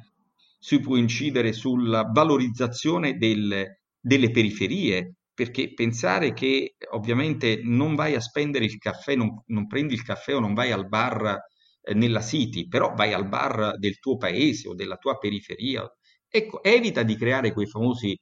si 0.58 0.80
può 0.80 0.96
incidere 0.96 1.52
sulla 1.52 2.02
valorizzazione 2.02 3.16
del, 3.16 3.64
delle 4.00 4.30
periferie, 4.30 5.16
perché 5.34 5.74
pensare 5.74 6.32
che 6.32 6.76
ovviamente 6.92 7.60
non 7.62 7.94
vai 7.94 8.14
a 8.14 8.20
spendere 8.20 8.64
il 8.64 8.78
caffè, 8.78 9.14
non, 9.14 9.42
non 9.46 9.66
prendi 9.66 9.94
il 9.94 10.02
caffè 10.02 10.34
o 10.34 10.40
non 10.40 10.54
vai 10.54 10.72
al 10.72 10.88
bar 10.88 11.38
eh, 11.82 11.94
nella 11.94 12.22
city, 12.22 12.68
però 12.68 12.94
vai 12.94 13.12
al 13.12 13.28
bar 13.28 13.76
del 13.78 13.98
tuo 13.98 14.16
paese 14.16 14.68
o 14.68 14.74
della 14.74 14.96
tua 14.96 15.18
periferia. 15.18 15.86
Ecco, 16.28 16.62
evita 16.62 17.02
di 17.02 17.16
creare 17.16 17.52
quei 17.52 17.66
famosi 17.66 18.16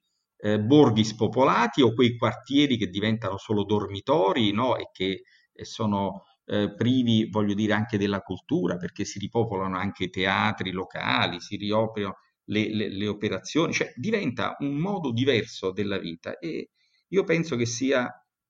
eh, 0.44 0.60
borghi 0.60 1.04
spopolati 1.04 1.80
o 1.80 1.94
quei 1.94 2.18
quartieri 2.18 2.76
che 2.76 2.88
diventano 2.88 3.38
solo 3.38 3.64
dormitori 3.64 4.52
no? 4.52 4.76
e 4.76 4.90
che 4.92 5.22
eh, 5.50 5.64
sono 5.64 6.24
eh, 6.44 6.74
privi, 6.74 7.30
voglio 7.30 7.54
dire, 7.54 7.72
anche 7.72 7.96
della 7.96 8.20
cultura, 8.20 8.76
perché 8.76 9.06
si 9.06 9.18
ripopolano 9.18 9.78
anche 9.78 10.10
teatri 10.10 10.70
locali, 10.70 11.40
si 11.40 11.56
rioprono 11.56 12.16
le, 12.48 12.74
le, 12.74 12.90
le 12.90 13.06
operazioni, 13.06 13.72
cioè 13.72 13.90
diventa 13.96 14.56
un 14.58 14.74
modo 14.74 15.12
diverso 15.12 15.72
della 15.72 15.96
vita 15.96 16.38
e 16.38 16.72
io 17.08 17.24
penso 17.24 17.56
che 17.56 17.64
sia 17.64 18.06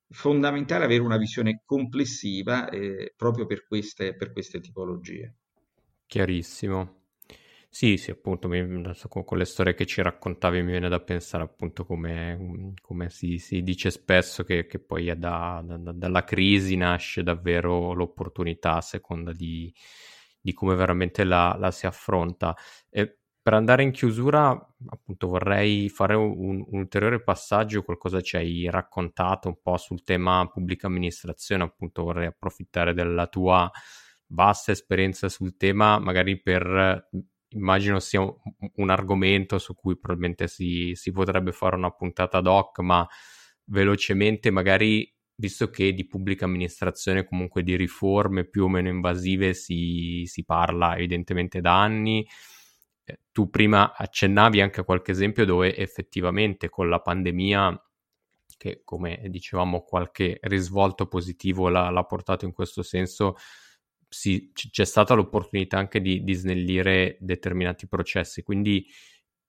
fondamentale 0.08 0.84
avere 0.84 1.00
una 1.00 1.16
visione 1.16 1.62
complessiva 1.64 2.68
eh, 2.70 3.14
proprio 3.16 3.46
per 3.46 3.66
queste, 3.68 4.16
per 4.16 4.32
queste 4.32 4.58
tipologie. 4.58 5.36
Chiarissimo. 6.06 7.03
Sì, 7.76 7.96
sì, 7.96 8.12
appunto, 8.12 8.46
mi, 8.46 8.64
con 9.24 9.36
le 9.36 9.44
storie 9.44 9.74
che 9.74 9.84
ci 9.84 10.00
raccontavi 10.00 10.62
mi 10.62 10.70
viene 10.70 10.88
da 10.88 11.00
pensare 11.00 11.42
appunto 11.42 11.84
come, 11.84 12.72
come 12.80 13.10
si, 13.10 13.38
si, 13.40 13.64
dice 13.64 13.90
spesso 13.90 14.44
che, 14.44 14.66
che 14.68 14.78
poi 14.78 15.06
da, 15.18 15.60
da, 15.66 15.76
dalla 15.92 16.22
crisi 16.22 16.76
nasce 16.76 17.24
davvero 17.24 17.92
l'opportunità 17.92 18.76
a 18.76 18.80
seconda 18.80 19.32
di, 19.32 19.74
di 20.40 20.52
come 20.52 20.76
veramente 20.76 21.24
la, 21.24 21.56
la 21.58 21.72
si 21.72 21.86
affronta. 21.86 22.54
E 22.90 23.18
per 23.42 23.54
andare 23.54 23.82
in 23.82 23.90
chiusura, 23.90 24.50
appunto, 24.86 25.26
vorrei 25.26 25.88
fare 25.88 26.14
un, 26.14 26.32
un, 26.36 26.64
ulteriore 26.78 27.24
passaggio, 27.24 27.82
qualcosa 27.82 28.20
ci 28.20 28.36
hai 28.36 28.70
raccontato 28.70 29.48
un 29.48 29.58
po' 29.60 29.76
sul 29.78 30.04
tema 30.04 30.46
pubblica 30.48 30.86
amministrazione, 30.86 31.64
appunto 31.64 32.04
vorrei 32.04 32.26
approfittare 32.28 32.94
della 32.94 33.26
tua 33.26 33.68
vasta 34.28 34.70
esperienza 34.72 35.28
sul 35.28 35.56
tema, 35.56 35.98
magari 35.98 36.40
per, 36.40 37.08
immagino 37.54 37.98
sia 38.00 38.20
un, 38.20 38.34
un 38.76 38.90
argomento 38.90 39.58
su 39.58 39.74
cui 39.74 39.98
probabilmente 39.98 40.46
si, 40.48 40.92
si 40.94 41.10
potrebbe 41.10 41.52
fare 41.52 41.76
una 41.76 41.90
puntata 41.90 42.38
ad 42.38 42.46
hoc, 42.46 42.78
ma 42.80 43.06
velocemente 43.64 44.50
magari 44.50 45.10
visto 45.36 45.68
che 45.70 45.92
di 45.92 46.06
pubblica 46.06 46.44
amministrazione, 46.44 47.24
comunque 47.24 47.62
di 47.62 47.76
riforme 47.76 48.44
più 48.44 48.64
o 48.64 48.68
meno 48.68 48.88
invasive 48.88 49.54
si, 49.54 50.24
si 50.26 50.44
parla 50.44 50.96
evidentemente 50.96 51.60
da 51.60 51.80
anni, 51.80 52.26
eh, 53.04 53.20
tu 53.32 53.50
prima 53.50 53.94
accennavi 53.94 54.60
anche 54.60 54.80
a 54.80 54.84
qualche 54.84 55.10
esempio 55.10 55.44
dove 55.44 55.76
effettivamente 55.76 56.68
con 56.68 56.88
la 56.88 57.00
pandemia, 57.00 57.78
che 58.56 58.82
come 58.84 59.20
dicevamo 59.26 59.82
qualche 59.82 60.38
risvolto 60.42 61.06
positivo 61.06 61.68
l'ha, 61.68 61.90
l'ha 61.90 62.04
portato 62.04 62.44
in 62.44 62.52
questo 62.52 62.82
senso, 62.82 63.34
si, 64.14 64.52
c'è 64.52 64.84
stata 64.84 65.14
l'opportunità 65.14 65.76
anche 65.76 66.00
di, 66.00 66.22
di 66.22 66.34
snellire 66.34 67.16
determinati 67.18 67.88
processi. 67.88 68.42
Quindi 68.42 68.86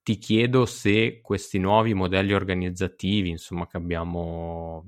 ti 0.01 0.17
chiedo 0.17 0.65
se 0.65 1.21
questi 1.21 1.59
nuovi 1.59 1.93
modelli 1.93 2.33
organizzativi, 2.33 3.29
insomma, 3.29 3.67
che 3.67 3.77
abbiamo 3.77 4.83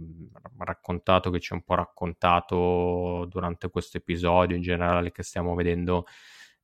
raccontato, 0.58 1.30
che 1.30 1.40
ci 1.40 1.54
ha 1.54 1.56
un 1.56 1.64
po' 1.64 1.76
raccontato 1.76 3.26
durante 3.30 3.70
questo 3.70 3.98
episodio, 3.98 4.56
in 4.56 4.64
generale, 4.64 5.12
che 5.12 5.24
stiamo 5.24 5.54
vedendo 5.54 6.06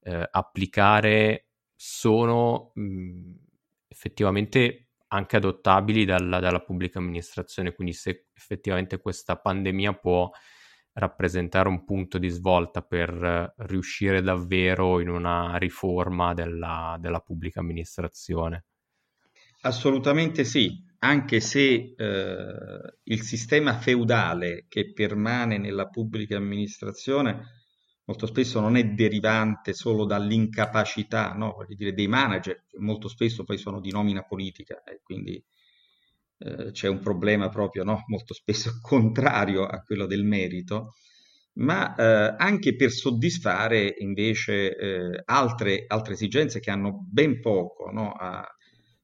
eh, 0.02 0.28
applicare 0.32 1.50
sono 1.76 2.72
mh, 2.74 3.32
effettivamente 3.88 4.88
anche 5.08 5.38
adottabili 5.38 6.06
dalla, 6.06 6.40
dalla, 6.40 6.62
pubblica 6.62 6.98
amministrazione, 6.98 7.74
quindi 7.76 7.94
se 7.94 8.28
effettivamente 8.34 9.00
questa 9.00 9.38
pandemia 9.38 9.94
può 9.94 10.32
rappresentare 10.94 11.68
un 11.70 11.84
punto 11.84 12.18
di 12.18 12.30
svolta 12.30 12.82
per 12.82 13.54
riuscire 13.58 14.22
davvero 14.22 15.00
in 15.00 15.10
una 15.10 15.58
riforma 15.58 16.34
della, 16.34 16.98
della 17.00 17.20
pubblica 17.20 17.60
amministrazione. 17.60 18.66
Assolutamente 19.62 20.44
sì, 20.44 20.84
anche 21.00 21.40
se 21.40 21.94
eh, 21.96 22.98
il 23.04 23.22
sistema 23.22 23.78
feudale 23.80 24.66
che 24.68 24.92
permane 24.92 25.58
nella 25.58 25.88
pubblica 25.88 26.38
amministrazione 26.38 27.62
molto 28.06 28.26
spesso 28.26 28.60
non 28.60 28.76
è 28.76 28.84
derivante 28.84 29.74
solo 29.74 30.06
dall'incapacità 30.06 31.34
no? 31.34 31.56
dei 31.68 32.08
manager, 32.08 32.66
che 32.68 32.80
molto 32.80 33.08
spesso 33.08 33.44
poi 33.44 33.58
sono 33.58 33.80
di 33.80 33.92
nomina 33.92 34.24
politica 34.24 34.84
e 34.84 35.00
quindi 35.02 35.42
eh, 36.38 36.72
c'è 36.72 36.88
un 36.88 37.00
problema 37.00 37.50
proprio 37.50 37.84
no? 37.84 38.04
molto 38.08 38.34
spesso 38.34 38.72
contrario 38.82 39.66
a 39.66 39.82
quello 39.82 40.06
del 40.06 40.24
merito, 40.24 40.94
ma 41.56 41.96
eh, 41.96 42.36
anche 42.38 42.76
per 42.76 42.92
soddisfare 42.92 43.94
invece 44.00 44.76
eh, 44.76 45.22
altre, 45.26 45.86
altre, 45.88 46.14
esigenze 46.14 46.60
che 46.60 46.72
hanno 46.72 47.06
ben 47.10 47.40
poco 47.40 47.92
no? 47.92 48.12
a, 48.12 48.44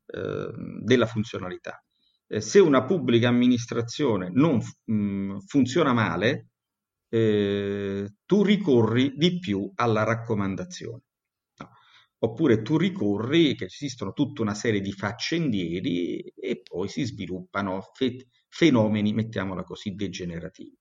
ehm, 0.07 0.83
della 0.83 1.05
funzionalità. 1.05 1.83
Eh, 2.27 2.41
se 2.41 2.59
una 2.59 2.83
pubblica 2.85 3.27
amministrazione 3.27 4.29
non 4.31 4.59
mh, 4.85 4.93
mm, 4.93 5.37
funziona 5.47 5.93
male, 5.93 6.49
eh, 7.09 8.07
tu 8.25 8.43
ricorri 8.43 9.13
di 9.15 9.39
più 9.39 9.71
alla 9.75 10.03
raccomandazione. 10.03 11.03
Oppure 12.21 12.61
tu 12.61 12.77
ricorri 12.77 13.55
che 13.55 13.65
esistono 13.65 14.11
tutta 14.13 14.41
una 14.41 14.53
serie 14.53 14.81
di 14.81 14.91
faccendieri 14.91 16.19
e 16.35 16.61
poi 16.61 16.89
si 16.89 17.03
sviluppano 17.03 17.81
fe- 17.93 18.27
fenomeni, 18.49 19.13
mettiamola 19.13 19.63
così, 19.63 19.91
degenerativi. 19.95 20.77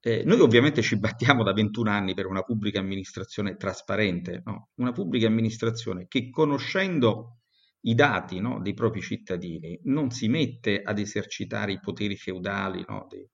Eh, 0.00 0.22
noi 0.24 0.38
ovviamente 0.40 0.80
ci 0.80 0.96
battiamo 0.98 1.42
da 1.42 1.52
21 1.52 1.90
anni 1.90 2.14
per 2.14 2.26
una 2.26 2.42
pubblica 2.42 2.78
amministrazione 2.78 3.56
trasparente, 3.56 4.42
no? 4.44 4.70
una 4.76 4.92
pubblica 4.92 5.26
amministrazione 5.26 6.06
che 6.06 6.30
conoscendo 6.30 7.38
i 7.82 7.94
dati 7.94 8.38
no, 8.40 8.60
dei 8.60 8.74
propri 8.74 9.00
cittadini 9.00 9.78
non 9.84 10.10
si 10.10 10.28
mette 10.28 10.82
ad 10.82 10.98
esercitare 10.98 11.72
i 11.72 11.80
poteri 11.80 12.16
feudali 12.16 12.84
no, 12.86 13.06
dei, 13.08 13.28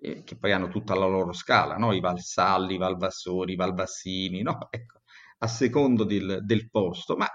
eh, 0.00 0.22
che 0.24 0.36
poi 0.36 0.52
hanno 0.52 0.68
tutta 0.68 0.94
la 0.94 1.06
loro 1.06 1.32
scala, 1.32 1.76
i 1.92 2.00
Valsalli, 2.00 2.74
i 2.74 2.78
Valvassori, 2.78 3.52
i 3.52 3.56
Valbassini, 3.56 4.42
no? 4.42 4.68
ecco, 4.70 4.97
a 5.38 5.46
secondo 5.46 6.04
del, 6.04 6.40
del 6.42 6.70
posto, 6.70 7.16
ma 7.16 7.28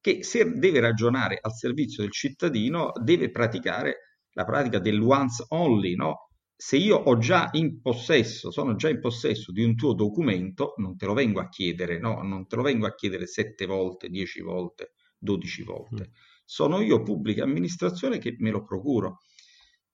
che 0.00 0.24
se 0.24 0.58
deve 0.58 0.80
ragionare 0.80 1.38
al 1.40 1.54
servizio 1.54 2.02
del 2.02 2.12
cittadino 2.12 2.90
deve 3.00 3.30
praticare 3.30 4.18
la 4.32 4.44
pratica 4.44 4.78
dell'once 4.78 5.44
only, 5.48 5.94
no? 5.94 6.28
Se 6.56 6.76
io 6.76 6.96
ho 6.96 7.18
già 7.18 7.50
in 7.52 7.80
possesso, 7.80 8.50
sono 8.50 8.76
già 8.76 8.88
in 8.88 9.00
possesso 9.00 9.52
di 9.52 9.64
un 9.64 9.74
tuo 9.74 9.94
documento, 9.94 10.74
non 10.76 10.96
te 10.96 11.06
lo 11.06 11.12
vengo 11.12 11.40
a 11.40 11.48
chiedere, 11.48 11.98
no? 11.98 12.22
Non 12.22 12.46
te 12.46 12.56
lo 12.56 12.62
vengo 12.62 12.86
a 12.86 12.94
chiedere 12.94 13.26
sette 13.26 13.66
volte, 13.66 14.08
dieci 14.08 14.40
volte, 14.40 14.92
dodici 15.18 15.62
volte. 15.62 16.08
Mm. 16.08 16.12
Sono 16.44 16.80
io 16.80 17.02
pubblica 17.02 17.42
amministrazione 17.42 18.18
che 18.18 18.36
me 18.38 18.50
lo 18.50 18.62
procuro. 18.64 19.20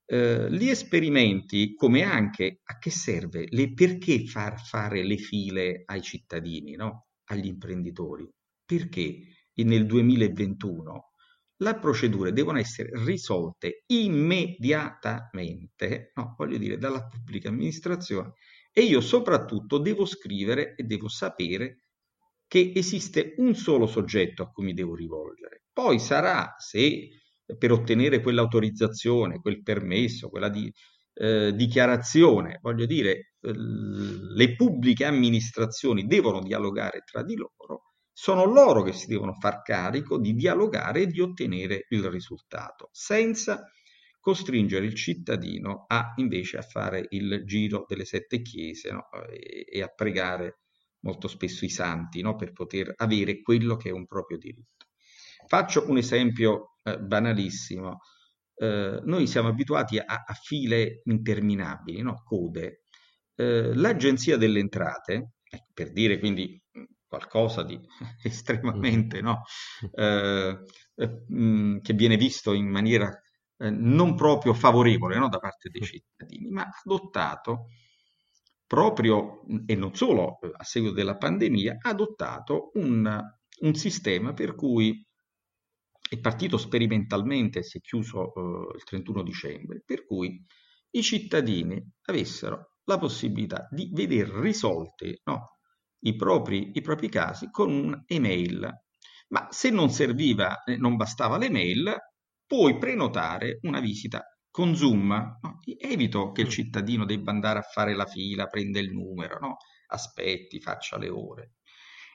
Eh, 0.05 0.47
gli 0.51 0.69
esperimenti, 0.69 1.73
come 1.73 2.03
anche 2.03 2.61
a 2.63 2.77
che 2.77 2.89
serve, 2.89 3.45
le, 3.49 3.73
perché 3.73 4.25
far 4.25 4.59
fare 4.59 5.03
le 5.03 5.17
file 5.17 5.83
ai 5.85 6.01
cittadini, 6.01 6.75
no? 6.75 7.08
Agli 7.29 7.47
imprenditori? 7.47 8.29
Perché 8.65 9.19
nel 9.59 9.85
2021 9.85 11.09
le 11.61 11.77
procedure 11.79 12.31
devono 12.31 12.59
essere 12.59 12.91
risolte 13.03 13.83
immediatamente, 13.87 16.13
no? 16.15 16.33
voglio 16.37 16.57
dire, 16.57 16.77
dalla 16.77 17.05
pubblica 17.05 17.49
amministrazione 17.49 18.35
e 18.71 18.83
io 18.83 19.01
soprattutto 19.01 19.77
devo 19.77 20.05
scrivere 20.05 20.75
e 20.75 20.83
devo 20.83 21.09
sapere 21.09 21.83
che 22.47 22.71
esiste 22.73 23.33
un 23.37 23.55
solo 23.55 23.87
soggetto 23.87 24.43
a 24.43 24.49
cui 24.49 24.63
mi 24.65 24.73
devo 24.73 24.95
rivolgere. 24.95 25.63
Poi 25.71 25.99
sarà 25.99 26.55
se 26.57 27.09
per 27.57 27.71
ottenere 27.71 28.21
quell'autorizzazione, 28.21 29.39
quel 29.39 29.61
permesso, 29.61 30.29
quella 30.29 30.49
di, 30.49 30.71
eh, 31.21 31.53
dichiarazione, 31.53 32.59
voglio 32.61 32.85
dire, 32.85 33.33
le 33.41 34.55
pubbliche 34.55 35.03
amministrazioni 35.03 36.05
devono 36.07 36.41
dialogare 36.41 37.03
tra 37.05 37.23
di 37.23 37.35
loro, 37.35 37.93
sono 38.13 38.45
loro 38.45 38.83
che 38.83 38.93
si 38.93 39.07
devono 39.07 39.33
far 39.33 39.61
carico 39.61 40.17
di 40.17 40.33
dialogare 40.33 41.01
e 41.01 41.07
di 41.07 41.19
ottenere 41.19 41.85
il 41.89 42.09
risultato, 42.09 42.87
senza 42.91 43.69
costringere 44.21 44.85
il 44.85 44.95
cittadino 44.95 45.85
a 45.87 46.13
invece 46.17 46.57
a 46.57 46.61
fare 46.61 47.05
il 47.09 47.43
giro 47.45 47.85
delle 47.87 48.05
sette 48.05 48.41
chiese 48.41 48.91
no? 48.91 49.09
e, 49.29 49.65
e, 49.69 49.81
a 49.81 49.87
pregare 49.87 50.59
molto 51.01 51.27
spesso 51.27 51.65
i 51.65 51.69
santi 51.69 52.21
no? 52.21 52.35
per 52.35 52.53
poter 52.53 52.93
avere 52.95 53.41
quello 53.41 53.75
che 53.75 53.89
è 53.89 53.93
un 53.93 54.05
proprio 54.05 54.37
diritto. 54.37 54.87
Faccio 55.47 55.89
un 55.89 55.97
esempio 55.97 56.75
eh, 56.83 56.97
banalissimo. 56.97 57.99
Eh, 58.61 58.99
noi 59.03 59.27
siamo 59.27 59.47
abituati 59.49 59.97
a, 59.99 60.23
a 60.25 60.33
file 60.33 61.01
interminabili, 61.05 62.01
no? 62.01 62.21
code. 62.23 62.83
Eh, 63.35 63.73
L'Agenzia 63.75 64.37
delle 64.37 64.59
Entrate, 64.59 65.33
ecco, 65.49 65.71
per 65.73 65.91
dire 65.93 66.19
quindi 66.19 66.61
qualcosa 67.07 67.63
di 67.63 67.79
estremamente 68.23 69.21
no? 69.21 69.43
Eh, 69.93 70.57
eh, 70.95 71.23
mh, 71.27 71.79
che 71.81 71.93
viene 71.93 72.17
visto 72.17 72.53
in 72.53 72.67
maniera 72.67 73.09
eh, 73.57 73.69
non 73.69 74.15
proprio 74.15 74.53
favorevole 74.53 75.17
no? 75.17 75.29
da 75.29 75.37
parte 75.39 75.69
dei 75.69 75.81
cittadini, 75.83 76.49
ma 76.49 76.67
adottato 76.83 77.67
proprio, 78.67 79.41
e 79.65 79.75
non 79.75 79.95
solo 79.95 80.39
a 80.55 80.63
seguito 80.63 80.93
della 80.93 81.17
pandemia, 81.17 81.77
ha 81.81 81.89
adottato 81.89 82.71
un, 82.75 83.19
un 83.61 83.73
sistema 83.73 84.33
per 84.33 84.53
cui 84.55 85.03
è 86.15 86.19
partito 86.19 86.57
sperimentalmente, 86.57 87.61
si 87.61 87.77
è 87.77 87.81
chiuso 87.81 88.33
eh, 88.33 88.75
il 88.75 88.83
31 88.83 89.21
dicembre, 89.21 89.83
per 89.85 90.05
cui 90.05 90.43
i 90.91 91.03
cittadini 91.03 91.79
avessero 92.05 92.73
la 92.85 92.97
possibilità 92.97 93.67
di 93.69 93.89
vedere 93.93 94.41
risolti 94.41 95.21
no, 95.25 95.59
i, 95.99 96.15
propri, 96.15 96.71
i 96.73 96.81
propri 96.81 97.09
casi 97.09 97.49
con 97.51 97.71
un'email. 97.71 98.71
Ma 99.27 99.47
se 99.51 99.69
non 99.69 99.91
serviva, 99.91 100.63
eh, 100.63 100.77
non 100.77 100.95
bastava 100.95 101.37
l'email, 101.37 101.95
puoi 102.47 102.79
prenotare 102.79 103.59
una 103.61 103.79
visita 103.79 104.23
con 104.49 104.75
Zoom. 104.75 105.37
No? 105.41 105.59
Evito 105.77 106.31
che 106.31 106.41
il 106.41 106.47
mm. 106.47 106.51
cittadino 106.51 107.05
debba 107.05 107.29
andare 107.29 107.59
a 107.59 107.61
fare 107.63 107.93
la 107.93 108.07
fila, 108.07 108.47
prenda 108.47 108.79
il 108.79 108.91
numero, 108.91 109.37
no? 109.39 109.57
aspetti, 109.89 110.59
faccia 110.59 110.97
le 110.97 111.09
ore 111.09 111.53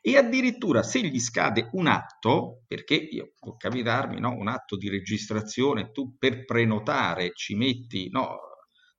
e 0.06 0.18
addirittura 0.18 0.82
se 0.82 1.00
gli 1.00 1.18
scade 1.18 1.70
un 1.72 1.86
atto, 1.86 2.64
perché 2.66 2.94
io, 2.94 3.32
può 3.38 3.56
capitarmi, 3.56 4.20
no, 4.20 4.36
un 4.36 4.48
atto 4.48 4.76
di 4.76 4.90
registrazione, 4.90 5.92
tu 5.92 6.18
per 6.18 6.44
prenotare 6.44 7.30
ci 7.32 7.54
metti, 7.54 8.10
no, 8.10 8.36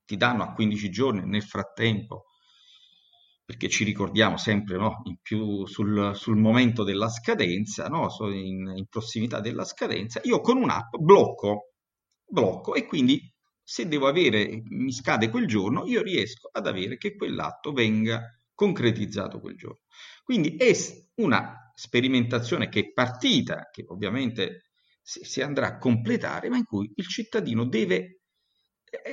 ti 0.04 0.16
danno 0.16 0.42
a 0.42 0.52
15 0.52 0.90
giorni 0.90 1.24
nel 1.24 1.44
frattempo, 1.44 2.24
perché 3.44 3.68
ci 3.68 3.84
ricordiamo 3.84 4.36
sempre 4.36 4.78
no, 4.78 5.02
in 5.04 5.18
più 5.22 5.64
sul, 5.66 6.10
sul, 6.16 6.36
momento 6.38 6.82
della 6.82 7.08
scadenza, 7.08 7.86
no, 7.86 8.08
in, 8.32 8.72
in 8.74 8.86
prossimità 8.88 9.38
della 9.38 9.64
scadenza, 9.64 10.20
io 10.24 10.40
con 10.40 10.56
un'app 10.56 10.96
blocco, 10.96 11.74
blocco 12.28 12.74
e 12.74 12.84
quindi 12.84 13.32
se 13.62 13.86
devo 13.86 14.08
avere, 14.08 14.60
mi 14.70 14.90
scade 14.90 15.30
quel 15.30 15.46
giorno, 15.46 15.86
io 15.86 16.02
riesco 16.02 16.48
ad 16.50 16.66
avere 16.66 16.96
che 16.96 17.14
quell'atto 17.14 17.70
venga 17.70 18.22
concretizzato 18.56 19.38
quel 19.38 19.54
giorno. 19.54 19.85
Quindi 20.24 20.56
è 20.56 20.72
una 21.16 21.72
sperimentazione 21.74 22.68
che 22.68 22.80
è 22.80 22.92
partita, 22.92 23.68
che 23.70 23.84
ovviamente 23.88 24.62
si 25.02 25.40
andrà 25.40 25.68
a 25.68 25.78
completare, 25.78 26.48
ma 26.48 26.56
in 26.56 26.64
cui 26.64 26.90
il 26.96 27.06
cittadino 27.06 27.64
deve, 27.66 28.22
eh, 29.04 29.12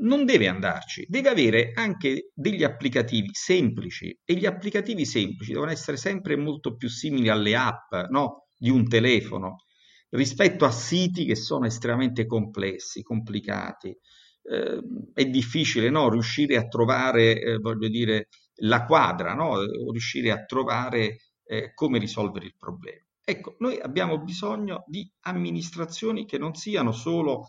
non 0.00 0.24
deve 0.24 0.48
andarci, 0.48 1.04
deve 1.08 1.28
avere 1.28 1.72
anche 1.74 2.30
degli 2.32 2.64
applicativi 2.64 3.28
semplici 3.32 4.18
e 4.24 4.34
gli 4.34 4.46
applicativi 4.46 5.04
semplici 5.04 5.52
devono 5.52 5.70
essere 5.70 5.98
sempre 5.98 6.36
molto 6.36 6.74
più 6.76 6.88
simili 6.88 7.28
alle 7.28 7.54
app 7.54 7.92
no? 8.08 8.46
di 8.56 8.70
un 8.70 8.88
telefono 8.88 9.64
rispetto 10.10 10.64
a 10.64 10.70
siti 10.70 11.26
che 11.26 11.36
sono 11.36 11.66
estremamente 11.66 12.24
complessi, 12.24 13.02
complicati. 13.02 13.88
Eh, 13.88 14.80
è 15.12 15.24
difficile 15.26 15.90
no? 15.90 16.08
riuscire 16.08 16.56
a 16.56 16.66
trovare, 16.66 17.38
eh, 17.38 17.56
voglio 17.58 17.88
dire, 17.88 18.28
la 18.60 18.84
quadra, 18.84 19.34
no? 19.34 19.60
riuscire 19.90 20.30
a 20.30 20.44
trovare 20.44 21.18
eh, 21.44 21.72
come 21.74 21.98
risolvere 21.98 22.46
il 22.46 22.56
problema. 22.56 23.04
Ecco, 23.24 23.56
noi 23.58 23.78
abbiamo 23.80 24.22
bisogno 24.22 24.84
di 24.86 25.10
amministrazioni 25.22 26.26
che 26.26 26.38
non 26.38 26.54
siano 26.54 26.92
solo 26.92 27.48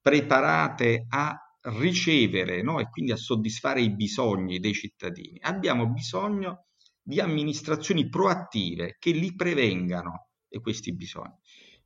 preparate 0.00 1.06
a 1.08 1.36
ricevere 1.78 2.62
no? 2.62 2.78
e 2.78 2.88
quindi 2.88 3.12
a 3.12 3.16
soddisfare 3.16 3.80
i 3.80 3.94
bisogni 3.94 4.58
dei 4.58 4.72
cittadini. 4.72 5.38
Abbiamo 5.42 5.88
bisogno 5.88 6.66
di 7.02 7.20
amministrazioni 7.20 8.08
proattive 8.08 8.96
che 8.98 9.10
li 9.10 9.34
prevengano 9.34 10.28
questi 10.60 10.94
bisogni. 10.94 11.36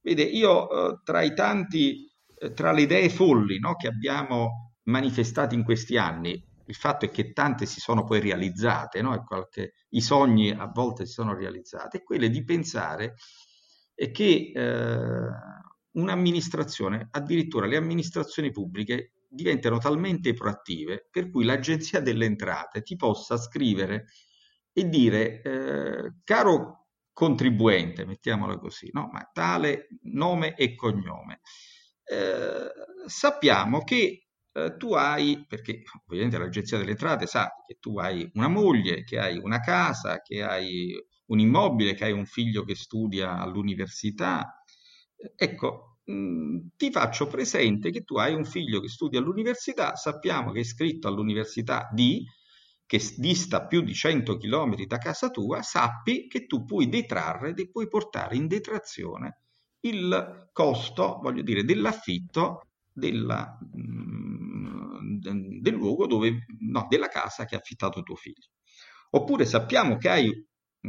Vede, 0.01 0.23
io 0.23 0.70
eh, 0.70 1.01
tra 1.05 1.23
i 1.23 1.35
tanti, 1.35 2.11
eh, 2.39 2.53
tra 2.53 2.73
le 2.73 2.83
idee 2.83 3.09
folli 3.09 3.59
no? 3.59 3.75
che 3.75 3.89
abbiamo 3.89 4.73
manifestato 4.85 5.55
in 5.55 5.64
questi 5.64 5.97
anni, 5.97 6.43
il 6.67 6.75
fatto 6.75 7.05
è 7.05 7.11
che 7.11 7.33
tante 7.33 7.67
si 7.67 7.81
sono 7.81 8.05
poi 8.05 8.21
realizzate, 8.21 9.03
no? 9.03 9.23
qualche, 9.25 9.75
i 9.91 10.01
sogni 10.01 10.51
a 10.51 10.67
volte 10.67 11.07
si 11.07 11.13
sono 11.13 11.35
realizzati, 11.35 11.99
è 11.99 12.03
quello 12.03 12.27
di 12.27 12.45
pensare 12.45 13.15
che 13.95 14.53
eh, 14.55 15.29
un'amministrazione, 15.93 17.09
addirittura 17.11 17.67
le 17.67 17.77
amministrazioni 17.77 18.51
pubbliche, 18.51 19.13
diventano 19.29 19.79
talmente 19.79 20.35
proattive 20.35 21.09
per 21.11 21.31
cui 21.31 21.45
l'agenzia 21.45 22.01
delle 22.01 22.27
entrate 22.27 22.83
ti 22.83 22.97
possa 22.97 23.37
scrivere 23.37 24.07
e 24.73 24.89
dire, 24.89 25.43
eh, 25.43 26.15
caro 26.25 26.89
contribuente, 27.13 28.05
mettiamolo 28.05 28.59
così, 28.59 28.91
no? 28.93 29.09
ma 29.13 29.29
tale 29.33 29.89
nome 30.03 30.55
e 30.55 30.75
cognome, 30.75 31.41
eh, 32.05 32.71
sappiamo 33.07 33.85
che 33.85 34.22
eh, 34.53 34.76
tu 34.76 34.94
hai, 34.94 35.44
perché 35.48 35.82
ovviamente 36.07 36.38
l'agenzia 36.38 36.78
delle 36.78 36.90
entrate 36.90 37.26
sa 37.26 37.50
che 37.66 37.78
tu 37.80 37.98
hai 37.98 38.28
una 38.34 38.48
moglie, 38.48 39.05
che 39.05 39.18
hai 39.18 39.38
una 39.38 39.61
casa, 39.61 40.20
che 40.20 40.42
hai 40.42 40.92
un 41.26 41.38
immobile, 41.38 41.94
che 41.94 42.05
hai 42.05 42.12
un 42.12 42.26
figlio 42.26 42.64
che 42.64 42.74
studia 42.74 43.38
all'università. 43.38 44.62
Ecco, 45.36 45.98
mh, 46.05 46.12
mm, 46.12 46.59
ti 46.76 46.90
faccio 46.90 47.26
presente 47.26 47.90
che 47.90 48.03
tu 48.03 48.16
hai 48.16 48.34
un 48.34 48.44
figlio 48.44 48.80
che 48.80 48.88
studia 48.88 49.20
all'università, 49.20 49.96
sappiamo 49.96 50.53
che 50.53 50.59
è 50.59 50.62
iscritto 50.62 51.09
all'università 51.09 51.88
D, 51.92 52.22
che 52.86 53.00
dista 53.16 53.66
più 53.66 53.80
di 53.82 53.94
100 53.94 54.36
km 54.36 54.84
da 54.84 54.98
casa 54.98 55.30
tua, 55.30 55.62
sappi 55.62 56.26
che 56.28 56.46
tu 56.46 56.64
puoi 56.64 56.88
detrarre, 56.88 57.55
puoi 57.70 57.88
portare 57.88 58.36
in 58.36 58.46
detrazione 58.48 59.38
il 59.84 60.50
costo, 60.53 61.18
voglio 61.22 61.42
dire, 61.42 61.64
dell'affitto 61.64 62.66
della, 62.92 63.59
mm, 63.76 64.12
del 65.23 65.75
luogo 65.75 66.07
dove, 66.07 66.47
no, 66.61 66.87
della 66.89 67.09
casa 67.09 67.45
che 67.45 67.55
ha 67.55 67.59
affittato 67.59 68.03
tuo 68.03 68.16
figlio. 68.16 68.49
Oppure 69.11 69.45
sappiamo 69.45 69.97
che 69.97 70.09
hai 70.09 70.47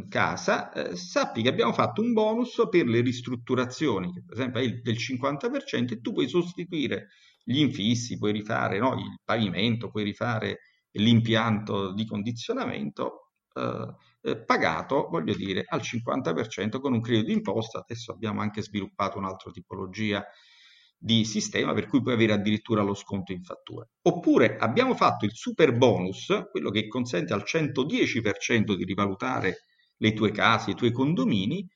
casa, 0.09 0.71
eh, 0.71 0.95
sappi 0.95 1.41
che 1.41 1.49
abbiamo 1.49 1.73
fatto 1.73 2.01
un 2.01 2.13
bonus 2.13 2.61
per 2.69 2.87
le 2.87 3.01
ristrutturazioni, 3.01 4.11
che 4.11 4.23
per 4.25 4.37
esempio 4.37 4.61
è 4.61 4.69
del 4.81 4.95
50% 4.97 5.93
e 5.93 6.01
tu 6.01 6.13
puoi 6.13 6.27
sostituire 6.27 7.09
gli 7.43 7.59
infissi, 7.59 8.17
puoi 8.17 8.31
rifare 8.31 8.79
no, 8.79 8.93
il 8.93 9.19
pavimento, 9.23 9.89
puoi 9.89 10.03
rifare 10.03 10.59
l'impianto 10.91 11.93
di 11.93 12.05
condizionamento 12.05 13.31
eh, 13.53 13.95
eh, 14.21 14.43
pagato, 14.43 15.07
voglio 15.09 15.35
dire, 15.35 15.63
al 15.67 15.81
50% 15.81 16.79
con 16.79 16.93
un 16.93 17.01
credito 17.01 17.27
d'imposta. 17.27 17.79
Adesso 17.79 18.11
abbiamo 18.11 18.41
anche 18.41 18.61
sviluppato 18.61 19.17
un'altra 19.17 19.51
tipologia 19.51 20.25
di 21.03 21.25
sistema 21.25 21.73
per 21.73 21.87
cui 21.87 22.01
puoi 22.01 22.13
avere 22.13 22.31
addirittura 22.31 22.81
lo 22.81 22.93
sconto 22.93 23.33
in 23.33 23.43
fattura. 23.43 23.85
Oppure 24.03 24.55
abbiamo 24.55 24.95
fatto 24.95 25.25
il 25.25 25.33
super 25.33 25.75
bonus, 25.75 26.47
quello 26.49 26.69
che 26.69 26.87
consente 26.87 27.33
al 27.33 27.43
110% 27.45 28.73
di 28.73 28.85
rivalutare 28.85 29.65
le 29.97 30.13
tue 30.13 30.31
case, 30.31 30.71
i 30.71 30.75
tuoi 30.75 30.93
condomini, 30.93 31.67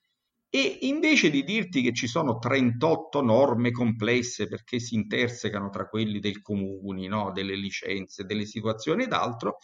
e 0.49 0.77
invece 0.83 1.29
di 1.29 1.43
dirti 1.43 1.81
che 1.81 1.91
ci 1.91 2.07
sono 2.07 2.37
38 2.37 3.21
norme 3.21 3.71
complesse 3.71 4.47
perché 4.47 4.79
si 4.79 4.95
intersecano 4.95 5.69
tra 5.69 5.89
quelli 5.89 6.19
del 6.19 6.41
comune, 6.41 7.09
no? 7.09 7.33
delle 7.33 7.57
licenze, 7.57 8.23
delle 8.23 8.45
situazioni 8.45 9.03
ed 9.03 9.11
altro, 9.11 9.57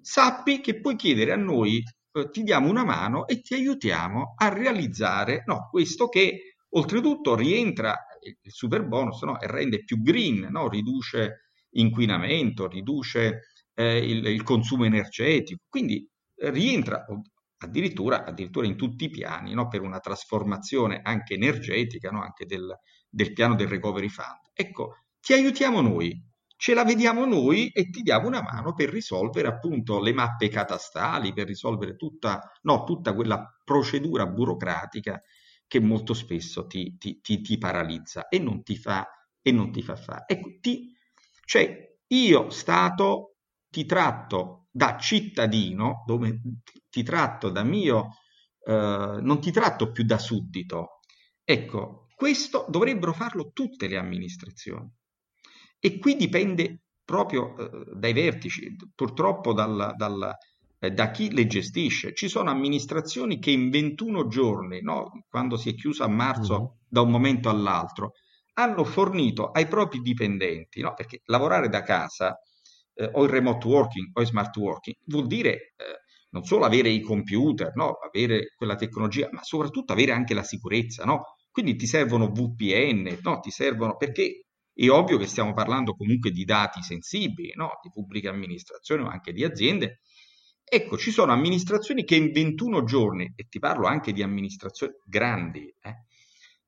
sappi 0.00 0.60
che 0.60 0.78
puoi 0.78 0.94
chiedere 0.94 1.32
a 1.32 1.36
noi, 1.36 1.82
eh, 2.12 2.30
ti 2.30 2.44
diamo 2.44 2.68
una 2.68 2.84
mano 2.84 3.26
e 3.26 3.40
ti 3.40 3.54
aiutiamo 3.54 4.34
a 4.36 4.48
realizzare 4.50 5.42
no, 5.46 5.66
questo 5.68 6.08
che 6.08 6.54
oltretutto 6.68 7.34
rientra 7.34 8.04
il 8.22 8.52
super 8.52 8.86
bonus 8.86 9.22
no? 9.22 9.36
rende 9.40 9.84
più 9.84 10.00
green, 10.00 10.48
no? 10.50 10.68
riduce 10.68 11.46
inquinamento, 11.70 12.68
riduce 12.68 13.42
eh, 13.74 13.98
il, 13.98 14.26
il, 14.26 14.42
consumo 14.42 14.84
energetico. 14.84 15.62
Quindi 15.68 16.08
eh, 16.36 16.50
rientra 16.50 17.04
addirittura, 17.58 18.24
addirittura, 18.24 18.66
in 18.66 18.76
tutti 18.76 19.04
i 19.04 19.10
piani 19.10 19.54
no? 19.54 19.68
per 19.68 19.82
una 19.82 19.98
trasformazione 19.98 21.00
anche 21.02 21.34
energetica, 21.34 22.10
anche 22.10 22.46
del, 22.46 22.76
del 23.08 23.32
piano 23.32 23.54
del 23.54 23.68
recovery 23.68 24.08
fund. 24.08 24.50
Ecco, 24.54 24.96
ti 25.20 25.32
aiutiamo 25.32 25.80
noi, 25.80 26.28
ce 26.56 26.74
la 26.74 26.84
vediamo 26.84 27.24
noi 27.24 27.68
e 27.68 27.88
ti 27.90 28.02
diamo 28.02 28.26
una 28.26 28.42
mano 28.42 28.74
per 28.74 28.90
risolvere 28.90 29.48
appunto 29.48 30.00
le 30.00 30.12
mappe 30.12 30.48
catastali, 30.48 31.32
per 31.32 31.46
risolvere 31.46 31.96
tutta, 31.96 32.52
no, 32.62 32.84
tutta 32.84 33.14
quella 33.14 33.44
procedura 33.64 34.26
burocratica 34.26 35.20
che 35.70 35.78
molto 35.78 36.14
spesso 36.14 36.66
ti, 36.66 36.96
ti, 36.98 37.20
ti, 37.20 37.40
ti 37.42 37.56
paralizza 37.56 38.26
e 38.26 38.40
non 38.40 38.64
ti 38.64 38.76
fa, 38.76 39.08
e 39.40 39.52
non 39.52 39.70
ti 39.70 39.82
fa 39.82 39.94
fare. 39.94 40.24
Ecco, 40.26 40.58
ti, 40.60 40.92
cioè 41.44 41.96
io 42.08 42.50
Stato 42.50 43.36
ti 43.68 43.84
tratto 43.86 44.66
da 44.72 44.98
cittadino, 44.98 46.02
dove 46.04 46.40
ti 46.88 47.04
tratto 47.04 47.50
da 47.50 47.62
mio, 47.62 48.16
eh, 48.64 49.18
non 49.22 49.40
ti 49.40 49.52
tratto 49.52 49.92
più 49.92 50.02
da 50.02 50.18
suddito. 50.18 51.02
Ecco, 51.44 52.08
questo 52.16 52.66
dovrebbero 52.68 53.12
farlo 53.12 53.52
tutte 53.52 53.86
le 53.86 53.96
amministrazioni. 53.96 54.92
E 55.78 55.98
qui 56.00 56.16
dipende 56.16 56.80
proprio 57.04 57.56
eh, 57.56 57.92
dai 57.94 58.12
vertici, 58.12 58.74
purtroppo 58.92 59.52
dal, 59.52 59.94
dal, 59.96 60.34
da 60.88 61.10
chi 61.10 61.30
le 61.32 61.46
gestisce. 61.46 62.14
Ci 62.14 62.28
sono 62.28 62.50
amministrazioni 62.50 63.38
che 63.38 63.50
in 63.50 63.68
21 63.68 64.26
giorni, 64.28 64.80
no, 64.80 65.24
quando 65.28 65.56
si 65.56 65.70
è 65.70 65.74
chiusa 65.74 66.04
a 66.04 66.08
marzo 66.08 66.54
mm-hmm. 66.54 66.70
da 66.88 67.00
un 67.02 67.10
momento 67.10 67.48
all'altro, 67.50 68.12
hanno 68.54 68.84
fornito 68.84 69.50
ai 69.50 69.66
propri 69.66 70.00
dipendenti, 70.00 70.80
no, 70.80 70.94
perché 70.94 71.20
lavorare 71.26 71.68
da 71.68 71.82
casa 71.82 72.38
eh, 72.94 73.10
o 73.12 73.24
il 73.24 73.30
remote 73.30 73.66
working 73.66 74.10
o 74.14 74.20
il 74.20 74.26
smart 74.26 74.56
working 74.56 74.96
vuol 75.06 75.26
dire 75.26 75.50
eh, 75.76 76.00
non 76.30 76.44
solo 76.44 76.64
avere 76.64 76.88
i 76.88 77.00
computer, 77.00 77.74
no, 77.74 77.92
avere 77.94 78.54
quella 78.56 78.76
tecnologia, 78.76 79.28
ma 79.32 79.42
soprattutto 79.42 79.92
avere 79.92 80.12
anche 80.12 80.34
la 80.34 80.42
sicurezza, 80.44 81.04
no? 81.04 81.36
Quindi 81.50 81.76
ti 81.76 81.86
servono 81.86 82.28
VPN, 82.28 83.18
no? 83.22 83.40
Ti 83.40 83.50
servono 83.50 83.96
perché 83.96 84.44
è 84.72 84.88
ovvio 84.88 85.18
che 85.18 85.26
stiamo 85.26 85.52
parlando 85.52 85.94
comunque 85.94 86.30
di 86.30 86.44
dati 86.44 86.80
sensibili, 86.82 87.52
no? 87.54 87.78
di 87.82 87.90
pubbliche 87.90 88.28
amministrazioni 88.28 89.02
o 89.02 89.08
anche 89.08 89.32
di 89.32 89.44
aziende. 89.44 90.00
Ecco, 90.72 90.96
ci 90.96 91.10
sono 91.10 91.32
amministrazioni 91.32 92.04
che 92.04 92.14
in 92.14 92.30
21 92.30 92.84
giorni, 92.84 93.32
e 93.34 93.48
ti 93.48 93.58
parlo 93.58 93.88
anche 93.88 94.12
di 94.12 94.22
amministrazioni 94.22 94.92
grandi, 95.04 95.66
eh, 95.80 96.04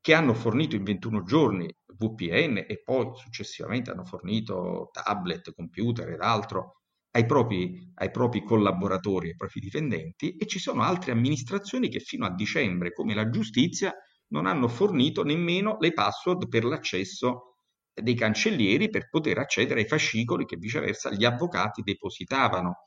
che 0.00 0.12
hanno 0.12 0.34
fornito 0.34 0.74
in 0.74 0.82
21 0.82 1.22
giorni 1.22 1.72
VPN 1.86 2.64
e 2.66 2.82
poi 2.82 3.12
successivamente 3.14 3.92
hanno 3.92 4.02
fornito 4.02 4.90
tablet, 4.90 5.54
computer 5.54 6.08
ed 6.08 6.20
altro 6.20 6.80
ai 7.12 7.26
propri, 7.26 7.92
ai 7.94 8.10
propri 8.10 8.42
collaboratori, 8.42 9.28
ai 9.28 9.36
propri 9.36 9.60
dipendenti, 9.60 10.34
e 10.34 10.46
ci 10.46 10.58
sono 10.58 10.82
altre 10.82 11.12
amministrazioni 11.12 11.88
che 11.88 12.00
fino 12.00 12.26
a 12.26 12.34
dicembre, 12.34 12.92
come 12.92 13.14
la 13.14 13.30
giustizia, 13.30 13.94
non 14.32 14.46
hanno 14.46 14.66
fornito 14.66 15.22
nemmeno 15.22 15.76
le 15.78 15.92
password 15.92 16.48
per 16.48 16.64
l'accesso 16.64 17.58
dei 17.94 18.14
cancellieri 18.16 18.90
per 18.90 19.08
poter 19.08 19.38
accedere 19.38 19.82
ai 19.82 19.86
fascicoli 19.86 20.44
che 20.44 20.56
viceversa 20.56 21.12
gli 21.12 21.24
avvocati 21.24 21.82
depositavano. 21.82 22.78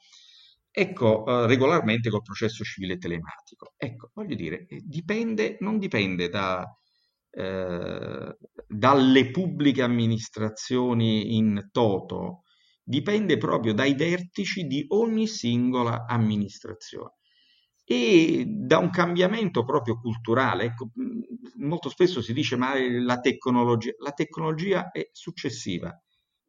Ecco, 0.78 1.26
eh, 1.26 1.48
regolarmente 1.48 2.10
col 2.10 2.22
processo 2.22 2.66
civile 2.66 2.98
telematico. 2.98 3.76
Ecco, 3.78 4.12
voglio 4.14 4.36
dire, 4.36 4.66
eh, 4.68 4.82
dipende, 4.84 5.56
non 5.62 5.78
dipende 5.80 6.28
da, 6.28 6.66
eh, 7.32 8.38
dalle 8.68 9.32
pubbliche 9.32 9.82
amministrazioni 9.84 11.38
in 11.38 11.70
toto, 11.72 12.42
dipende 12.84 13.38
proprio 13.38 13.74
dai 13.74 13.96
vertici 13.96 14.64
di 14.66 14.84
ogni 14.90 15.28
singola 15.28 16.06
amministrazione 16.08 17.14
e 17.86 18.44
da 18.46 18.78
un 18.80 18.90
cambiamento 18.90 19.64
proprio 19.64 19.98
culturale. 19.98 20.66
Ecco, 20.66 20.90
molto 21.60 21.88
spesso 21.90 22.22
si 22.22 22.34
dice 22.34 22.58
ma 22.58 22.74
la 23.02 23.20
tecnologia, 23.22 23.92
la 24.00 24.12
tecnologia 24.12 24.92
è 24.92 25.08
successiva. 25.14 25.98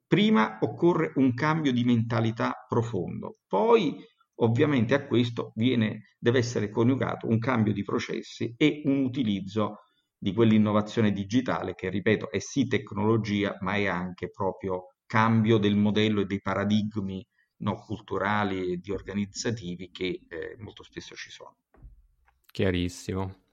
Prima 0.08 0.58
occorre 0.62 1.12
un 1.16 1.32
cambio 1.34 1.72
di 1.72 1.84
mentalità 1.84 2.64
profondo, 2.68 3.38
poi 3.46 3.96
ovviamente 4.36 4.94
a 4.94 5.06
questo 5.06 5.52
viene, 5.54 6.14
deve 6.18 6.38
essere 6.38 6.70
coniugato 6.70 7.26
un 7.28 7.38
cambio 7.38 7.72
di 7.72 7.82
processi 7.82 8.54
e 8.56 8.82
un 8.84 9.04
utilizzo 9.04 9.80
di 10.18 10.32
quell'innovazione 10.32 11.12
digitale 11.12 11.74
che, 11.74 11.90
ripeto, 11.90 12.30
è 12.30 12.38
sì 12.38 12.66
tecnologia, 12.66 13.56
ma 13.60 13.74
è 13.74 13.86
anche 13.86 14.30
proprio 14.30 14.94
cambio 15.06 15.58
del 15.58 15.76
modello 15.76 16.22
e 16.22 16.26
dei 16.26 16.40
paradigmi 16.40 17.24
no, 17.58 17.74
culturali 17.76 18.72
e 18.72 18.76
di 18.78 18.90
organizzativi 18.90 19.90
che 19.90 20.20
eh, 20.28 20.56
molto 20.58 20.82
spesso 20.82 21.14
ci 21.14 21.30
sono. 21.30 21.56
Chiarissimo. 22.46 23.44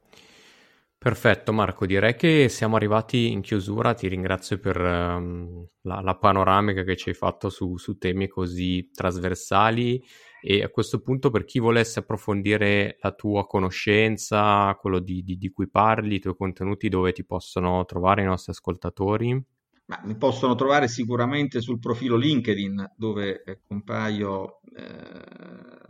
Perfetto 0.98 1.52
Marco, 1.52 1.86
direi 1.86 2.16
che 2.16 2.48
siamo 2.48 2.78
arrivati 2.78 3.30
in 3.30 3.42
chiusura, 3.42 3.94
ti 3.94 4.08
ringrazio 4.08 4.58
per 4.58 4.78
um, 4.80 5.68
la, 5.82 6.00
la, 6.00 6.16
panoramica 6.16 6.84
che 6.84 6.96
ci 6.96 7.10
hai 7.10 7.16
fatto 7.16 7.50
su, 7.50 7.76
su, 7.76 7.98
temi 7.98 8.30
così 8.30 8.90
trasversali 8.90 10.02
e 10.46 10.62
a 10.62 10.68
questo 10.68 11.00
punto 11.00 11.30
per 11.30 11.46
chi 11.46 11.60
volesse 11.60 12.00
approfondire 12.00 12.98
la 13.00 13.14
tua 13.14 13.48
conoscenza, 13.48 14.76
quello 14.76 15.00
di, 15.00 15.24
di, 15.24 15.38
di 15.38 15.50
cui 15.50 15.70
parli, 15.70 16.16
i 16.16 16.20
tuoi 16.20 16.36
contenuti, 16.36 16.90
dove 16.90 17.14
ti 17.14 17.24
possono 17.24 17.86
trovare 17.86 18.24
i 18.24 18.26
nostri 18.26 18.52
ascoltatori? 18.52 19.42
Ma 19.86 20.02
mi 20.04 20.18
possono 20.18 20.56
trovare 20.56 20.90
sicuramente 20.90 21.62
sul 21.62 21.80
profilo 21.80 22.18
LinkedIn 22.18 22.92
dove 22.98 23.42
eh, 23.44 23.62
compaio 23.66 24.60
eh, 24.76 25.84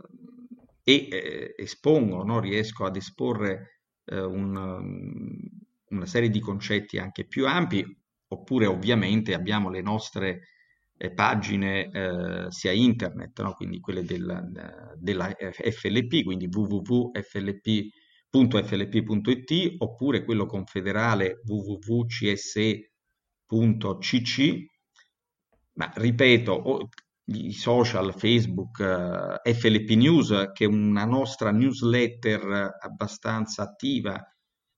e 0.84 1.08
eh, 1.10 1.54
espongo, 1.58 2.22
no? 2.22 2.38
riesco 2.38 2.84
ad 2.84 2.94
esporre 2.94 3.80
eh, 4.04 4.22
un, 4.22 5.50
una 5.88 6.06
serie 6.06 6.30
di 6.30 6.38
concetti 6.38 6.98
anche 6.98 7.26
più 7.26 7.48
ampi, 7.48 7.84
oppure 8.28 8.66
ovviamente 8.66 9.34
abbiamo 9.34 9.68
le 9.68 9.82
nostre 9.82 10.42
pagine 11.12 11.90
eh, 11.90 12.46
sia 12.50 12.72
internet, 12.72 13.42
no? 13.42 13.52
quindi 13.54 13.80
quelle 13.80 14.04
del, 14.04 14.94
della 14.96 15.30
FLP, 15.30 16.22
quindi 16.22 16.48
www.flp.flp.it, 16.50 17.12
oppure 19.78 20.24
quello 20.24 20.46
confederale 20.46 21.40
www.cse.it 21.44 22.92
www.cc, 23.54 24.64
ma 25.74 25.92
ripeto, 25.94 26.88
i 27.26 27.52
social, 27.52 28.12
Facebook, 28.14 28.80
eh, 28.80 29.54
FLP 29.54 29.90
News, 29.90 30.50
che 30.52 30.64
è 30.64 30.68
una 30.68 31.04
nostra 31.04 31.50
newsletter 31.50 32.76
abbastanza 32.80 33.62
attiva 33.62 34.20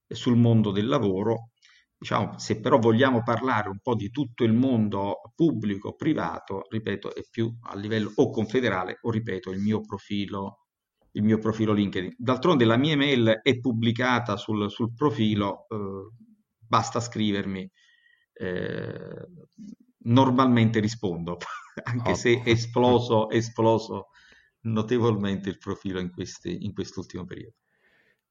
sul 0.07 0.37
mondo 0.37 0.71
del 0.71 0.87
lavoro. 0.87 1.51
Diciamo, 1.99 2.37
se 2.37 2.59
però 2.59 2.77
vogliamo 2.77 3.23
parlare 3.23 3.69
un 3.69 3.79
po' 3.81 3.95
di 3.95 4.11
tutto 4.11 4.43
il 4.43 4.53
mondo 4.53 5.21
pubblico, 5.35 5.95
privato, 5.95 6.65
ripeto, 6.69 7.15
è 7.15 7.21
più 7.29 7.51
a 7.61 7.75
livello 7.75 8.11
o 8.15 8.29
confederale 8.29 8.99
o, 9.01 9.09
ripeto, 9.09 9.49
il 9.49 9.59
mio 9.59 9.81
profilo, 9.81 10.67
il 11.13 11.23
mio 11.23 11.39
profilo 11.39 11.73
LinkedIn. 11.73 12.13
D'altronde 12.17 12.65
la 12.65 12.77
mia 12.77 12.93
email 12.93 13.39
è 13.41 13.59
pubblicata 13.59 14.37
sul, 14.37 14.69
sul 14.69 14.93
profilo, 14.93 15.65
eh, 15.69 16.11
basta 16.59 16.99
scrivermi 16.99 17.67
eh, 18.33 19.27
normalmente 20.03 20.79
rispondo, 20.79 21.37
anche 21.83 22.11
oh. 22.11 22.15
se 22.15 22.41
è 22.43 22.49
esploso, 22.49 23.29
esploso 23.31 24.09
notevolmente 24.61 25.49
il 25.49 25.57
profilo 25.57 25.99
in, 25.99 26.11
questi, 26.11 26.63
in 26.63 26.73
quest'ultimo 26.73 27.25
periodo. 27.25 27.55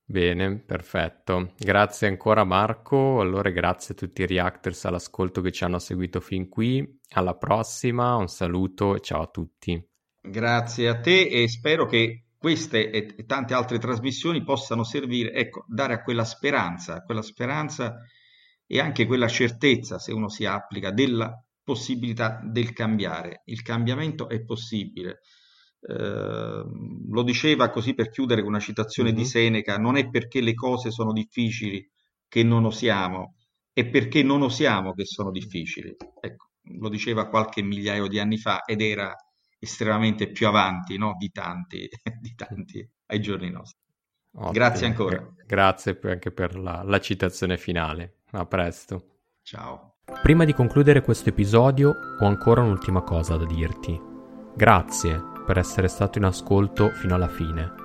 Bene, 0.08 0.60
perfetto. 0.60 1.54
Grazie 1.58 2.06
ancora 2.06 2.44
Marco. 2.44 3.20
Allora 3.20 3.50
grazie 3.50 3.94
a 3.94 3.96
tutti 3.96 4.22
i 4.22 4.26
reactors 4.26 4.84
all'ascolto 4.84 5.40
che 5.40 5.50
ci 5.50 5.64
hanno 5.64 5.80
seguito 5.80 6.20
fin 6.20 6.48
qui. 6.48 7.00
Alla 7.10 7.34
prossima, 7.34 8.14
un 8.14 8.28
saluto 8.28 8.94
e 8.94 9.00
ciao 9.00 9.22
a 9.22 9.26
tutti. 9.26 9.84
Grazie 10.20 10.88
a 10.88 11.00
te 11.00 11.26
e 11.26 11.48
spero 11.48 11.86
che 11.86 12.26
queste 12.38 12.90
e 12.90 13.24
tante 13.26 13.54
altre 13.54 13.78
trasmissioni 13.78 14.44
possano 14.44 14.84
servire, 14.84 15.32
ecco, 15.32 15.64
dare 15.66 15.94
a 15.94 16.02
quella 16.02 16.24
speranza, 16.24 17.02
quella 17.02 17.22
speranza 17.22 17.96
e 18.64 18.78
anche 18.78 19.06
quella 19.06 19.26
certezza, 19.26 19.98
se 19.98 20.12
uno 20.12 20.28
si 20.28 20.44
applica, 20.44 20.92
della 20.92 21.32
possibilità 21.64 22.40
del 22.44 22.72
cambiare. 22.72 23.42
Il 23.46 23.62
cambiamento 23.62 24.28
è 24.28 24.40
possibile. 24.44 25.22
Eh, 25.80 26.64
lo 27.08 27.22
diceva 27.22 27.70
così 27.70 27.94
per 27.94 28.10
chiudere 28.10 28.40
con 28.42 28.50
una 28.50 28.60
citazione 28.60 29.10
mm-hmm. 29.10 29.18
di 29.18 29.24
Seneca, 29.24 29.76
non 29.76 29.96
è 29.96 30.08
perché 30.08 30.40
le 30.40 30.54
cose 30.54 30.90
sono 30.90 31.12
difficili 31.12 31.88
che 32.28 32.42
non 32.42 32.64
osiamo, 32.64 33.34
è 33.72 33.86
perché 33.86 34.22
non 34.22 34.42
osiamo 34.42 34.92
che 34.94 35.04
sono 35.04 35.30
difficili. 35.30 35.94
Ecco, 36.20 36.46
lo 36.78 36.88
diceva 36.88 37.28
qualche 37.28 37.62
migliaio 37.62 38.08
di 38.08 38.18
anni 38.18 38.38
fa 38.38 38.64
ed 38.64 38.80
era 38.80 39.14
estremamente 39.58 40.30
più 40.30 40.46
avanti 40.46 40.96
no? 40.98 41.14
di, 41.18 41.30
tanti, 41.30 41.88
di 42.20 42.34
tanti 42.34 42.88
ai 43.06 43.20
giorni 43.20 43.50
nostri. 43.50 43.84
Ottimo. 44.32 44.52
Grazie 44.52 44.86
ancora. 44.86 45.34
Grazie 45.46 45.98
anche 46.02 46.30
per 46.30 46.58
la, 46.58 46.82
la 46.84 47.00
citazione 47.00 47.56
finale. 47.56 48.16
A 48.32 48.44
presto. 48.44 49.18
Ciao. 49.42 49.94
Prima 50.22 50.44
di 50.44 50.52
concludere 50.52 51.02
questo 51.02 51.30
episodio 51.30 51.92
ho 52.18 52.26
ancora 52.26 52.62
un'ultima 52.62 53.02
cosa 53.02 53.36
da 53.36 53.46
dirti. 53.46 53.98
Grazie 54.54 55.35
per 55.46 55.58
essere 55.58 55.88
stato 55.88 56.18
in 56.18 56.24
ascolto 56.24 56.90
fino 56.90 57.14
alla 57.14 57.28
fine. 57.28 57.84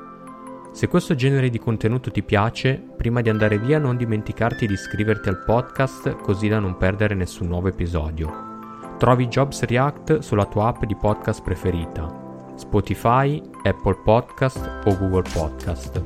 Se 0.73 0.87
questo 0.87 1.15
genere 1.15 1.49
di 1.49 1.59
contenuto 1.59 2.11
ti 2.11 2.23
piace, 2.23 2.81
prima 2.97 3.21
di 3.21 3.29
andare 3.29 3.59
via 3.59 3.77
non 3.77 3.97
dimenticarti 3.97 4.65
di 4.65 4.73
iscriverti 4.73 5.29
al 5.29 5.43
podcast 5.43 6.15
così 6.15 6.47
da 6.47 6.59
non 6.59 6.77
perdere 6.77 7.13
nessun 7.13 7.47
nuovo 7.47 7.67
episodio. 7.67 8.49
Trovi 8.97 9.27
Jobs 9.27 9.63
React 9.63 10.19
sulla 10.19 10.45
tua 10.45 10.67
app 10.67 10.85
di 10.85 10.95
podcast 10.95 11.41
preferita, 11.43 12.53
Spotify, 12.55 13.41
Apple 13.63 13.97
Podcast 14.03 14.83
o 14.85 14.97
Google 14.97 15.29
Podcast. 15.33 16.01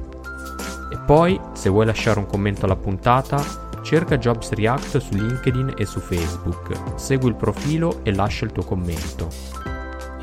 E 0.92 0.98
poi, 1.06 1.40
se 1.54 1.70
vuoi 1.70 1.86
lasciare 1.86 2.20
un 2.20 2.26
commento 2.26 2.66
alla 2.66 2.76
puntata, 2.76 3.44
cerca 3.84 4.18
Jobs 4.18 4.52
React 4.52 4.98
su 4.98 5.14
LinkedIn 5.14 5.74
e 5.78 5.86
su 5.86 6.00
Facebook, 6.00 6.98
segui 6.98 7.30
il 7.30 7.36
profilo 7.36 8.00
e 8.02 8.14
lascia 8.16 8.46
il 8.46 8.52
tuo 8.52 8.64
commento. 8.64 9.55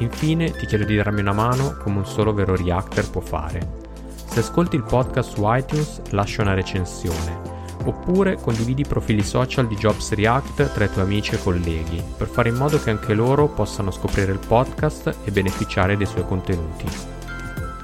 Infine 0.03 0.50
ti 0.50 0.66
chiedo 0.66 0.84
di 0.84 0.96
darmi 0.96 1.20
una 1.20 1.32
mano 1.32 1.76
come 1.78 1.98
un 1.98 2.07
solo 2.07 2.34
vero 2.34 2.57
Reactor 2.57 3.09
può 3.09 3.20
fare. 3.20 3.80
Se 4.26 4.40
ascolti 4.40 4.76
il 4.76 4.82
podcast 4.82 5.32
su 5.32 5.42
iTunes, 5.44 6.03
lascia 6.11 6.42
una 6.42 6.55
recensione 6.55 7.50
oppure 7.84 8.36
condividi 8.36 8.82
i 8.82 8.86
profili 8.86 9.22
social 9.22 9.66
di 9.66 9.74
Jobs 9.74 10.12
React 10.12 10.72
tra 10.72 10.84
i 10.84 10.90
tuoi 10.90 11.05
amici 11.05 11.34
e 11.34 11.42
colleghi, 11.42 12.03
per 12.16 12.28
fare 12.28 12.48
in 12.48 12.55
modo 12.55 12.80
che 12.80 12.90
anche 12.90 13.12
loro 13.12 13.48
possano 13.48 13.90
scoprire 13.90 14.30
il 14.30 14.38
podcast 14.38 15.16
e 15.24 15.30
beneficiare 15.30 15.96
dei 15.96 16.07
suoi 16.07 16.24
contenuti. 16.24 16.86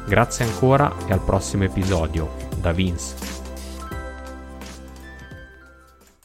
Grazie 0.06 0.44
ancora 0.44 0.94
e 1.06 1.12
al 1.12 1.20
prossimo 1.20 1.64
episodio. 1.64 2.30
Da 2.60 2.72
Vince. 2.72 3.38